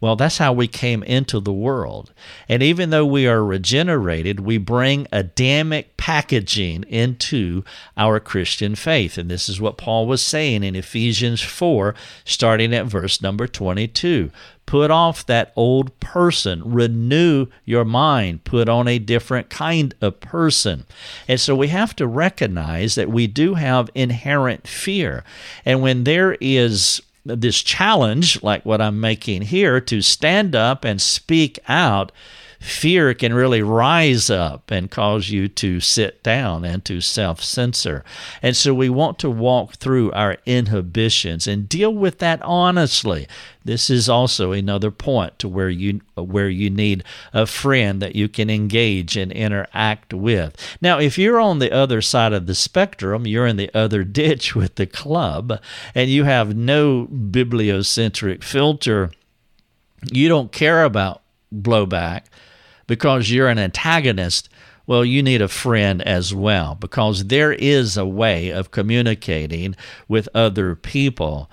Well, 0.00 0.16
that's 0.16 0.38
how 0.38 0.54
we 0.54 0.66
came 0.66 1.02
into 1.02 1.40
the 1.40 1.52
world. 1.52 2.14
And 2.48 2.62
even 2.62 2.88
though 2.88 3.04
we 3.04 3.26
are 3.26 3.44
regenerated, 3.44 4.40
we 4.40 4.56
bring 4.56 5.06
Adamic 5.12 5.98
packaging 5.98 6.84
into 6.84 7.64
our 7.98 8.18
Christian 8.18 8.74
faith. 8.74 9.18
And 9.18 9.30
this 9.30 9.46
is 9.48 9.60
what 9.60 9.76
Paul 9.76 10.06
was 10.06 10.22
saying 10.22 10.64
in 10.64 10.74
Ephesians 10.74 11.42
4, 11.42 11.94
starting 12.24 12.74
at 12.74 12.86
verse 12.86 13.20
number 13.20 13.46
22. 13.46 14.30
Put 14.64 14.90
off 14.90 15.26
that 15.26 15.52
old 15.54 15.98
person, 16.00 16.62
renew 16.64 17.48
your 17.66 17.84
mind, 17.84 18.44
put 18.44 18.68
on 18.68 18.88
a 18.88 19.00
different 19.00 19.50
kind 19.50 19.94
of 20.00 20.20
person. 20.20 20.86
And 21.28 21.40
so 21.40 21.54
we 21.54 21.68
have 21.68 21.94
to 21.96 22.06
recognize 22.06 22.94
that 22.94 23.10
we 23.10 23.26
do 23.26 23.54
have 23.54 23.90
inherent 23.94 24.66
fear. 24.66 25.24
And 25.64 25.82
when 25.82 26.04
there 26.04 26.38
is 26.40 27.02
this 27.24 27.62
challenge, 27.62 28.42
like 28.42 28.64
what 28.64 28.80
I'm 28.80 29.00
making 29.00 29.42
here, 29.42 29.80
to 29.82 30.00
stand 30.00 30.54
up 30.54 30.84
and 30.84 31.00
speak 31.00 31.58
out, 31.68 32.12
fear 32.60 33.14
can 33.14 33.32
really 33.32 33.62
rise 33.62 34.28
up 34.28 34.70
and 34.70 34.90
cause 34.90 35.30
you 35.30 35.48
to 35.48 35.80
sit 35.80 36.22
down 36.22 36.64
and 36.64 36.84
to 36.84 37.00
self 37.00 37.42
censor. 37.42 38.04
And 38.42 38.54
so 38.54 38.74
we 38.74 38.90
want 38.90 39.18
to 39.20 39.30
walk 39.30 39.74
through 39.76 40.12
our 40.12 40.36
inhibitions 40.44 41.46
and 41.46 41.68
deal 41.68 41.92
with 41.92 42.18
that 42.18 42.40
honestly. 42.42 43.26
This 43.64 43.90
is 43.90 44.08
also 44.08 44.52
another 44.52 44.90
point 44.90 45.38
to 45.38 45.48
where 45.48 45.68
you 45.68 46.00
where 46.14 46.48
you 46.48 46.70
need 46.70 47.04
a 47.32 47.46
friend 47.46 48.00
that 48.02 48.16
you 48.16 48.28
can 48.28 48.50
engage 48.50 49.16
and 49.16 49.32
interact 49.32 50.12
with. 50.14 50.56
Now, 50.80 50.98
if 50.98 51.18
you're 51.18 51.40
on 51.40 51.58
the 51.58 51.72
other 51.72 52.00
side 52.02 52.32
of 52.32 52.46
the 52.46 52.54
spectrum, 52.54 53.26
you're 53.26 53.46
in 53.46 53.56
the 53.56 53.70
other 53.74 54.04
ditch 54.20 54.54
with 54.54 54.74
the 54.76 54.86
club 54.86 55.60
and 55.94 56.10
you 56.10 56.24
have 56.24 56.54
no 56.56 57.06
bibliocentric 57.06 58.42
filter, 58.42 59.10
you 60.10 60.28
don't 60.28 60.52
care 60.52 60.84
about 60.84 61.22
blowback 61.54 62.24
because 62.90 63.30
you're 63.30 63.46
an 63.46 63.56
antagonist, 63.56 64.48
well, 64.84 65.04
you 65.04 65.22
need 65.22 65.40
a 65.40 65.46
friend 65.46 66.02
as 66.02 66.34
well 66.34 66.74
because 66.74 67.26
there 67.26 67.52
is 67.52 67.96
a 67.96 68.04
way 68.04 68.50
of 68.50 68.72
communicating 68.72 69.76
with 70.08 70.28
other 70.34 70.74
people. 70.74 71.48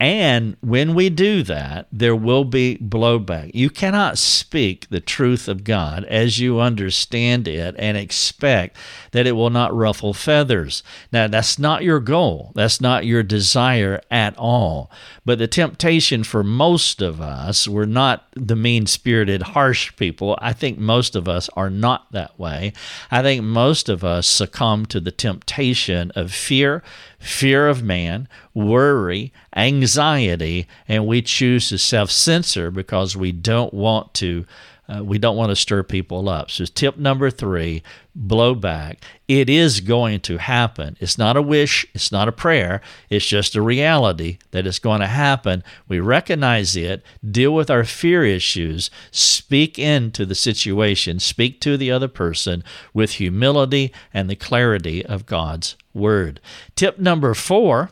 And 0.00 0.56
when 0.60 0.94
we 0.94 1.10
do 1.10 1.42
that, 1.42 1.88
there 1.90 2.14
will 2.14 2.44
be 2.44 2.78
blowback. 2.80 3.50
You 3.52 3.68
cannot 3.68 4.16
speak 4.16 4.88
the 4.90 5.00
truth 5.00 5.48
of 5.48 5.64
God 5.64 6.04
as 6.04 6.38
you 6.38 6.60
understand 6.60 7.48
it 7.48 7.74
and 7.76 7.96
expect 7.96 8.76
that 9.10 9.26
it 9.26 9.32
will 9.32 9.50
not 9.50 9.74
ruffle 9.74 10.14
feathers. 10.14 10.84
Now, 11.12 11.26
that's 11.26 11.58
not 11.58 11.82
your 11.82 11.98
goal, 11.98 12.52
that's 12.54 12.80
not 12.80 13.06
your 13.06 13.24
desire 13.24 14.00
at 14.08 14.38
all. 14.38 14.88
But 15.24 15.40
the 15.40 15.48
temptation 15.48 16.22
for 16.22 16.44
most 16.44 17.02
of 17.02 17.20
us, 17.20 17.66
we're 17.66 17.84
not 17.84 18.28
the 18.34 18.56
mean 18.56 18.86
spirited, 18.86 19.42
harsh 19.42 19.94
people. 19.96 20.38
I 20.40 20.52
think 20.52 20.78
most 20.78 21.16
of 21.16 21.28
us 21.28 21.50
are 21.56 21.70
not 21.70 22.12
that 22.12 22.38
way. 22.38 22.72
I 23.10 23.22
think 23.22 23.42
most 23.42 23.88
of 23.88 24.04
us 24.04 24.28
succumb 24.28 24.86
to 24.86 25.00
the 25.00 25.10
temptation 25.10 26.12
of 26.12 26.32
fear 26.32 26.84
fear 27.18 27.68
of 27.68 27.82
man, 27.82 28.28
worry, 28.54 29.32
anxiety, 29.56 30.66
and 30.86 31.06
we 31.06 31.22
choose 31.22 31.68
to 31.68 31.78
self 31.78 32.10
censor 32.10 32.70
because 32.70 33.16
we 33.16 33.32
don't 33.32 33.74
want 33.74 34.14
to 34.14 34.46
uh, 34.88 35.04
we 35.04 35.18
don't 35.18 35.36
want 35.36 35.50
to 35.50 35.56
stir 35.56 35.82
people 35.82 36.28
up. 36.28 36.50
So, 36.50 36.64
tip 36.64 36.96
number 36.96 37.30
three 37.30 37.82
blowback. 38.18 38.98
It 39.28 39.50
is 39.50 39.80
going 39.80 40.20
to 40.20 40.38
happen. 40.38 40.96
It's 40.98 41.18
not 41.18 41.36
a 41.36 41.42
wish, 41.42 41.86
it's 41.94 42.10
not 42.10 42.26
a 42.26 42.32
prayer, 42.32 42.80
it's 43.10 43.26
just 43.26 43.54
a 43.54 43.62
reality 43.62 44.38
that 44.50 44.66
it's 44.66 44.78
going 44.78 45.00
to 45.00 45.06
happen. 45.06 45.62
We 45.86 46.00
recognize 46.00 46.74
it, 46.74 47.04
deal 47.28 47.54
with 47.54 47.70
our 47.70 47.84
fear 47.84 48.24
issues, 48.24 48.90
speak 49.10 49.78
into 49.78 50.24
the 50.24 50.34
situation, 50.34 51.20
speak 51.20 51.60
to 51.60 51.76
the 51.76 51.90
other 51.90 52.08
person 52.08 52.64
with 52.92 53.12
humility 53.12 53.92
and 54.12 54.28
the 54.28 54.36
clarity 54.36 55.04
of 55.04 55.26
God's 55.26 55.76
word. 55.94 56.40
Tip 56.74 56.98
number 56.98 57.34
four 57.34 57.90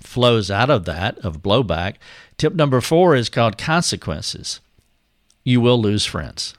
flows 0.00 0.50
out 0.50 0.70
of 0.70 0.84
that, 0.86 1.18
of 1.18 1.42
blowback. 1.42 1.96
Tip 2.38 2.54
number 2.54 2.80
four 2.80 3.14
is 3.14 3.28
called 3.28 3.58
consequences 3.58 4.60
you 5.50 5.60
will 5.60 5.80
lose 5.80 6.06
friends. 6.06 6.54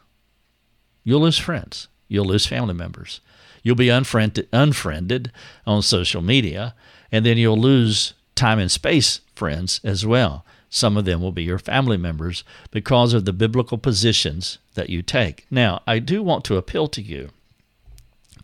You'll 1.04 1.22
lose 1.22 1.38
friends. 1.40 1.88
You'll 2.08 2.26
lose 2.26 2.46
family 2.46 2.74
members. 2.74 3.22
You'll 3.64 3.76
be 3.76 3.90
unfriended, 3.90 4.48
unfriended 4.52 5.32
on 5.66 5.82
social 5.82 6.22
media, 6.22 6.76
and 7.12 7.26
then 7.26 7.38
you'll 7.38 7.60
lose 7.60 8.14
time 8.36 8.60
and 8.60 8.72
space 8.72 9.22
friends 9.34 9.80
as 9.84 10.06
well. 10.06 10.46
Some 10.70 10.98
of 10.98 11.06
them 11.06 11.22
will 11.22 11.32
be 11.32 11.44
your 11.44 11.60
family 11.60 11.98
members 11.98 12.44
because 12.70 13.14
of 13.14 13.26
the 13.26 13.34
biblical 13.34 13.78
positions 13.78 14.58
that 14.74 14.90
you 14.90 15.02
take. 15.02 15.46
Now, 15.50 15.82
I 15.86 16.00
do 16.00 16.24
want 16.24 16.44
to 16.46 16.58
appeal 16.58 16.88
to 16.90 17.02
you 17.02 17.30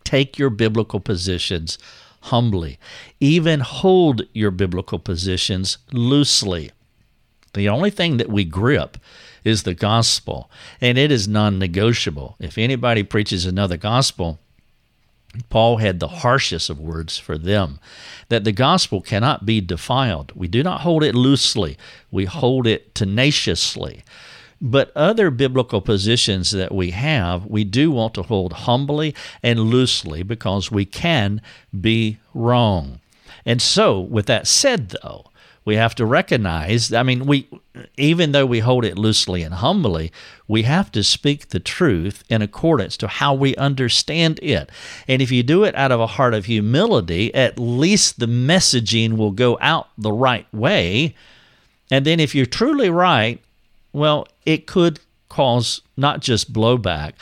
take 0.04 0.40
your 0.40 0.50
biblical 0.50 1.02
positions 1.02 1.78
humbly, 2.22 2.80
even 3.20 3.60
hold 3.60 4.22
your 4.34 4.52
biblical 4.52 5.00
positions 5.00 5.78
loosely. 5.92 6.72
The 7.58 7.70
only 7.70 7.90
thing 7.90 8.18
that 8.18 8.30
we 8.30 8.46
grip 8.46 8.98
is 9.44 9.64
the 9.64 9.74
gospel, 9.74 10.50
and 10.80 10.98
it 10.98 11.12
is 11.12 11.28
non 11.28 11.58
negotiable. 11.58 12.36
If 12.40 12.58
anybody 12.58 13.02
preaches 13.02 13.46
another 13.46 13.78
gospel, 13.78 14.40
Paul 15.50 15.78
had 15.78 16.00
the 16.00 16.08
harshest 16.08 16.70
of 16.70 16.80
words 16.80 17.18
for 17.18 17.38
them 17.38 17.80
that 18.30 18.44
the 18.44 18.52
gospel 18.52 19.02
cannot 19.02 19.46
be 19.46 19.60
defiled. 19.62 20.32
We 20.36 20.48
do 20.48 20.62
not 20.64 20.82
hold 20.82 21.04
it 21.04 21.16
loosely, 21.16 21.78
we 22.12 22.26
hold 22.26 22.68
it 22.68 22.94
tenaciously. 22.94 24.04
But 24.60 24.92
other 24.96 25.30
biblical 25.30 25.82
positions 25.82 26.52
that 26.52 26.74
we 26.74 26.92
have, 26.92 27.46
we 27.46 27.64
do 27.64 27.92
want 27.92 28.16
to 28.16 28.24
hold 28.24 28.54
humbly 28.54 29.14
and 29.44 29.60
loosely 29.60 30.24
because 30.24 30.72
we 30.72 30.84
can 30.84 31.42
be 31.80 32.18
wrong. 32.34 33.00
And 33.46 33.62
so, 33.62 34.00
with 34.00 34.26
that 34.26 34.48
said, 34.48 34.90
though, 35.02 35.26
we 35.68 35.76
have 35.76 35.94
to 35.94 36.06
recognize 36.06 36.94
i 36.94 37.04
mean 37.04 37.26
we 37.26 37.46
even 37.98 38.32
though 38.32 38.46
we 38.46 38.60
hold 38.60 38.86
it 38.86 38.98
loosely 38.98 39.44
and 39.44 39.56
humbly 39.56 40.14
we 40.48 40.64
have 40.64 40.90
to 40.94 41.04
speak 41.04 41.50
the 41.50 41.60
truth 41.60 42.24
in 42.30 42.42
accordance 42.42 42.96
to 42.96 43.08
how 43.08 43.34
we 43.34 43.54
understand 43.58 44.40
it. 44.42 44.70
And 45.10 45.22
if 45.22 45.30
you 45.30 45.44
do 45.44 45.66
it 45.66 45.76
out 45.76 45.92
of 45.92 46.00
a 46.00 46.08
heart 46.08 46.34
of 46.34 46.46
humility 46.46 47.36
at 47.36 47.60
least 47.60 48.20
the 48.20 48.28
messaging 48.28 49.18
will 49.18 49.32
go 49.32 49.58
out 49.60 49.90
the 49.98 50.12
right 50.12 50.48
way. 50.54 51.14
And 51.92 52.06
then 52.06 52.22
if 52.22 52.34
you're 52.34 52.46
truly 52.46 52.90
right 52.90 53.42
well 53.92 54.26
it 54.46 54.68
could 54.68 55.02
cause 55.28 55.82
not 55.98 56.22
just 56.22 56.54
blowback 56.54 57.14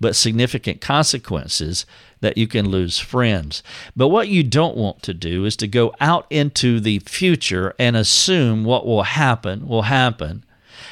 but 0.00 0.16
significant 0.16 0.80
consequences 0.80 1.86
that 2.20 2.38
you 2.38 2.46
can 2.46 2.68
lose 2.68 2.98
friends. 2.98 3.62
But 3.94 4.08
what 4.08 4.28
you 4.28 4.42
don't 4.42 4.76
want 4.76 5.02
to 5.02 5.14
do 5.14 5.44
is 5.44 5.56
to 5.58 5.68
go 5.68 5.94
out 6.00 6.26
into 6.30 6.80
the 6.80 7.00
future 7.00 7.74
and 7.78 7.96
assume 7.96 8.64
what 8.64 8.86
will 8.86 9.02
happen 9.02 9.68
will 9.68 9.82
happen 9.82 10.44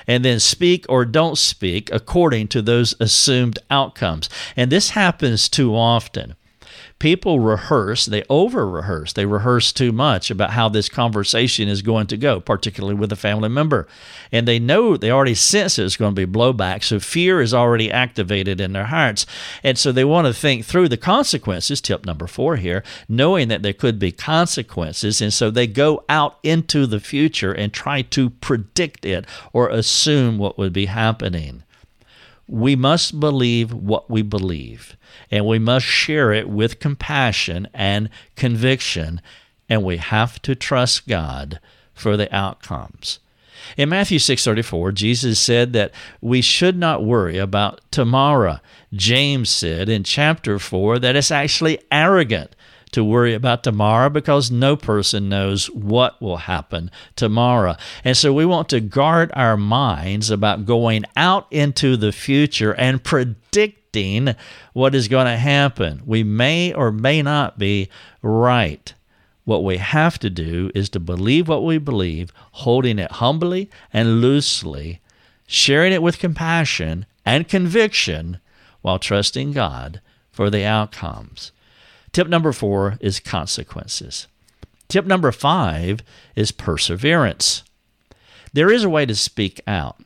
and 0.06 0.24
then 0.24 0.40
speak 0.40 0.84
or 0.88 1.04
don't 1.04 1.38
speak 1.38 1.90
according 1.92 2.48
to 2.48 2.62
those 2.62 2.94
assumed 3.00 3.58
outcomes. 3.70 4.28
And 4.56 4.70
this 4.70 4.90
happens 4.90 5.48
too 5.48 5.74
often 5.76 6.34
people 7.02 7.40
rehearse, 7.40 8.06
they 8.06 8.22
over 8.30 8.64
rehearse, 8.64 9.12
they 9.12 9.26
rehearse 9.26 9.72
too 9.72 9.90
much 9.90 10.30
about 10.30 10.52
how 10.52 10.68
this 10.68 10.88
conversation 10.88 11.66
is 11.66 11.82
going 11.82 12.06
to 12.06 12.16
go, 12.16 12.38
particularly 12.38 12.94
with 12.94 13.10
a 13.10 13.16
family 13.16 13.48
member. 13.48 13.88
And 14.30 14.46
they 14.46 14.60
know, 14.60 14.96
they 14.96 15.10
already 15.10 15.34
sense 15.34 15.80
it's 15.80 15.96
going 15.96 16.14
to 16.14 16.26
be 16.26 16.32
blowback. 16.32 16.84
So 16.84 17.00
fear 17.00 17.40
is 17.40 17.52
already 17.52 17.90
activated 17.90 18.60
in 18.60 18.72
their 18.72 18.84
hearts. 18.84 19.26
And 19.64 19.76
so 19.76 19.90
they 19.90 20.04
want 20.04 20.28
to 20.28 20.32
think 20.32 20.64
through 20.64 20.90
the 20.90 20.96
consequences, 20.96 21.80
tip 21.80 22.06
number 22.06 22.28
four 22.28 22.54
here, 22.54 22.84
knowing 23.08 23.48
that 23.48 23.62
there 23.62 23.72
could 23.72 23.98
be 23.98 24.12
consequences. 24.12 25.20
And 25.20 25.32
so 25.32 25.50
they 25.50 25.66
go 25.66 26.04
out 26.08 26.38
into 26.44 26.86
the 26.86 27.00
future 27.00 27.52
and 27.52 27.72
try 27.72 28.02
to 28.02 28.30
predict 28.30 29.04
it 29.04 29.26
or 29.52 29.68
assume 29.68 30.38
what 30.38 30.56
would 30.56 30.72
be 30.72 30.86
happening. 30.86 31.64
We 32.52 32.76
must 32.76 33.18
believe 33.18 33.72
what 33.72 34.10
we 34.10 34.20
believe 34.20 34.94
and 35.30 35.46
we 35.46 35.58
must 35.58 35.86
share 35.86 36.32
it 36.32 36.50
with 36.50 36.80
compassion 36.80 37.66
and 37.72 38.10
conviction, 38.36 39.22
and 39.70 39.82
we 39.82 39.96
have 39.96 40.40
to 40.42 40.54
trust 40.54 41.08
God 41.08 41.60
for 41.94 42.18
the 42.18 42.32
outcomes. 42.34 43.20
In 43.78 43.88
Matthew 43.88 44.18
6:34, 44.18 44.92
Jesus 44.92 45.40
said 45.40 45.72
that 45.72 45.92
we 46.20 46.42
should 46.42 46.76
not 46.76 47.02
worry 47.02 47.38
about 47.38 47.80
tomorrow. 47.90 48.60
James 48.92 49.48
said 49.48 49.88
in 49.88 50.04
chapter 50.04 50.58
4 50.58 50.98
that 50.98 51.16
it's 51.16 51.30
actually 51.30 51.78
arrogant 51.90 52.54
to 52.92 53.02
worry 53.02 53.34
about 53.34 53.64
tomorrow 53.64 54.08
because 54.08 54.50
no 54.50 54.76
person 54.76 55.28
knows 55.28 55.66
what 55.70 56.20
will 56.20 56.38
happen 56.38 56.90
tomorrow. 57.16 57.76
And 58.04 58.16
so 58.16 58.32
we 58.32 58.46
want 58.46 58.68
to 58.68 58.80
guard 58.80 59.30
our 59.34 59.56
minds 59.56 60.30
about 60.30 60.66
going 60.66 61.04
out 61.16 61.46
into 61.50 61.96
the 61.96 62.12
future 62.12 62.74
and 62.74 63.02
predicting 63.02 64.34
what 64.72 64.94
is 64.94 65.08
going 65.08 65.26
to 65.26 65.36
happen. 65.36 66.02
We 66.06 66.22
may 66.22 66.72
or 66.72 66.92
may 66.92 67.22
not 67.22 67.58
be 67.58 67.88
right. 68.22 68.92
What 69.44 69.64
we 69.64 69.78
have 69.78 70.18
to 70.20 70.30
do 70.30 70.70
is 70.74 70.88
to 70.90 71.00
believe 71.00 71.48
what 71.48 71.64
we 71.64 71.78
believe, 71.78 72.32
holding 72.52 72.98
it 72.98 73.10
humbly 73.12 73.68
and 73.92 74.20
loosely, 74.20 75.00
sharing 75.46 75.92
it 75.92 76.02
with 76.02 76.20
compassion 76.20 77.06
and 77.24 77.48
conviction 77.48 78.38
while 78.82 78.98
trusting 78.98 79.52
God 79.52 80.00
for 80.30 80.48
the 80.48 80.64
outcomes. 80.64 81.52
Tip 82.12 82.28
number 82.28 82.52
four 82.52 82.98
is 83.00 83.20
consequences. 83.20 84.26
Tip 84.88 85.06
number 85.06 85.32
five 85.32 86.00
is 86.36 86.52
perseverance. 86.52 87.62
There 88.52 88.70
is 88.70 88.84
a 88.84 88.90
way 88.90 89.06
to 89.06 89.14
speak 89.14 89.60
out, 89.66 89.96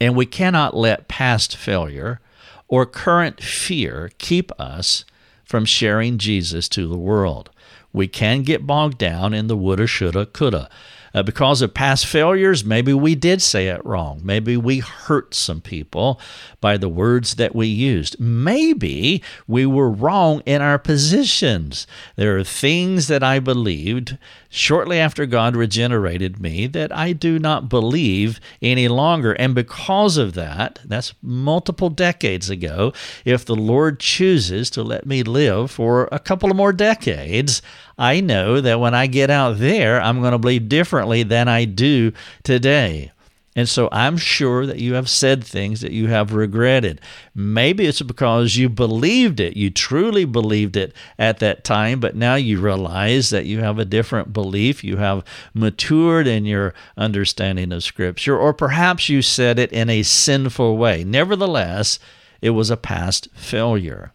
and 0.00 0.16
we 0.16 0.24
cannot 0.24 0.74
let 0.74 1.08
past 1.08 1.56
failure 1.56 2.20
or 2.68 2.86
current 2.86 3.42
fear 3.42 4.10
keep 4.16 4.50
us 4.58 5.04
from 5.44 5.66
sharing 5.66 6.16
Jesus 6.16 6.70
to 6.70 6.88
the 6.88 6.96
world. 6.96 7.50
We 7.92 8.08
can 8.08 8.42
get 8.42 8.66
bogged 8.66 8.96
down 8.96 9.34
in 9.34 9.48
the 9.48 9.56
woulda, 9.56 9.86
shoulda, 9.86 10.24
coulda. 10.24 10.70
Uh, 11.14 11.22
because 11.22 11.60
of 11.60 11.74
past 11.74 12.06
failures, 12.06 12.64
maybe 12.64 12.94
we 12.94 13.14
did 13.14 13.42
say 13.42 13.68
it 13.68 13.84
wrong. 13.84 14.20
Maybe 14.24 14.56
we 14.56 14.78
hurt 14.78 15.34
some 15.34 15.60
people 15.60 16.20
by 16.60 16.76
the 16.76 16.88
words 16.88 17.34
that 17.34 17.54
we 17.54 17.66
used. 17.66 18.18
Maybe 18.18 19.22
we 19.46 19.66
were 19.66 19.90
wrong 19.90 20.42
in 20.46 20.62
our 20.62 20.78
positions. 20.78 21.86
There 22.16 22.38
are 22.38 22.44
things 22.44 23.08
that 23.08 23.22
I 23.22 23.40
believed 23.40 24.16
shortly 24.48 24.98
after 24.98 25.26
God 25.26 25.56
regenerated 25.56 26.40
me 26.40 26.66
that 26.68 26.94
I 26.94 27.12
do 27.12 27.38
not 27.38 27.68
believe 27.68 28.38
any 28.60 28.86
longer. 28.88 29.32
And 29.32 29.54
because 29.54 30.16
of 30.16 30.34
that, 30.34 30.78
that's 30.84 31.14
multiple 31.22 31.88
decades 31.88 32.50
ago, 32.50 32.92
if 33.24 33.44
the 33.44 33.56
Lord 33.56 33.98
chooses 33.98 34.70
to 34.70 34.82
let 34.82 35.06
me 35.06 35.22
live 35.22 35.70
for 35.70 36.08
a 36.12 36.18
couple 36.18 36.50
of 36.50 36.56
more 36.56 36.72
decades, 36.72 37.62
I 38.02 38.20
know 38.20 38.60
that 38.60 38.80
when 38.80 38.94
I 38.94 39.06
get 39.06 39.30
out 39.30 39.60
there, 39.60 40.02
I'm 40.02 40.18
going 40.18 40.32
to 40.32 40.38
believe 40.38 40.68
differently 40.68 41.22
than 41.22 41.46
I 41.46 41.66
do 41.66 42.12
today. 42.42 43.12
And 43.54 43.68
so 43.68 43.88
I'm 43.92 44.16
sure 44.16 44.66
that 44.66 44.80
you 44.80 44.94
have 44.94 45.08
said 45.08 45.44
things 45.44 45.82
that 45.82 45.92
you 45.92 46.08
have 46.08 46.32
regretted. 46.32 47.00
Maybe 47.32 47.86
it's 47.86 48.02
because 48.02 48.56
you 48.56 48.68
believed 48.68 49.38
it, 49.38 49.56
you 49.56 49.70
truly 49.70 50.24
believed 50.24 50.76
it 50.76 50.96
at 51.16 51.38
that 51.38 51.62
time, 51.62 52.00
but 52.00 52.16
now 52.16 52.34
you 52.34 52.60
realize 52.60 53.30
that 53.30 53.46
you 53.46 53.60
have 53.60 53.78
a 53.78 53.84
different 53.84 54.32
belief. 54.32 54.82
You 54.82 54.96
have 54.96 55.22
matured 55.54 56.26
in 56.26 56.44
your 56.44 56.74
understanding 56.96 57.70
of 57.70 57.84
Scripture, 57.84 58.36
or 58.36 58.52
perhaps 58.52 59.10
you 59.10 59.22
said 59.22 59.60
it 59.60 59.70
in 59.70 59.88
a 59.88 60.02
sinful 60.02 60.76
way. 60.76 61.04
Nevertheless, 61.04 62.00
it 62.40 62.50
was 62.50 62.68
a 62.68 62.76
past 62.76 63.28
failure. 63.32 64.12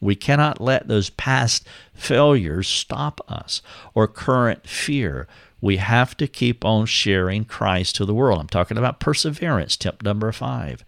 We 0.00 0.14
cannot 0.14 0.60
let 0.60 0.88
those 0.88 1.10
past 1.10 1.66
failures 1.92 2.68
stop 2.68 3.20
us 3.28 3.62
or 3.94 4.06
current 4.06 4.68
fear 4.68 5.26
we 5.60 5.78
have 5.78 6.16
to 6.18 6.28
keep 6.28 6.64
on 6.64 6.86
sharing 6.86 7.44
Christ 7.44 7.96
to 7.96 8.04
the 8.04 8.14
world. 8.14 8.40
I'm 8.40 8.48
talking 8.48 8.78
about 8.78 9.00
perseverance, 9.00 9.76
tip 9.76 10.02
number 10.02 10.30
five. 10.32 10.84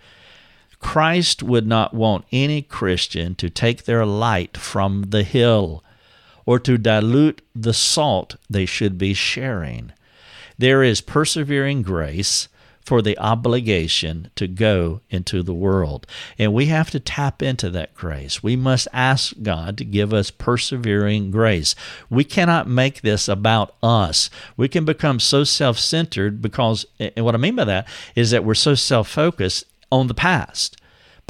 Christ 0.78 1.42
would 1.42 1.66
not 1.66 1.92
want 1.92 2.24
any 2.32 2.62
Christian 2.62 3.34
to 3.36 3.50
take 3.50 3.84
their 3.84 4.06
light 4.06 4.56
from 4.56 5.06
the 5.10 5.22
hill 5.22 5.84
or 6.46 6.58
to 6.60 6.78
dilute 6.78 7.42
the 7.54 7.74
salt 7.74 8.36
they 8.48 8.64
should 8.64 8.96
be 8.96 9.12
sharing. 9.12 9.92
There 10.56 10.82
is 10.82 11.00
persevering 11.00 11.82
grace 11.82 12.48
for 12.90 13.00
the 13.00 13.16
obligation 13.20 14.28
to 14.34 14.48
go 14.48 15.00
into 15.10 15.44
the 15.44 15.54
world. 15.54 16.04
And 16.40 16.52
we 16.52 16.66
have 16.66 16.90
to 16.90 16.98
tap 16.98 17.40
into 17.40 17.70
that 17.70 17.94
grace. 17.94 18.42
We 18.42 18.56
must 18.56 18.88
ask 18.92 19.32
God 19.44 19.78
to 19.78 19.84
give 19.84 20.12
us 20.12 20.32
persevering 20.32 21.30
grace. 21.30 21.76
We 22.10 22.24
cannot 22.24 22.66
make 22.66 23.02
this 23.02 23.28
about 23.28 23.76
us. 23.80 24.28
We 24.56 24.66
can 24.66 24.84
become 24.84 25.20
so 25.20 25.44
self 25.44 25.78
centered 25.78 26.42
because, 26.42 26.84
and 26.98 27.24
what 27.24 27.36
I 27.36 27.38
mean 27.38 27.54
by 27.54 27.62
that 27.66 27.86
is 28.16 28.32
that 28.32 28.44
we're 28.44 28.54
so 28.54 28.74
self 28.74 29.08
focused 29.08 29.66
on 29.92 30.08
the 30.08 30.12
past 30.12 30.76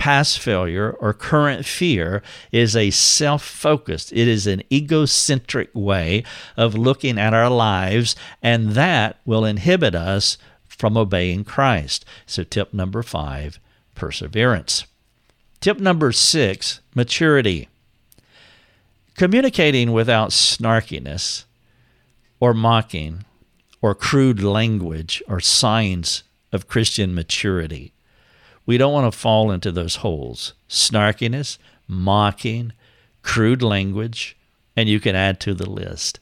past 0.01 0.39
failure 0.39 0.93
or 0.93 1.13
current 1.13 1.67
fear 1.67 2.23
is 2.51 2.75
a 2.75 2.89
self 2.89 3.45
focused, 3.45 4.11
it 4.15 4.27
is 4.27 4.47
an 4.47 4.63
egocentric 4.73 5.69
way 5.75 6.25
of 6.57 6.75
looking 6.75 7.19
at 7.19 7.35
our 7.35 7.51
lives, 7.51 8.17
and 8.43 8.71
that 8.71 9.19
will 9.27 9.45
inhibit 9.45 9.95
us 9.95 10.39
from 10.81 10.97
obeying 10.97 11.45
Christ. 11.45 12.07
So, 12.25 12.43
tip 12.43 12.73
number 12.73 13.03
five 13.03 13.61
perseverance. 13.95 14.87
Tip 15.61 15.79
number 15.79 16.11
six 16.11 16.81
maturity. 16.95 17.69
Communicating 19.15 19.93
without 19.93 20.31
snarkiness 20.31 21.45
or 22.41 22.55
mocking 22.55 23.27
or 23.83 23.95
crude 23.95 24.43
language 24.43 25.23
are 25.29 25.39
signs 25.39 26.23
of 26.51 26.67
Christian 26.67 27.15
maturity. 27.15 27.93
We 28.65 28.79
don't 28.79 28.95
want 28.95 29.13
to 29.13 29.19
fall 29.19 29.51
into 29.51 29.71
those 29.71 29.97
holes 29.97 30.55
snarkiness, 30.67 31.59
mocking, 31.87 32.73
crude 33.21 33.61
language, 33.61 34.35
and 34.75 34.89
you 34.89 34.99
can 34.99 35.15
add 35.15 35.41
to 35.41 35.53
the 35.53 35.69
list. 35.69 36.21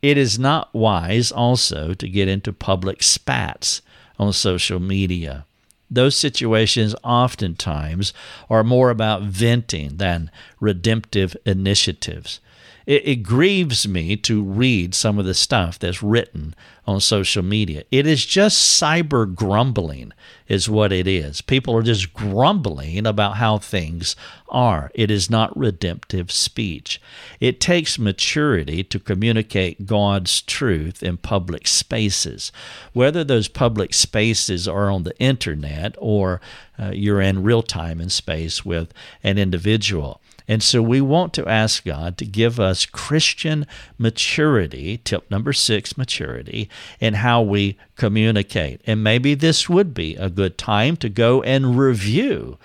It 0.00 0.16
is 0.16 0.38
not 0.38 0.72
wise 0.74 1.32
also 1.32 1.94
to 1.94 2.08
get 2.08 2.28
into 2.28 2.52
public 2.52 3.02
spats 3.02 3.82
on 4.18 4.32
social 4.32 4.78
media. 4.78 5.44
Those 5.90 6.16
situations 6.16 6.94
oftentimes 7.02 8.12
are 8.50 8.62
more 8.62 8.90
about 8.90 9.22
venting 9.22 9.96
than 9.96 10.30
redemptive 10.60 11.36
initiatives 11.46 12.40
it, 12.88 13.06
it 13.06 13.16
grieves 13.16 13.86
me 13.86 14.16
to 14.16 14.42
read 14.42 14.94
some 14.94 15.18
of 15.18 15.26
the 15.26 15.34
stuff 15.34 15.78
that's 15.78 16.02
written 16.02 16.54
on 16.86 17.00
social 17.00 17.42
media. 17.42 17.84
It 17.90 18.06
is 18.06 18.24
just 18.24 18.80
cyber 18.80 19.32
grumbling, 19.32 20.14
is 20.48 20.70
what 20.70 20.90
it 20.90 21.06
is. 21.06 21.42
People 21.42 21.76
are 21.76 21.82
just 21.82 22.14
grumbling 22.14 23.06
about 23.06 23.36
how 23.36 23.58
things 23.58 24.16
are. 24.48 24.90
It 24.94 25.10
is 25.10 25.28
not 25.28 25.54
redemptive 25.54 26.32
speech. 26.32 26.98
It 27.40 27.60
takes 27.60 27.98
maturity 27.98 28.82
to 28.84 28.98
communicate 28.98 29.84
God's 29.84 30.40
truth 30.40 31.02
in 31.02 31.18
public 31.18 31.66
spaces, 31.68 32.50
whether 32.94 33.22
those 33.22 33.48
public 33.48 33.92
spaces 33.92 34.66
are 34.66 34.90
on 34.90 35.02
the 35.02 35.16
internet 35.18 35.94
or 35.98 36.40
uh, 36.78 36.92
you're 36.94 37.20
in 37.20 37.42
real 37.42 37.62
time 37.62 38.00
in 38.00 38.08
space 38.08 38.64
with 38.64 38.94
an 39.22 39.36
individual. 39.36 40.22
And 40.48 40.62
so 40.62 40.82
we 40.82 41.02
want 41.02 41.34
to 41.34 41.46
ask 41.46 41.84
God 41.84 42.16
to 42.18 42.24
give 42.24 42.58
us 42.58 42.86
Christian 42.86 43.66
maturity, 43.98 44.96
tip 45.04 45.30
number 45.30 45.52
six, 45.52 45.98
maturity, 45.98 46.70
in 46.98 47.14
how 47.14 47.42
we 47.42 47.76
communicate. 47.96 48.80
And 48.86 49.04
maybe 49.04 49.34
this 49.34 49.68
would 49.68 49.92
be 49.92 50.16
a 50.16 50.30
good 50.30 50.56
time 50.56 50.96
to 50.96 51.10
go 51.10 51.42
and 51.42 51.78
review 51.78 52.56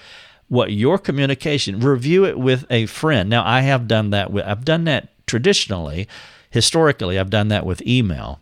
what 0.47 0.71
your 0.71 0.97
communication, 0.97 1.79
review 1.79 2.25
it 2.25 2.39
with 2.39 2.65
a 2.69 2.86
friend. 2.86 3.29
Now, 3.29 3.45
I 3.45 3.61
have 3.61 3.88
done 3.88 4.11
that 4.11 4.31
with, 4.31 4.45
I've 4.45 4.63
done 4.63 4.86
that 4.86 5.09
traditionally, 5.25 6.07
historically, 6.49 7.19
I've 7.19 7.29
done 7.29 7.49
that 7.49 7.65
with 7.65 7.81
email 7.86 8.39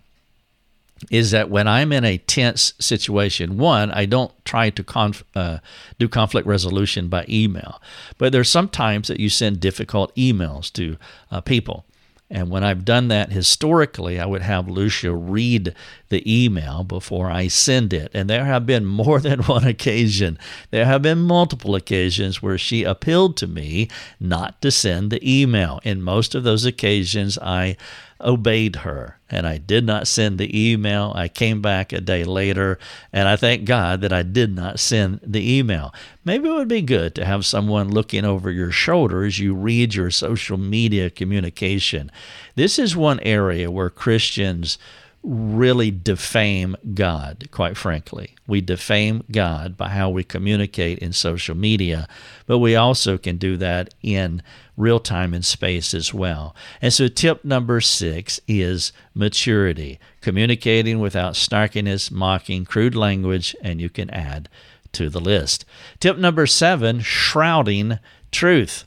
is 1.09 1.31
that 1.31 1.49
when 1.49 1.67
I'm 1.67 1.91
in 1.91 2.05
a 2.05 2.17
tense 2.17 2.73
situation, 2.79 3.57
one, 3.57 3.91
I 3.91 4.05
don't 4.05 4.31
try 4.45 4.69
to 4.69 4.83
conf- 4.83 5.23
uh, 5.35 5.59
do 5.97 6.07
conflict 6.07 6.47
resolution 6.47 7.07
by 7.07 7.25
email, 7.27 7.81
but 8.17 8.31
there's 8.31 8.49
sometimes 8.49 9.07
that 9.07 9.19
you 9.19 9.29
send 9.29 9.59
difficult 9.59 10.15
emails 10.15 10.71
to 10.73 10.97
uh, 11.31 11.41
people. 11.41 11.85
And 12.31 12.49
when 12.49 12.63
I've 12.63 12.85
done 12.85 13.09
that 13.09 13.33
historically, 13.33 14.17
I 14.17 14.25
would 14.25 14.41
have 14.41 14.69
Lucia 14.69 15.13
read 15.13 15.75
the 16.07 16.23
email 16.25 16.85
before 16.85 17.29
I 17.29 17.49
send 17.49 17.91
it. 17.91 18.09
And 18.13 18.29
there 18.29 18.45
have 18.45 18.65
been 18.65 18.85
more 19.01 19.19
than 19.19 19.41
one 19.43 19.67
occasion, 19.67 20.39
there 20.71 20.85
have 20.85 21.01
been 21.01 21.19
multiple 21.19 21.75
occasions 21.75 22.41
where 22.41 22.57
she 22.57 22.83
appealed 22.83 23.35
to 23.37 23.47
me 23.47 23.89
not 24.19 24.61
to 24.61 24.71
send 24.71 25.11
the 25.11 25.21
email. 25.41 25.81
In 25.83 26.01
most 26.01 26.33
of 26.33 26.43
those 26.43 26.63
occasions, 26.63 27.37
I 27.39 27.75
obeyed 28.23 28.77
her 28.77 29.19
and 29.29 29.47
I 29.47 29.57
did 29.57 29.85
not 29.85 30.07
send 30.07 30.37
the 30.37 30.71
email. 30.71 31.13
I 31.15 31.27
came 31.27 31.61
back 31.61 31.93
a 31.93 32.01
day 32.01 32.23
later 32.23 32.77
and 33.13 33.27
I 33.27 33.35
thank 33.35 33.65
God 33.65 34.01
that 34.01 34.13
I 34.13 34.23
did 34.23 34.55
not 34.55 34.79
send 34.79 35.19
the 35.23 35.57
email. 35.57 35.93
Maybe 36.25 36.49
it 36.49 36.53
would 36.53 36.67
be 36.67 36.81
good 36.81 37.15
to 37.15 37.25
have 37.25 37.45
someone 37.45 37.89
looking 37.89 38.25
over 38.25 38.51
your 38.51 38.71
shoulder 38.71 39.23
as 39.23 39.39
you 39.39 39.53
read 39.53 39.95
your 39.95 40.11
social 40.11 40.57
media 40.57 41.09
communication. 41.09 42.11
This 42.55 42.77
is 42.77 42.95
one 42.95 43.19
area 43.21 43.71
where 43.71 43.89
Christians 43.89 44.77
really 45.23 45.91
defame 45.91 46.75
God, 46.93 47.47
quite 47.51 47.77
frankly. 47.77 48.35
We 48.47 48.61
defame 48.61 49.23
God 49.31 49.77
by 49.77 49.89
how 49.89 50.09
we 50.09 50.23
communicate 50.23 50.99
in 50.99 51.13
social 51.13 51.55
media, 51.55 52.07
but 52.47 52.57
we 52.57 52.75
also 52.75 53.17
can 53.17 53.37
do 53.37 53.57
that 53.57 53.93
in 54.01 54.41
real 54.81 54.99
time 54.99 55.33
and 55.33 55.45
space 55.45 55.93
as 55.93 56.13
well. 56.13 56.55
And 56.81 56.91
so, 56.91 57.07
tip 57.07 57.45
number 57.45 57.79
six 57.79 58.41
is 58.47 58.91
maturity, 59.13 59.99
communicating 60.21 60.99
without 60.99 61.33
snarkiness, 61.33 62.11
mocking, 62.11 62.65
crude 62.65 62.95
language, 62.95 63.55
and 63.61 63.79
you 63.79 63.89
can 63.89 64.09
add 64.09 64.49
to 64.93 65.09
the 65.09 65.21
list. 65.21 65.63
Tip 65.99 66.17
number 66.17 66.45
seven, 66.45 66.99
shrouding 66.99 67.99
truth. 68.31 68.83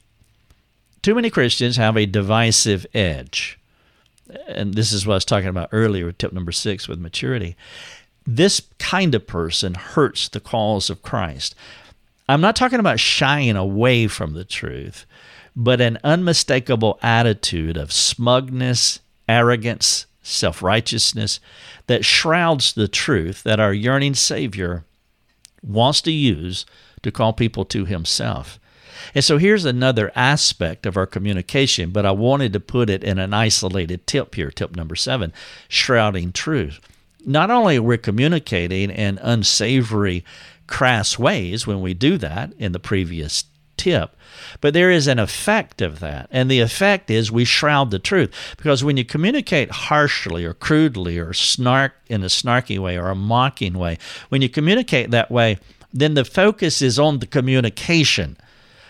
Too 1.01 1.15
many 1.15 1.31
Christians 1.31 1.77
have 1.77 1.97
a 1.97 2.07
divisive 2.07 2.87
edge 2.93 3.59
and 4.47 4.75
this 4.75 4.93
is 4.93 5.07
what 5.07 5.15
I 5.15 5.17
was 5.17 5.25
talking 5.25 5.49
about 5.49 5.69
earlier, 5.73 6.07
with 6.07 6.19
tip 6.19 6.33
number 6.33 6.53
six 6.53 6.89
with 6.89 6.99
maturity. 6.99 7.57
This 8.27 8.63
kind 8.79 9.15
of 9.15 9.27
person 9.27 9.75
hurts 9.75 10.29
the 10.29 10.41
cause 10.41 10.89
of 10.89 11.03
Christ. 11.03 11.55
I'm 12.29 12.41
not 12.41 12.57
talking 12.57 12.81
about 12.81 13.01
shying 13.01 13.57
away 13.57 14.07
from 14.07 14.33
the 14.33 14.45
truth, 14.45 15.05
but 15.57 15.81
an 15.81 15.99
unmistakable 16.03 16.99
attitude 17.03 17.77
of 17.77 17.93
smugness, 17.93 19.01
arrogance, 19.29 20.07
self 20.23 20.63
righteousness 20.63 21.39
that 21.87 22.05
shrouds 22.05 22.73
the 22.73 22.89
truth 22.89 23.43
that 23.45 23.61
our 23.61 23.73
yearning 23.73 24.15
Savior 24.15 24.85
wants 25.63 26.01
to 26.03 26.13
use 26.13 26.67
to 27.03 27.13
call 27.13 27.33
people 27.33 27.65
to 27.67 27.85
Himself. 27.85 28.59
And 29.15 29.25
so 29.25 29.39
here's 29.39 29.65
another 29.65 30.11
aspect 30.15 30.87
of 30.87 30.97
our 30.97 31.07
communication, 31.07 31.91
but 31.91 32.07
I 32.07 32.13
wanted 32.13 32.53
to 32.55 32.61
put 32.61 32.89
it 32.89 33.05
in 33.05 33.19
an 33.19 33.35
isolated 33.35 34.07
tip 34.07 34.35
here, 34.35 34.51
tip 34.51 34.75
number 34.77 34.97
seven 34.97 35.33
shrouding 35.69 36.33
truth. 36.33 36.81
Not 37.27 37.51
only 37.51 37.77
are 37.77 37.83
we 37.83 37.99
communicating 37.99 38.91
in 38.91 39.19
unsavory, 39.19 40.25
crass 40.67 41.19
ways 41.19 41.67
when 41.67 41.81
we 41.81 41.93
do 41.95 42.17
that 42.19 42.53
in 42.59 42.73
the 42.73 42.79
previous 42.79 43.45
tip, 43.77 44.17
but 44.61 44.75
there 44.75 44.91
is 44.91 45.07
an 45.07 45.19
effect 45.19 45.81
of 45.81 46.01
that. 46.01 46.29
And 46.31 46.51
the 46.51 46.61
effect 46.61 47.11
is 47.11 47.31
we 47.31 47.45
shroud 47.45 47.91
the 47.91 47.99
truth. 47.99 48.55
Because 48.57 48.83
when 48.83 48.97
you 48.97 49.05
communicate 49.05 49.71
harshly 49.71 50.45
or 50.45 50.55
crudely 50.55 51.19
or 51.19 51.33
snark 51.33 51.95
in 52.09 52.23
a 52.23 52.27
snarky 52.27 52.79
way 52.79 52.99
or 52.99 53.09
a 53.09 53.15
mocking 53.15 53.75
way, 53.75 53.99
when 54.29 54.43
you 54.43 54.49
communicate 54.49 55.11
that 55.11 55.31
way, 55.31 55.59
then 55.93 56.15
the 56.15 56.25
focus 56.25 56.83
is 56.83 56.99
on 56.99 57.21
the 57.21 57.27
communication 57.27 58.37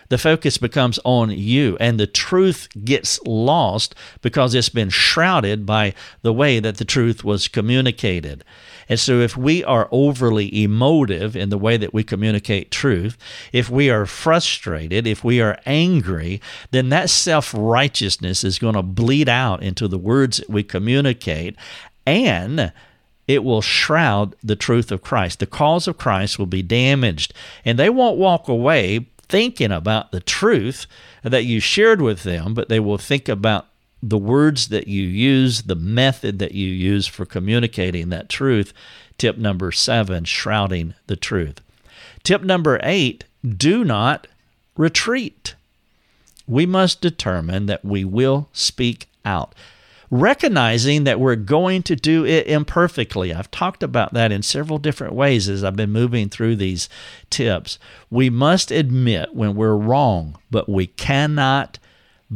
the 0.09 0.19
focus 0.19 0.59
becomes 0.59 0.99
on 1.05 1.31
you, 1.31 1.77
and 1.81 1.99
the 1.99 2.07
truth 2.07 2.69
gets 2.85 3.21
lost 3.25 3.95
because 4.23 4.55
it's 4.55 4.69
been 4.69 4.91
shrouded 4.91 5.65
by 5.67 5.95
the 6.23 6.33
way 6.33 6.61
that 6.61 6.77
the 6.77 6.85
truth 6.85 7.25
was 7.25 7.49
communicated. 7.49 8.45
And 8.89 8.99
so, 9.01 9.21
if 9.21 9.37
we 9.37 9.65
are 9.65 9.89
overly 9.91 10.63
emotive 10.63 11.37
in 11.37 11.51
the 11.51 11.59
way 11.59 11.77
that 11.77 11.95
we 11.95 12.05
communicate 12.05 12.71
truth, 12.71 13.17
if 13.53 13.71
we 13.71 13.91
are 13.91 14.07
frustrated, 14.07 15.07
if 15.07 15.25
we 15.25 15.41
are 15.41 15.59
angry, 15.67 16.41
then 16.71 16.89
that 16.91 17.11
self 17.11 17.55
righteousness 17.57 18.45
is 18.45 18.59
going 18.59 18.75
to 18.75 18.83
bleed 18.83 19.29
out 19.29 19.63
into 19.63 19.89
the 19.89 19.99
words 19.99 20.39
that 20.39 20.51
we 20.51 20.63
communicate. 20.63 21.57
And 22.07 22.73
it 23.27 23.43
will 23.43 23.63
shroud 23.63 24.37
the 24.43 24.57
truth 24.57 24.93
of 24.93 25.03
Christ. 25.03 25.39
The 25.39 25.47
cause 25.47 25.89
of 25.89 25.97
Christ 25.97 26.39
will 26.39 26.47
be 26.47 26.63
damaged, 26.63 27.33
and 27.65 27.79
they 27.79 27.91
won't 27.91 28.19
walk 28.19 28.49
away 28.49 29.07
thinking 29.29 29.73
about 29.73 30.13
the 30.13 30.21
truth 30.21 30.87
that 31.23 31.45
you 31.45 31.59
shared 31.59 32.03
with 32.03 32.23
them, 32.23 32.55
but 32.55 32.69
they 32.69 32.81
will 32.81 32.99
think 32.99 33.29
about 33.29 33.67
the 34.09 34.19
words 34.19 34.69
that 34.69 34.87
you 34.87 35.03
use, 35.03 35.63
the 35.63 35.75
method 35.75 36.39
that 36.39 36.53
you 36.53 36.69
use 36.69 37.07
for 37.07 37.25
communicating 37.25 38.11
that 38.11 38.29
truth. 38.29 38.73
Tip 39.17 39.39
number 39.39 39.73
seven, 39.73 40.25
shrouding 40.25 40.95
the 41.07 41.17
truth. 41.17 41.61
Tip 42.23 42.43
number 42.43 42.79
eight, 42.83 43.25
do 43.47 43.85
not 43.85 44.27
retreat. 44.77 45.55
We 46.47 46.67
must 46.67 47.01
determine 47.01 47.67
that 47.67 47.85
we 47.85 48.05
will 48.05 48.49
speak 48.53 49.07
out. 49.25 49.55
recognizing 50.11 51.05
that 51.05 51.19
we're 51.19 51.35
going 51.35 51.83
to 51.83 51.97
do 51.97 52.25
it 52.25 52.47
imperfectly. 52.47 53.35
I've 53.35 53.51
talked 53.51 53.83
about 53.83 54.13
that 54.15 54.31
in 54.31 54.43
several 54.43 54.79
different 54.79 55.13
ways 55.13 55.49
as 55.49 55.65
I've 55.65 55.75
been 55.75 55.91
moving 55.91 56.29
through 56.29 56.55
these 56.57 56.89
tips. 57.31 57.81
We 58.11 58.31
must 58.31 58.71
admit 58.71 59.35
when 59.35 59.57
we're 59.57 59.75
wrong, 59.75 60.39
but 60.53 60.69
we 60.69 60.87
cannot 60.87 61.81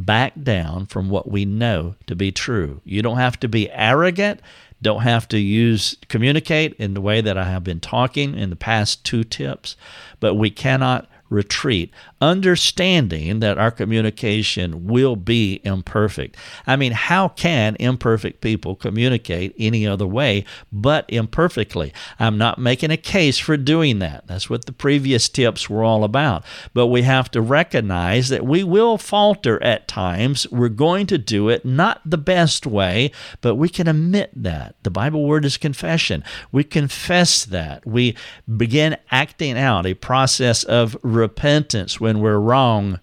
back 0.05 0.33
down 0.43 0.87
from 0.87 1.09
what 1.11 1.31
we 1.31 1.45
know 1.45 1.95
to 2.07 2.15
be 2.15 2.33
true. 2.33 2.81
You 2.85 3.03
don't 3.03 3.19
have 3.19 3.39
to 3.41 3.49
be 3.49 3.71
arrogant, 3.71 4.41
don't 4.81 5.03
have 5.03 5.29
to 5.29 5.39
use 5.39 5.97
communicate 6.09 6.75
in 6.75 6.95
the 6.95 7.01
way 7.01 7.21
that 7.21 7.37
I 7.37 7.45
have 7.45 7.65
been 7.65 7.81
talking 7.81 8.37
in 8.39 8.51
the 8.51 8.57
past 8.57 9.05
two 9.05 9.25
tips, 9.25 9.77
but 10.21 10.35
we 10.35 10.51
cannot 10.51 11.09
retreat, 11.29 11.93
understanding 12.21 13.41
that 13.41 13.59
our 13.59 13.71
communication 13.71 14.87
will 14.87 15.17
be 15.17 15.61
imperfect. 15.65 16.37
I 16.67 16.77
mean, 16.77 16.93
how 16.93 17.29
can 17.29 17.77
imperfect 17.79 18.41
people 18.41 18.75
communicate 18.75 19.55
any 19.59 19.87
other 19.87 20.07
way 20.07 20.45
but 20.73 21.05
imperfectly? 21.09 21.93
I'm 22.19 22.39
not 22.39 22.59
making 22.59 22.91
a 22.91 22.97
case 22.97 23.39
for 23.39 23.57
doing 23.57 23.99
that. 23.99 24.27
That's 24.27 24.51
what 24.51 24.65
the 24.67 24.73
previous 24.73 25.29
tips 25.29 25.69
were 25.69 25.85
all 25.85 26.05
about. 26.05 26.45
But 26.75 26.87
we 26.87 27.03
have 27.03 27.31
to 27.33 27.41
recognize 27.41 28.29
that 28.29 28.45
we 28.45 28.65
will 28.65 28.99
falter 28.99 29.63
at 29.63 29.89
times. 29.89 30.49
We're 30.51 30.69
going 30.69 31.07
to 31.09 31.19
do 31.19 31.49
it 31.49 31.65
not 31.65 32.01
the 32.05 32.19
best 32.19 32.67
way, 32.67 33.11
but 33.41 33.57
we 33.57 33.69
can 33.69 33.89
admit 33.89 34.31
that. 34.35 34.77
The 34.83 34.91
Bible 34.91 35.25
word 35.25 35.45
is 35.45 35.57
confession. 35.57 36.25
We 36.53 36.65
confess 36.65 37.45
that. 37.45 37.87
We 37.87 38.17
begin 38.57 38.97
acting 39.11 39.59
out 39.59 39.87
a 39.87 39.95
process 39.95 40.65
of 40.65 40.97
repentance 41.19 42.01
when 42.01 42.21
we're 42.21 42.39
wrong, 42.39 43.01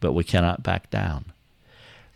but 0.00 0.12
we 0.12 0.24
cannot 0.24 0.62
back 0.62 0.90
down. 0.90 1.26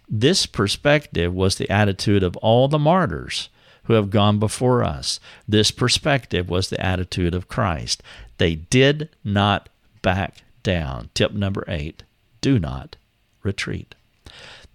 This 0.09 0.47
perspective 0.47 1.33
was 1.33 1.57
the 1.57 1.71
attitude 1.71 2.23
of 2.23 2.37
all 2.39 2.69
the 2.69 2.79
martyrs 2.79 3.49
who 3.85 3.95
have 3.95 4.11
gone 4.11 4.39
before 4.39 4.85
us. 4.85 5.19
This 5.49 5.71
perspective 5.71 6.49
was 6.49 6.69
the 6.69 6.85
attitude 6.85 7.35
of 7.35 7.49
Christ. 7.49 8.03
They 8.39 8.55
did 8.55 9.09
not 9.25 9.69
back 10.03 10.43
down. 10.63 11.11
Tip 11.15 11.33
number 11.33 11.65
eight 11.67 12.03
do 12.41 12.59
not 12.59 12.97
retreat. 13.43 13.95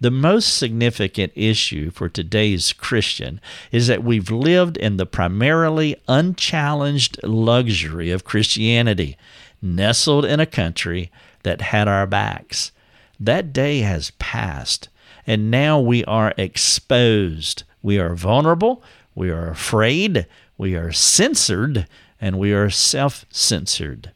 The 0.00 0.10
most 0.10 0.56
significant 0.56 1.32
issue 1.34 1.90
for 1.90 2.08
today's 2.08 2.72
Christian 2.72 3.40
is 3.72 3.88
that 3.88 4.04
we've 4.04 4.30
lived 4.30 4.76
in 4.76 4.96
the 4.96 5.06
primarily 5.06 5.96
unchallenged 6.06 7.20
luxury 7.24 8.10
of 8.10 8.24
Christianity 8.24 9.16
nestled 9.60 10.24
in 10.24 10.40
a 10.40 10.46
country 10.46 11.10
that 11.42 11.60
had 11.60 11.88
our 11.88 12.06
backs. 12.06 12.72
That 13.20 13.52
day 13.52 13.80
has 13.80 14.12
passed, 14.18 14.88
and 15.26 15.50
now 15.50 15.80
we 15.80 16.04
are 16.04 16.34
exposed. 16.36 17.64
We 17.82 17.98
are 17.98 18.14
vulnerable, 18.14 18.82
we 19.14 19.30
are 19.30 19.48
afraid, 19.48 20.26
we 20.56 20.74
are 20.74 20.92
censored, 20.92 21.86
and 22.20 22.38
we 22.38 22.52
are 22.52 22.70
self 22.70 23.24
censored. 23.30 24.12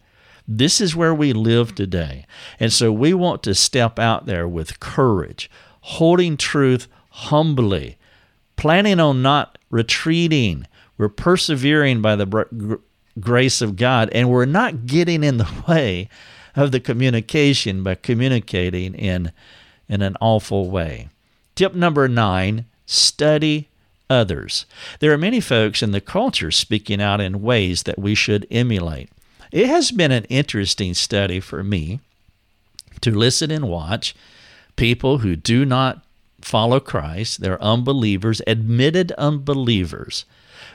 This 0.47 0.81
is 0.81 0.97
where 0.97 1.15
we 1.15 1.33
live 1.33 1.75
today. 1.75 2.27
And 2.59 2.73
so 2.73 2.93
we 2.93 3.15
want 3.15 3.43
to 3.45 3.55
step 3.55 3.99
out 3.99 4.27
there 4.27 4.49
with 4.49 4.81
courage, 4.81 5.51
holding 5.83 6.37
truth 6.37 6.89
humbly, 7.11 7.99
planning 8.57 8.99
on 8.99 9.23
not 9.23 9.59
retreating. 9.71 10.67
We're 10.99 11.09
persevering 11.09 12.03
by 12.03 12.17
the 12.17 12.81
grace 13.21 13.61
of 13.61 13.77
God, 13.77 14.09
and 14.13 14.31
we're 14.31 14.45
not 14.45 14.87
getting 14.87 15.23
in 15.25 15.39
the 15.39 15.51
way 15.69 16.09
of 16.55 16.73
the 16.73 16.81
communication 16.81 17.83
by 17.83 17.95
communicating 17.95 18.95
in, 18.95 19.33
in 19.89 20.03
an 20.03 20.17
awful 20.21 20.71
way. 20.71 21.09
Tip 21.55 21.75
number 21.75 22.09
nine 22.09 22.67
study 22.87 23.69
others. 24.09 24.67
There 25.01 25.13
are 25.13 25.19
many 25.19 25.41
folks 25.41 25.83
in 25.83 25.93
the 25.93 26.01
culture 26.01 26.51
speaking 26.51 27.01
out 27.01 27.21
in 27.21 27.43
ways 27.43 27.85
that 27.85 27.99
we 27.99 28.15
should 28.15 28.47
emulate. 28.51 29.11
It 29.51 29.67
has 29.67 29.91
been 29.91 30.13
an 30.13 30.25
interesting 30.25 30.95
study 30.95 31.41
for 31.41 31.63
me 31.63 32.01
to 33.01 33.11
listen 33.11 33.51
and 33.51 33.69
watch 33.69 34.15
people 34.77 35.19
who 35.19 35.37
do 35.37 35.65
not 35.65 36.05
follow 36.41 36.81
Christ, 36.81 37.41
they're 37.41 37.63
unbelievers, 37.63 38.43
admitted 38.47 39.13
unbelievers, 39.13 40.25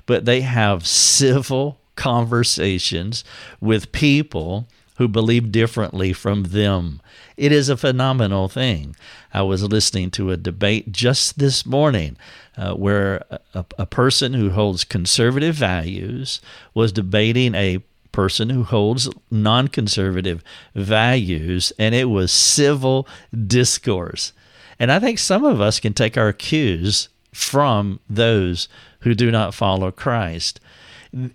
but 0.05 0.25
they 0.25 0.41
have 0.41 0.87
civil 0.87 1.79
conversations 1.97 3.25
with 3.59 3.91
people 3.91 4.67
who 4.97 5.07
believe 5.07 5.51
differently 5.51 6.13
from 6.13 6.43
them. 6.43 7.01
It 7.35 7.51
is 7.51 7.69
a 7.69 7.77
phenomenal 7.77 8.47
thing. 8.47 8.95
I 9.33 9.43
was 9.43 9.63
listening 9.63 10.09
to 10.11 10.31
a 10.31 10.37
debate 10.37 10.91
just 10.91 11.37
this 11.37 11.65
morning 11.65 12.17
uh, 12.57 12.73
where 12.73 13.23
a, 13.53 13.65
a 13.77 13.85
person 13.85 14.33
who 14.33 14.49
holds 14.49 14.83
conservative 14.83 15.55
values 15.55 16.41
was 16.73 16.91
debating 16.91 17.53
a 17.53 17.83
person 18.11 18.49
who 18.49 18.63
holds 18.63 19.07
non 19.29 19.67
conservative 19.67 20.43
values, 20.73 21.71
and 21.77 21.93
it 21.93 22.05
was 22.05 22.31
civil 22.31 23.07
discourse. 23.45 24.33
And 24.79 24.91
I 24.91 24.99
think 24.99 25.19
some 25.19 25.43
of 25.45 25.61
us 25.61 25.79
can 25.79 25.93
take 25.93 26.17
our 26.17 26.33
cues 26.33 27.09
from 27.31 27.99
those 28.09 28.67
who 29.01 29.13
do 29.13 29.29
not 29.29 29.53
follow 29.53 29.91
Christ 29.91 30.59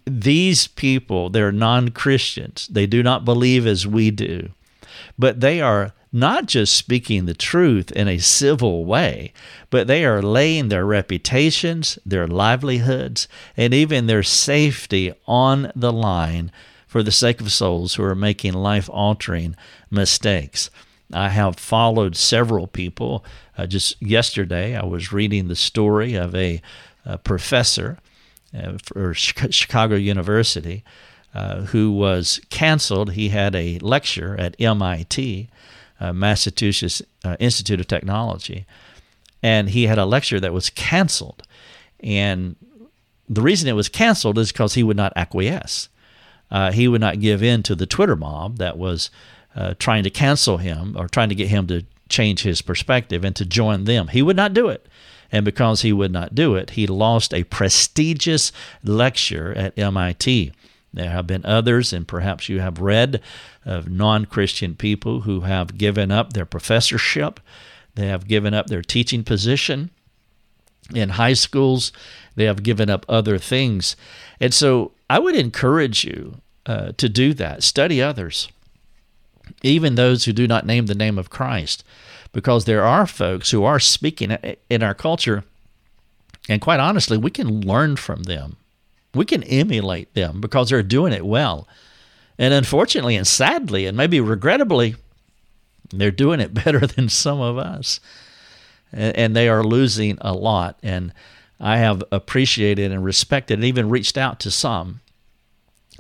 these 0.05 0.67
people, 0.67 1.31
they're 1.31 1.53
non 1.53 1.91
Christians. 1.91 2.69
They 2.71 2.87
do 2.87 3.03
not 3.03 3.25
believe 3.25 3.67
as 3.67 3.87
we 3.87 4.11
do. 4.11 4.51
But 5.19 5.41
they 5.41 5.61
are 5.61 5.93
not 6.13 6.47
just 6.47 6.77
speaking 6.77 7.25
the 7.25 7.35
truth 7.35 7.91
in 7.93 8.07
a 8.07 8.19
civil 8.19 8.85
way, 8.85 9.33
but 9.71 9.87
they 9.87 10.05
are 10.05 10.21
laying 10.21 10.69
their 10.69 10.85
reputations, 10.85 11.99
their 12.05 12.27
livelihoods, 12.27 13.27
and 13.57 13.73
even 13.73 14.07
their 14.07 14.23
safety 14.23 15.15
on 15.27 15.73
the 15.75 15.93
line 15.93 16.53
for 16.87 17.03
the 17.03 17.11
sake 17.11 17.41
of 17.41 17.51
souls 17.51 17.95
who 17.95 18.05
are 18.05 18.15
making 18.15 18.53
life 18.53 18.91
altering 18.93 19.57
mistakes. 19.91 20.69
I 21.13 21.31
have 21.31 21.57
followed 21.57 22.17
several 22.17 22.67
people. 22.67 23.25
Uh, 23.57 23.67
just 23.67 24.01
yesterday, 24.03 24.77
I 24.77 24.85
was 24.85 25.13
reading 25.13 25.49
the 25.49 25.57
story 25.57 26.15
of 26.15 26.35
a, 26.35 26.61
a 27.07 27.17
professor 27.17 27.99
uh, 28.57 28.79
for 28.83 29.15
Chicago 29.15 29.97
University, 29.97 30.85
uh, 31.35 31.63
who 31.63 31.93
was 31.93 32.41
canceled. 32.51 33.13
He 33.13 33.31
had 33.31 33.55
a 33.55 33.79
lecture 33.79 34.37
at 34.39 34.57
MIT, 34.61 35.49
uh, 36.01 36.13
Massachusetts 36.13 37.03
uh, 37.25 37.37
Institute 37.41 37.81
of 37.81 37.87
Technology, 37.89 38.67
and 39.43 39.71
he 39.71 39.87
had 39.87 39.99
a 39.99 40.05
lecture 40.05 40.41
that 40.41 40.53
was 40.53 40.71
canceled. 40.71 41.43
And 42.01 42.57
the 43.29 43.43
reason 43.43 43.69
it 43.69 43.73
was 43.73 43.89
canceled 43.89 44.39
is 44.39 44.53
because 44.53 44.75
he 44.75 44.83
would 44.83 44.97
not 44.97 45.13
acquiesce. 45.17 45.89
Uh, 46.51 46.71
he 46.71 46.87
would 46.87 47.01
not 47.01 47.21
give 47.21 47.43
in 47.43 47.63
to 47.63 47.75
the 47.75 47.87
Twitter 47.87 48.17
mob 48.17 48.59
that 48.59 48.77
was 48.77 49.11
uh, 49.57 49.75
trying 49.79 50.03
to 50.03 50.11
cancel 50.11 50.59
him 50.59 50.95
or 50.99 51.09
trying 51.09 51.31
to 51.31 51.35
get 51.35 51.49
him 51.49 51.67
to 51.67 51.85
change 52.09 52.43
his 52.43 52.61
perspective 52.61 53.25
and 53.25 53.35
to 53.37 53.47
join 53.47 53.85
them. 53.85 54.09
He 54.09 54.21
would 54.21 54.37
not 54.37 54.53
do 54.53 54.69
it. 54.69 54.87
And 55.33 55.47
because 55.47 55.81
he 55.81 55.93
would 55.93 56.13
not 56.13 56.35
do 56.35 56.55
it, 56.55 56.71
he 56.71 56.87
lost 56.87 57.33
a 57.33 57.45
prestigious 57.45 58.53
lecture 58.85 59.53
at 59.57 59.77
MIT. 59.79 60.53
There 60.93 61.11
have 61.11 61.27
been 61.27 61.47
others, 61.47 61.95
and 61.95 62.07
perhaps 62.07 62.51
you 62.51 62.61
have 62.61 62.79
read 62.79 63.23
of 63.65 63.89
non 63.89 64.27
Christian 64.27 64.77
people 64.77 65.23
who 65.23 65.41
have 65.41 65.79
given 65.79 66.13
up 66.13 66.35
their 66.35 66.45
professorship, 66.45 67.41
they 67.95 68.09
have 68.09 68.29
given 68.29 68.53
up 68.53 68.67
their 68.67 68.83
teaching 68.83 69.25
position 69.25 69.91
in 70.95 71.11
high 71.11 71.33
schools, 71.33 71.93
they 72.35 72.45
have 72.45 72.63
given 72.63 72.91
up 72.91 73.07
other 73.09 73.39
things. 73.39 73.97
And 74.41 74.53
so 74.53 74.93
I 75.09 75.19
would 75.19 75.35
encourage 75.35 76.05
you 76.05 76.41
uh, 76.67 76.93
to 76.99 77.09
do 77.09 77.33
that. 77.35 77.63
Study 77.63 78.03
others, 78.03 78.49
even 79.63 79.95
those 79.95 80.25
who 80.25 80.33
do 80.33 80.47
not 80.47 80.67
name 80.67 80.87
the 80.87 80.95
name 80.95 81.19
of 81.19 81.31
Christ 81.31 81.85
because 82.33 82.65
there 82.65 82.85
are 82.85 83.07
folks 83.07 83.51
who 83.51 83.65
are 83.65 83.79
speaking 83.79 84.37
in 84.71 84.83
our 84.83 84.95
culture, 84.95 85.45
and 86.49 86.61
quite 86.61 86.81
honestly, 86.81 87.17
we 87.17 87.31
can 87.31 87.61
learn 87.61 87.97
from 87.97 88.25
them. 88.25 88.57
We 89.15 89.25
can 89.25 89.43
emulate 89.45 90.15
them 90.15 90.41
because 90.41 90.71
they're 90.71 90.83
doing 90.83 91.13
it 91.13 91.27
well. 91.27 91.69
And 92.39 92.55
unfortunately 92.55 93.15
and 93.17 93.27
sadly, 93.27 93.87
and 93.87 93.97
maybe 93.97 94.21
regrettably, 94.21 94.97
they're 95.91 96.11
doing 96.11 96.41
it 96.41 96.55
better 96.65 96.87
than 96.87 97.09
some 97.09 97.41
of 97.41 97.59
us. 97.59 98.01
And 98.93 99.35
they 99.35 99.49
are 99.49 99.65
losing 99.65 100.19
a 100.21 100.35
lot. 100.35 100.79
And 100.83 101.13
I 101.61 101.79
have 101.79 102.03
appreciated 102.11 102.91
and 102.91 103.05
respected 103.05 103.55
and 103.55 103.65
even 103.65 103.89
reached 103.89 104.19
out 104.19 104.41
to 104.41 104.51
some 104.51 105.01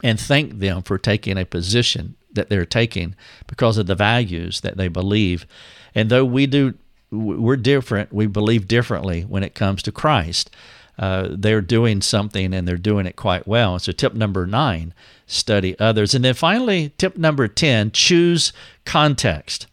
and 0.02 0.18
thanked 0.18 0.58
them 0.58 0.82
for 0.82 0.98
taking 0.98 1.38
a 1.38 1.44
position 1.44 2.16
that 2.32 2.48
they're 2.48 2.66
taking 2.66 3.14
because 3.46 3.78
of 3.78 3.86
the 3.86 3.94
values 3.94 4.62
that 4.62 4.76
they 4.76 4.88
believe 4.88 5.46
and 5.94 6.10
though 6.10 6.24
we 6.24 6.46
do, 6.46 6.74
we're 7.10 7.56
different. 7.56 8.12
We 8.12 8.26
believe 8.26 8.68
differently 8.68 9.22
when 9.22 9.42
it 9.42 9.54
comes 9.54 9.82
to 9.82 9.92
Christ. 9.92 10.50
Uh, 10.98 11.28
they're 11.30 11.62
doing 11.62 12.02
something 12.02 12.52
and 12.52 12.68
they're 12.68 12.76
doing 12.76 13.06
it 13.06 13.16
quite 13.16 13.46
well. 13.46 13.78
So, 13.78 13.92
tip 13.92 14.14
number 14.14 14.46
nine, 14.46 14.92
study 15.26 15.78
others. 15.78 16.14
And 16.14 16.24
then 16.24 16.34
finally, 16.34 16.92
tip 16.98 17.16
number 17.16 17.48
10, 17.48 17.92
choose 17.92 18.52
context. 18.84 19.66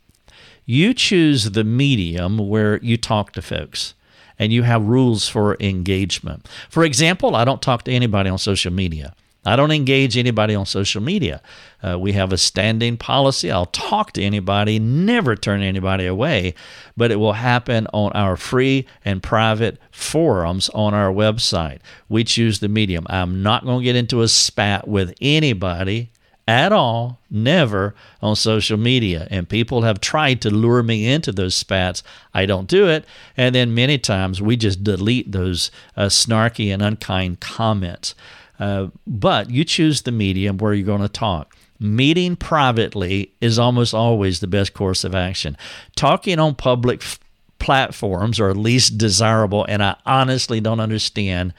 You 0.66 0.94
choose 0.94 1.52
the 1.52 1.64
medium 1.64 2.38
where 2.38 2.78
you 2.78 2.96
talk 2.98 3.34
to 3.34 3.42
folks. 3.42 3.94
and 4.42 4.54
you 4.54 4.64
have 4.64 4.82
rules 4.88 5.28
for 5.28 5.58
engagement. 5.60 6.48
For 6.70 6.86
example, 6.86 7.36
I 7.36 7.44
don't 7.44 7.62
talk 7.62 7.84
to 7.84 7.92
anybody 7.92 8.30
on 8.30 8.38
social 8.38 8.72
media. 8.72 9.14
I 9.46 9.56
don't 9.56 9.72
engage 9.72 10.18
anybody 10.18 10.54
on 10.54 10.66
social 10.66 11.02
media. 11.02 11.42
Uh, 11.82 11.98
we 11.98 12.12
have 12.12 12.34
a 12.34 12.38
standing 12.38 12.98
policy. 12.98 13.50
I'll 13.50 13.68
talk 13.68 14.12
to 14.14 14.24
anybody, 14.24 14.80
never 14.80 15.36
turn 15.36 15.62
anybody 15.62 16.06
away, 16.06 16.56
but 16.98 17.10
it 17.10 17.16
will 17.16 17.34
happen 17.34 17.88
on 17.94 18.12
our 18.12 18.36
free 18.36 18.86
and 19.06 19.24
private 19.24 19.80
forums 19.92 20.70
on 20.70 20.94
our 20.94 21.12
website. 21.12 21.80
We 22.10 22.26
choose 22.26 22.60
the 22.60 22.68
medium. 22.68 23.06
I'm 23.10 23.42
not 23.42 23.64
going 23.64 23.80
to 23.80 23.84
get 23.84 23.96
into 23.96 24.22
a 24.22 24.28
spat 24.28 24.88
with 24.88 25.14
anybody 25.22 26.12
at 26.50 26.74
all, 26.74 27.20
never 27.30 27.94
on 28.24 28.36
social 28.36 28.76
media. 28.76 29.28
And 29.30 29.48
people 29.48 29.84
have 29.84 30.02
tried 30.02 30.42
to 30.42 30.50
lure 30.50 30.82
me 30.82 31.08
into 31.08 31.32
those 31.32 31.56
spats. 31.56 32.02
I 32.34 32.48
don't 32.48 32.68
do 32.68 32.88
it. 32.90 33.06
And 33.38 33.54
then 33.54 33.76
many 33.76 34.00
times 34.00 34.42
we 34.42 34.58
just 34.58 34.84
delete 34.84 35.32
those 35.32 35.70
uh, 35.96 36.08
snarky 36.08 36.74
and 36.74 36.82
unkind 36.82 37.40
comments. 37.40 38.16
Uh, 38.60 38.88
but 39.08 39.50
you 39.50 39.64
choose 39.64 40.02
the 40.02 40.12
medium 40.12 40.58
where 40.58 40.74
you're 40.74 40.86
going 40.86 41.02
to 41.02 41.10
talk. 41.10 41.56
Meeting 41.80 42.36
privately 42.36 43.32
is 43.40 43.58
almost 43.58 43.94
always 43.94 44.42
the 44.42 44.48
best 44.48 44.74
course 44.74 45.06
of 45.06 45.16
action. 45.16 45.56
Talking 45.96 46.38
on 46.38 46.56
public 46.56 47.02
f- 47.02 47.20
platforms 47.58 48.40
are 48.40 48.50
at 48.50 48.58
least 48.58 48.98
desirable, 48.98 49.66
and 49.70 49.82
I 49.82 49.96
honestly 50.06 50.60
don't 50.60 50.82
understand. 50.82 51.54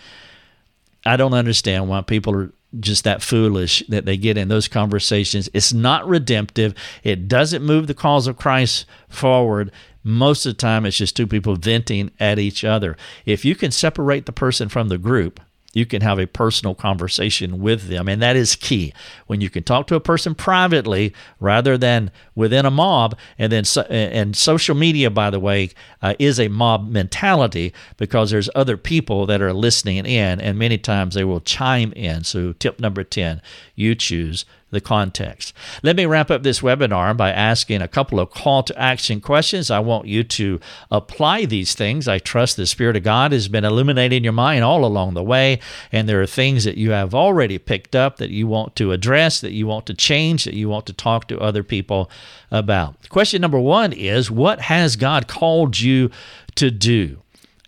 I 1.07 1.17
don't 1.17 1.33
understand 1.33 1.89
why 1.89 2.03
people 2.03 2.37
are 2.37 2.53
just 2.79 3.05
that 3.05 3.23
foolish 3.23 3.83
that 3.89 4.05
they 4.05 4.17
get 4.17 4.37
in 4.37 4.49
those 4.49 4.69
conversations. 4.69 5.49
It's 5.55 5.73
not 5.73 6.07
redemptive. 6.07 6.75
It 7.03 7.27
doesn't 7.27 7.65
move 7.65 7.87
the 7.87 7.95
cause 7.95 8.27
of 8.27 8.37
Christ 8.37 8.85
forward. 9.09 9.73
Most 10.05 10.47
of 10.47 10.53
the 10.53 10.59
time, 10.59 10.87
it's 10.87 10.97
just 10.97 11.17
two 11.17 11.27
people 11.27 11.57
venting 11.57 12.11
at 12.21 12.39
each 12.39 12.63
other. 12.63 12.97
If 13.27 13.45
you 13.45 13.55
can 13.55 13.71
separate 13.71 14.27
the 14.27 14.33
person 14.33 14.69
from 14.69 14.89
the 14.89 14.99
group, 14.99 15.41
you 15.73 15.87
can 15.87 16.03
have 16.03 16.19
a 16.19 16.27
personal 16.27 16.75
conversation 16.75 17.61
with 17.61 17.89
them. 17.89 18.09
And 18.09 18.21
that 18.23 18.37
is 18.37 18.57
key. 18.57 18.93
When 19.27 19.41
you 19.41 19.49
can 19.51 19.63
talk 19.63 19.87
to 19.89 19.95
a 19.95 20.01
person 20.01 20.35
privately 20.35 21.15
rather 21.39 21.79
than 21.79 22.11
within 22.35 22.67
a 22.67 22.71
mob 22.71 23.17
and 23.39 23.53
then 23.53 23.65
and 23.89 24.37
social 24.37 24.75
media 24.75 25.11
by 25.11 25.31
the 25.31 25.41
way 25.41 25.71
uh, 26.03 26.15
is 26.19 26.41
a 26.41 26.49
mob 26.49 26.89
mentality 26.89 27.73
because 27.97 28.31
there's 28.31 28.51
other 28.55 28.77
people 28.77 29.27
that 29.27 29.41
are 29.41 29.53
listening 29.53 30.07
in 30.07 30.41
and 30.41 30.59
many 30.59 30.79
times 30.79 31.15
they 31.15 31.25
will 31.25 31.41
chime 31.41 31.93
in. 31.93 32.25
So 32.25 32.53
tip 32.55 32.81
number 32.81 33.05
10 33.05 33.41
you 33.75 33.95
choose 33.95 34.45
the 34.71 34.81
context. 34.81 35.53
Let 35.83 35.97
me 35.97 36.07
wrap 36.07 36.31
up 36.31 36.43
this 36.43 36.61
webinar 36.61 37.17
by 37.17 37.31
asking 37.31 37.83
a 37.83 37.89
couple 37.89 38.21
of 38.21 38.31
call 38.31 38.63
to 38.65 38.79
action 38.79 39.21
questions. 39.21 39.71
I 39.71 39.81
want 39.81 40.07
you 40.07 40.25
to 40.25 40.61
apply 40.91 41.45
these 41.45 41.75
things. 41.75 42.09
I 42.09 42.19
trust 42.19 42.57
the 42.57 42.67
Spirit 42.67 42.97
of 42.97 43.03
God 43.03 43.33
has 43.33 43.49
been 43.49 43.65
illuminating 43.65 44.25
your 44.25 44.33
mind 44.33 44.65
all 44.65 44.85
along 44.85 45.15
the 45.15 45.23
way, 45.23 45.61
and 45.91 46.09
there 46.09 46.23
are 46.23 46.27
things 46.27 46.65
that 46.65 46.77
you 46.77 46.93
have 46.93 47.15
already 47.15 47.59
picked 47.59 47.95
up 47.95 48.17
that 48.19 48.31
you 48.31 48.47
want 48.47 48.77
to 48.77 48.93
address, 48.93 49.41
that 49.41 49.53
you 49.53 49.67
want 49.67 49.87
to 49.87 49.95
change, 49.95 50.45
that 50.45 50.55
you 50.55 50.69
want 50.69 50.87
to 50.87 50.93
talk 50.93 51.29
to 51.29 51.41
other 51.41 51.63
people 51.63 52.11
about. 52.51 53.09
Question 53.09 53.41
number 53.41 53.61
one 53.61 53.93
is 53.93 54.31
What 54.31 54.61
has 54.63 54.97
God 54.97 55.29
called 55.29 55.81
you 55.81 56.11
to 56.57 56.71
do? 56.71 57.19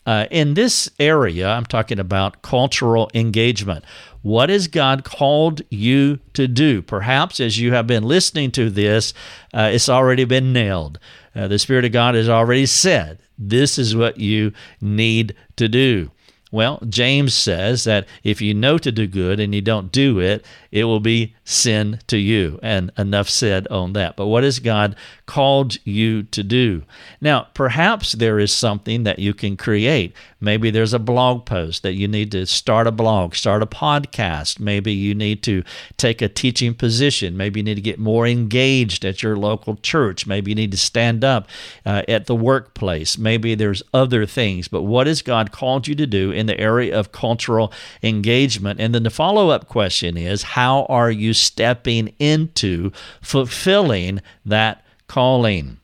Uh, 0.05 0.27
in 0.31 0.55
this 0.55 0.91
area, 0.99 1.49
I'm 1.49 1.65
talking 1.65 2.01
about 2.01 2.43
cultural 2.43 3.11
engagement. 3.15 3.85
What 4.23 4.51
has 4.51 4.67
God 4.67 5.05
called 5.05 5.63
you 5.71 6.19
to 6.35 6.49
do? 6.49 6.83
Perhaps 6.83 7.39
as 7.39 7.59
you 7.59 7.73
have 7.73 7.87
been 7.87 8.03
listening 8.03 8.51
to 8.53 8.69
this, 8.69 9.15
uh, 9.55 9.71
it's 9.73 9.89
already 9.89 10.25
been 10.25 10.53
nailed. 10.53 10.99
Uh, 11.35 11.49
the 11.49 11.59
Spirit 11.59 11.85
of 11.85 11.93
God 11.93 12.15
has 12.15 12.29
already 12.29 12.67
said, 12.67 13.19
this 13.39 13.79
is 13.79 13.97
what 13.97 14.19
you 14.19 14.53
need 14.81 15.35
to 15.57 15.69
do. 15.69 16.11
Well, 16.51 16.81
James 16.87 17.33
says 17.33 17.85
that 17.85 18.07
if 18.23 18.43
you 18.43 18.53
know 18.53 18.77
to 18.77 18.93
do 18.93 19.07
good 19.07 19.41
and 19.41 19.55
you 19.55 19.63
don't 19.63 19.91
do 19.91 20.21
it, 20.21 20.45
it 20.71 20.85
will 20.85 21.01
be 21.01 21.35
sin 21.45 22.01
to 22.09 22.17
you. 22.17 22.59
And 22.63 22.91
enough 22.99 23.29
said 23.29 23.69
on 23.69 23.93
that. 23.93 24.17
But 24.17 24.27
what 24.27 24.45
has 24.45 24.59
God 24.59 24.97
called 25.27 25.79
you 25.87 26.25
to 26.25 26.43
do? 26.43 26.83
Now, 27.21 27.49
perhaps 27.55 28.13
there 28.13 28.39
is 28.39 28.53
something 28.53 29.05
that 29.05 29.19
you 29.19 29.33
can 29.33 29.57
create. 29.57 30.15
Maybe 30.41 30.71
there's 30.71 30.93
a 30.93 30.99
blog 30.99 31.47
post 31.47 31.83
that 31.85 31.95
you 31.95 32.09
need 32.09 32.33
to 32.33 32.47
start 32.47 32.87
a 32.87 32.93
blog, 32.93 33.35
start 33.35 33.63
a 33.63 33.67
podcast. 33.67 34.59
Maybe 34.59 34.93
you 34.93 35.15
need 35.15 35.43
to 35.45 35.63
take 35.97 36.21
a 36.21 36.29
teaching 36.29 36.75
position. 36.75 37.37
Maybe 37.37 37.61
you 37.61 37.65
need 37.65 37.77
to 37.77 37.81
get 37.81 37.99
more 37.99 38.27
engaged 38.27 39.05
at 39.05 39.23
your 39.23 39.37
local 39.37 39.77
church. 39.77 40.27
Maybe 40.27 40.51
you 40.51 40.57
need 40.57 40.73
to 40.73 40.77
stand 40.77 41.23
up 41.23 41.49
uh, 41.87 42.03
at 42.09 42.27
the 42.27 42.35
workplace. 42.35 43.17
Maybe 43.17 43.55
there's 43.55 43.83
other 43.95 44.27
things. 44.27 44.67
But 44.67 44.83
what 44.83 45.07
has 45.07 45.23
God 45.23 45.53
called 45.53 45.87
you 45.87 45.95
to 45.95 46.07
do 46.07 46.33
in 46.33 46.47
the 46.47 46.59
area 46.59 46.99
of 46.99 47.13
cultural 47.13 47.73
engagement? 48.03 48.81
And 48.81 48.93
then 48.93 49.05
the 49.05 49.11
follow 49.11 49.51
up 49.51 49.69
question 49.69 50.17
is, 50.17 50.43
how 50.43 50.73
how 50.73 50.87
are 50.89 51.11
you 51.11 51.35
stepping 51.43 52.15
into 52.19 52.91
fulfilling 53.21 54.21
that 54.45 54.85
calling? 55.07 55.79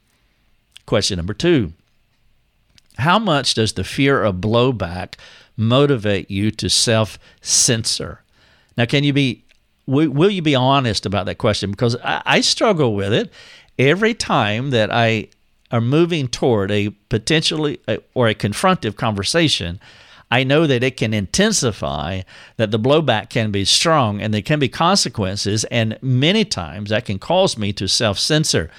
Question 0.87 1.17
number 1.17 1.35
two 1.35 1.73
How 2.99 3.19
much 3.19 3.55
does 3.55 3.75
the 3.75 3.85
fear 3.85 4.23
of 4.23 4.37
blowback 4.37 5.15
motivate 5.57 6.31
you 6.31 6.51
to 6.53 6.71
self 6.71 7.19
censor? 7.41 8.23
Now, 8.77 8.87
can 8.87 9.05
you 9.05 9.13
be 9.13 9.45
will 9.87 10.31
you 10.31 10.43
be 10.43 10.55
honest 10.55 11.07
about 11.07 11.27
that 11.27 11.39
question? 11.39 11.71
Because 11.71 11.97
I, 11.97 12.23
I, 12.25 12.41
struggle 12.43 12.95
with 12.95 13.13
it 13.13 13.33
every 13.79 14.13
time 14.13 14.71
that 14.71 14.93
I 14.93 15.29
are 15.71 15.81
moving 15.81 16.29
toward 16.29 16.71
a 16.71 16.91
potentially 17.09 17.81
or 18.15 18.29
a 18.29 18.35
confrontive 18.35 18.97
conversation. 18.97 19.81
I 20.31 20.45
know 20.45 20.67
that 20.67 20.83
it 20.83 20.97
can 20.97 21.15
intensify, 21.15 22.23
that 22.57 22.71
the 22.71 22.79
blowback 22.79 23.31
can 23.31 23.51
be 23.51 23.65
strong, 23.65 24.21
and 24.21 24.33
there 24.35 24.43
can 24.43 24.59
be 24.59 24.69
consequences. 24.69 25.65
And 25.65 25.99
many 26.03 26.45
times 26.45 26.91
that 26.91 27.07
can 27.07 27.19
cause 27.19 27.57
me 27.57 27.73
to 27.75 27.89
self 27.89 28.19
censor, 28.19 28.71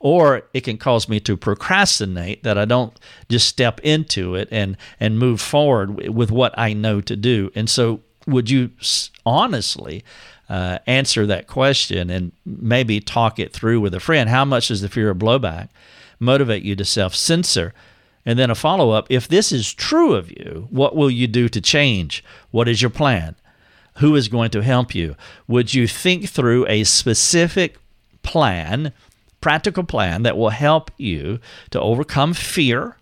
or 0.00 0.42
it 0.52 0.62
can 0.62 0.78
cause 0.78 1.08
me 1.08 1.20
to 1.20 1.36
procrastinate, 1.36 2.42
that 2.42 2.58
I 2.58 2.64
don't 2.64 2.98
just 3.28 3.46
step 3.46 3.80
into 3.80 4.34
it 4.34 4.48
and, 4.50 4.76
and 4.98 5.18
move 5.18 5.40
forward 5.40 6.08
with 6.12 6.30
what 6.30 6.58
I 6.58 6.72
know 6.72 7.00
to 7.02 7.16
do. 7.16 7.50
And 7.54 7.70
so, 7.70 8.00
would 8.26 8.50
you 8.50 8.70
honestly 9.24 10.02
uh, 10.48 10.78
answer 10.86 11.26
that 11.26 11.46
question 11.46 12.10
and 12.10 12.32
maybe 12.44 13.00
talk 13.00 13.38
it 13.38 13.52
through 13.52 13.80
with 13.80 13.94
a 13.94 14.00
friend? 14.00 14.28
How 14.28 14.44
much 14.44 14.68
does 14.68 14.80
the 14.80 14.88
fear 14.88 15.10
of 15.10 15.18
blowback 15.18 15.68
motivate 16.18 16.64
you 16.64 16.74
to 16.74 16.84
self 16.84 17.14
censor? 17.14 17.72
And 18.26 18.36
then 18.38 18.50
a 18.50 18.56
follow 18.56 18.90
up 18.90 19.06
if 19.08 19.28
this 19.28 19.52
is 19.52 19.72
true 19.72 20.14
of 20.14 20.30
you, 20.30 20.66
what 20.70 20.96
will 20.96 21.10
you 21.10 21.28
do 21.28 21.48
to 21.48 21.60
change? 21.60 22.24
What 22.50 22.68
is 22.68 22.82
your 22.82 22.90
plan? 22.90 23.36
Who 23.98 24.16
is 24.16 24.28
going 24.28 24.50
to 24.50 24.62
help 24.62 24.94
you? 24.94 25.14
Would 25.46 25.72
you 25.72 25.86
think 25.86 26.28
through 26.28 26.66
a 26.66 26.82
specific 26.84 27.78
plan, 28.24 28.92
practical 29.40 29.84
plan 29.84 30.24
that 30.24 30.36
will 30.36 30.50
help 30.50 30.90
you 30.98 31.38
to 31.70 31.80
overcome 31.80 32.34
fear? 32.34 32.96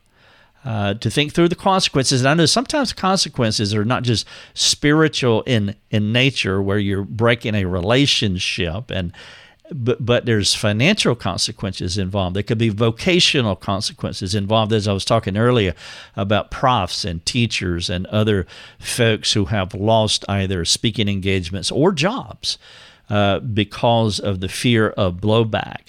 Uh, 0.64 0.94
to 0.94 1.10
think 1.10 1.34
through 1.34 1.48
the 1.48 1.54
consequences. 1.54 2.22
And 2.22 2.28
I 2.28 2.32
know 2.32 2.46
sometimes 2.46 2.94
consequences 2.94 3.74
are 3.74 3.84
not 3.84 4.02
just 4.02 4.26
spiritual 4.54 5.42
in 5.42 5.74
in 5.90 6.10
nature, 6.10 6.62
where 6.62 6.78
you're 6.78 7.04
breaking 7.04 7.54
a 7.54 7.66
relationship 7.66 8.90
and 8.90 9.12
but 9.74 10.06
but 10.06 10.24
there's 10.24 10.54
financial 10.54 11.16
consequences 11.16 11.98
involved. 11.98 12.36
There 12.36 12.44
could 12.44 12.58
be 12.58 12.68
vocational 12.68 13.56
consequences 13.56 14.34
involved, 14.34 14.72
as 14.72 14.86
I 14.86 14.92
was 14.92 15.04
talking 15.04 15.36
earlier 15.36 15.74
about 16.16 16.52
profs 16.52 17.04
and 17.04 17.24
teachers 17.26 17.90
and 17.90 18.06
other 18.06 18.46
folks 18.78 19.32
who 19.32 19.46
have 19.46 19.74
lost 19.74 20.24
either 20.28 20.64
speaking 20.64 21.08
engagements 21.08 21.72
or 21.72 21.90
jobs 21.90 22.56
uh, 23.10 23.40
because 23.40 24.20
of 24.20 24.40
the 24.40 24.48
fear 24.48 24.90
of 24.90 25.16
blowback. 25.16 25.88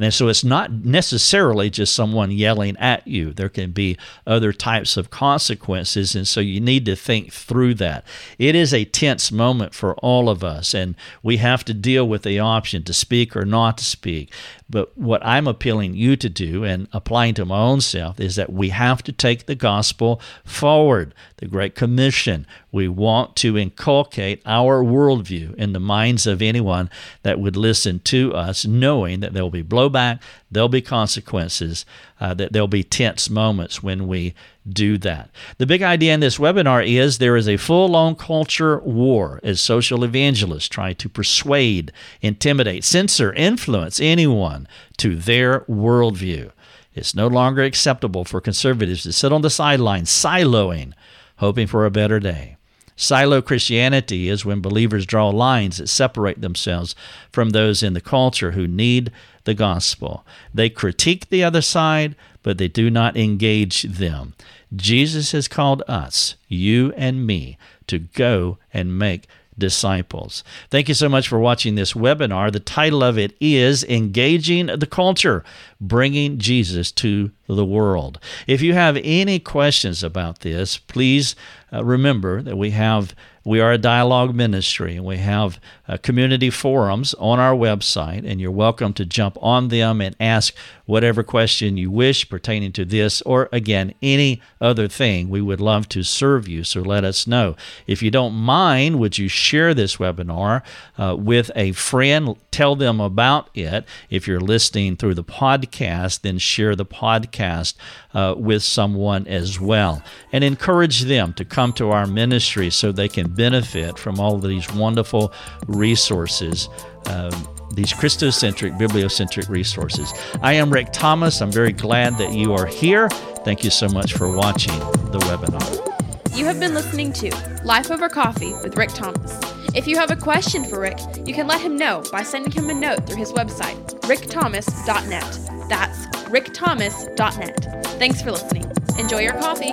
And 0.00 0.12
so 0.14 0.28
it's 0.28 0.44
not 0.44 0.72
necessarily 0.72 1.70
just 1.70 1.94
someone 1.94 2.30
yelling 2.30 2.76
at 2.78 3.06
you. 3.06 3.32
There 3.32 3.48
can 3.48 3.70
be 3.70 3.98
other 4.26 4.52
types 4.52 4.96
of 4.96 5.10
consequences. 5.10 6.14
And 6.14 6.26
so 6.26 6.40
you 6.40 6.60
need 6.60 6.86
to 6.86 6.96
think 6.96 7.32
through 7.32 7.74
that. 7.74 8.04
It 8.38 8.54
is 8.54 8.72
a 8.72 8.84
tense 8.84 9.30
moment 9.30 9.74
for 9.74 9.94
all 9.96 10.28
of 10.28 10.42
us, 10.42 10.74
and 10.74 10.94
we 11.22 11.36
have 11.36 11.64
to 11.66 11.74
deal 11.74 12.08
with 12.08 12.22
the 12.22 12.38
option 12.38 12.82
to 12.84 12.92
speak 12.94 13.36
or 13.36 13.44
not 13.44 13.78
to 13.78 13.84
speak. 13.84 14.32
But 14.70 14.96
what 14.96 15.24
I'm 15.26 15.48
appealing 15.48 15.94
you 15.94 16.14
to 16.16 16.28
do 16.28 16.64
and 16.64 16.86
applying 16.92 17.34
to 17.34 17.44
my 17.44 17.58
own 17.58 17.80
self 17.80 18.20
is 18.20 18.36
that 18.36 18.52
we 18.52 18.68
have 18.68 19.02
to 19.02 19.12
take 19.12 19.46
the 19.46 19.56
gospel 19.56 20.20
forward, 20.44 21.12
the 21.38 21.46
Great 21.46 21.74
Commission. 21.74 22.46
We 22.70 22.86
want 22.86 23.34
to 23.36 23.58
inculcate 23.58 24.42
our 24.46 24.84
worldview 24.84 25.54
in 25.56 25.72
the 25.72 25.80
minds 25.80 26.26
of 26.26 26.40
anyone 26.40 26.88
that 27.24 27.40
would 27.40 27.56
listen 27.56 27.98
to 28.04 28.32
us, 28.32 28.64
knowing 28.64 29.20
that 29.20 29.32
there 29.32 29.42
will 29.42 29.50
be 29.50 29.64
blowback, 29.64 30.20
there'll 30.50 30.68
be 30.68 30.82
consequences, 30.82 31.84
uh, 32.20 32.34
that 32.34 32.52
there'll 32.52 32.68
be 32.68 32.84
tense 32.84 33.30
moments 33.30 33.82
when 33.82 34.06
we 34.06 34.34
do 34.68 34.98
that. 34.98 35.30
The 35.58 35.66
big 35.66 35.82
idea 35.82 36.12
in 36.12 36.20
this 36.20 36.38
webinar 36.38 36.86
is 36.86 37.18
there 37.18 37.36
is 37.36 37.48
a 37.48 37.56
full 37.56 37.96
on 37.96 38.14
culture 38.14 38.78
war 38.80 39.40
as 39.42 39.60
social 39.60 40.04
evangelists 40.04 40.68
try 40.68 40.92
to 40.92 41.08
persuade, 41.08 41.92
intimidate, 42.20 42.84
censor, 42.84 43.32
influence 43.32 43.98
anyone 44.00 44.68
to 44.98 45.16
their 45.16 45.60
worldview. 45.60 46.52
It's 46.94 47.14
no 47.14 47.26
longer 47.26 47.62
acceptable 47.62 48.24
for 48.24 48.40
conservatives 48.40 49.04
to 49.04 49.12
sit 49.12 49.32
on 49.32 49.42
the 49.42 49.50
sidelines, 49.50 50.10
siloing, 50.10 50.92
hoping 51.36 51.66
for 51.66 51.86
a 51.86 51.90
better 51.90 52.20
day. 52.20 52.56
Silo 52.96 53.40
Christianity 53.40 54.28
is 54.28 54.44
when 54.44 54.60
believers 54.60 55.06
draw 55.06 55.30
lines 55.30 55.78
that 55.78 55.88
separate 55.88 56.42
themselves 56.42 56.94
from 57.32 57.50
those 57.50 57.82
in 57.82 57.94
the 57.94 58.00
culture 58.02 58.50
who 58.50 58.68
need 58.68 59.10
the 59.44 59.54
gospel. 59.54 60.24
They 60.52 60.70
critique 60.70 61.28
the 61.28 61.44
other 61.44 61.62
side, 61.62 62.16
but 62.42 62.58
they 62.58 62.68
do 62.68 62.90
not 62.90 63.16
engage 63.16 63.82
them. 63.82 64.34
Jesus 64.74 65.32
has 65.32 65.48
called 65.48 65.82
us, 65.88 66.36
you 66.48 66.92
and 66.96 67.26
me, 67.26 67.58
to 67.88 67.98
go 67.98 68.58
and 68.72 68.98
make 68.98 69.26
disciples. 69.60 70.42
Thank 70.70 70.88
you 70.88 70.94
so 70.94 71.08
much 71.08 71.28
for 71.28 71.38
watching 71.38 71.76
this 71.76 71.92
webinar. 71.92 72.50
The 72.50 72.58
title 72.58 73.04
of 73.04 73.16
it 73.18 73.36
is 73.40 73.84
Engaging 73.84 74.66
the 74.66 74.86
Culture, 74.86 75.44
Bringing 75.80 76.38
Jesus 76.38 76.90
to 76.92 77.30
the 77.46 77.64
World. 77.64 78.18
If 78.48 78.62
you 78.62 78.74
have 78.74 78.98
any 79.04 79.38
questions 79.38 80.02
about 80.02 80.40
this, 80.40 80.78
please 80.78 81.36
uh, 81.72 81.84
remember 81.84 82.42
that 82.42 82.56
we 82.56 82.70
have 82.70 83.14
we 83.42 83.58
are 83.58 83.72
a 83.72 83.78
dialogue 83.78 84.34
ministry 84.34 84.96
and 84.96 85.04
we 85.04 85.16
have 85.16 85.58
uh, 85.90 85.96
community 85.96 86.50
forums 86.50 87.14
on 87.14 87.40
our 87.40 87.54
website, 87.54 88.24
and 88.24 88.40
you're 88.40 88.50
welcome 88.50 88.92
to 88.92 89.04
jump 89.04 89.36
on 89.42 89.68
them 89.68 90.00
and 90.00 90.14
ask 90.20 90.54
whatever 90.86 91.22
question 91.24 91.76
you 91.76 91.90
wish 91.90 92.28
pertaining 92.28 92.70
to 92.70 92.84
this 92.84 93.20
or, 93.22 93.48
again, 93.50 93.92
any 94.00 94.40
other 94.60 94.86
thing. 94.86 95.28
We 95.28 95.40
would 95.40 95.60
love 95.60 95.88
to 95.90 96.04
serve 96.04 96.46
you, 96.46 96.62
so 96.62 96.80
let 96.80 97.02
us 97.02 97.26
know. 97.26 97.56
If 97.88 98.02
you 98.02 98.10
don't 98.10 98.34
mind, 98.34 99.00
would 99.00 99.18
you 99.18 99.26
share 99.26 99.74
this 99.74 99.96
webinar 99.96 100.62
uh, 100.96 101.16
with 101.18 101.50
a 101.56 101.72
friend? 101.72 102.36
Tell 102.52 102.76
them 102.76 103.00
about 103.00 103.50
it. 103.54 103.84
If 104.10 104.28
you're 104.28 104.40
listening 104.40 104.96
through 104.96 105.14
the 105.14 105.24
podcast, 105.24 106.20
then 106.20 106.38
share 106.38 106.76
the 106.76 106.86
podcast 106.86 107.74
uh, 108.14 108.34
with 108.36 108.62
someone 108.62 109.26
as 109.26 109.60
well 109.60 110.02
and 110.32 110.42
encourage 110.42 111.02
them 111.02 111.32
to 111.34 111.44
come 111.44 111.72
to 111.74 111.90
our 111.90 112.06
ministry 112.06 112.70
so 112.70 112.92
they 112.92 113.08
can 113.08 113.32
benefit 113.34 113.98
from 113.98 114.18
all 114.18 114.38
these 114.38 114.72
wonderful 114.72 115.32
resources. 115.80 116.68
Um, 117.06 117.32
these 117.72 117.92
Christocentric, 117.92 118.78
bibliocentric 118.78 119.48
resources. 119.48 120.12
I 120.42 120.52
am 120.54 120.72
Rick 120.72 120.92
Thomas. 120.92 121.40
I'm 121.40 121.52
very 121.52 121.72
glad 121.72 122.18
that 122.18 122.32
you 122.32 122.52
are 122.52 122.66
here. 122.66 123.08
Thank 123.44 123.64
you 123.64 123.70
so 123.70 123.88
much 123.88 124.12
for 124.12 124.30
watching 124.36 124.78
the 125.10 125.18
webinar. 125.20 126.36
You 126.36 126.44
have 126.44 126.60
been 126.60 126.74
listening 126.74 127.12
to 127.14 127.30
Life 127.64 127.90
Over 127.90 128.08
Coffee 128.08 128.52
with 128.62 128.76
Rick 128.76 128.90
Thomas. 128.90 129.40
If 129.74 129.86
you 129.86 129.96
have 129.96 130.10
a 130.10 130.16
question 130.16 130.64
for 130.64 130.80
Rick, 130.80 130.98
you 131.24 131.32
can 131.32 131.46
let 131.46 131.60
him 131.60 131.76
know 131.76 132.02
by 132.10 132.22
sending 132.22 132.52
him 132.52 132.70
a 132.70 132.74
note 132.74 133.06
through 133.06 133.18
his 133.18 133.32
website, 133.32 133.76
rickthomas.net. 134.00 135.68
That's 135.68 136.06
rickthomas.net. 136.28 137.86
Thanks 137.98 138.20
for 138.20 138.32
listening. 138.32 138.70
Enjoy 138.98 139.20
your 139.20 139.34
coffee. 139.34 139.70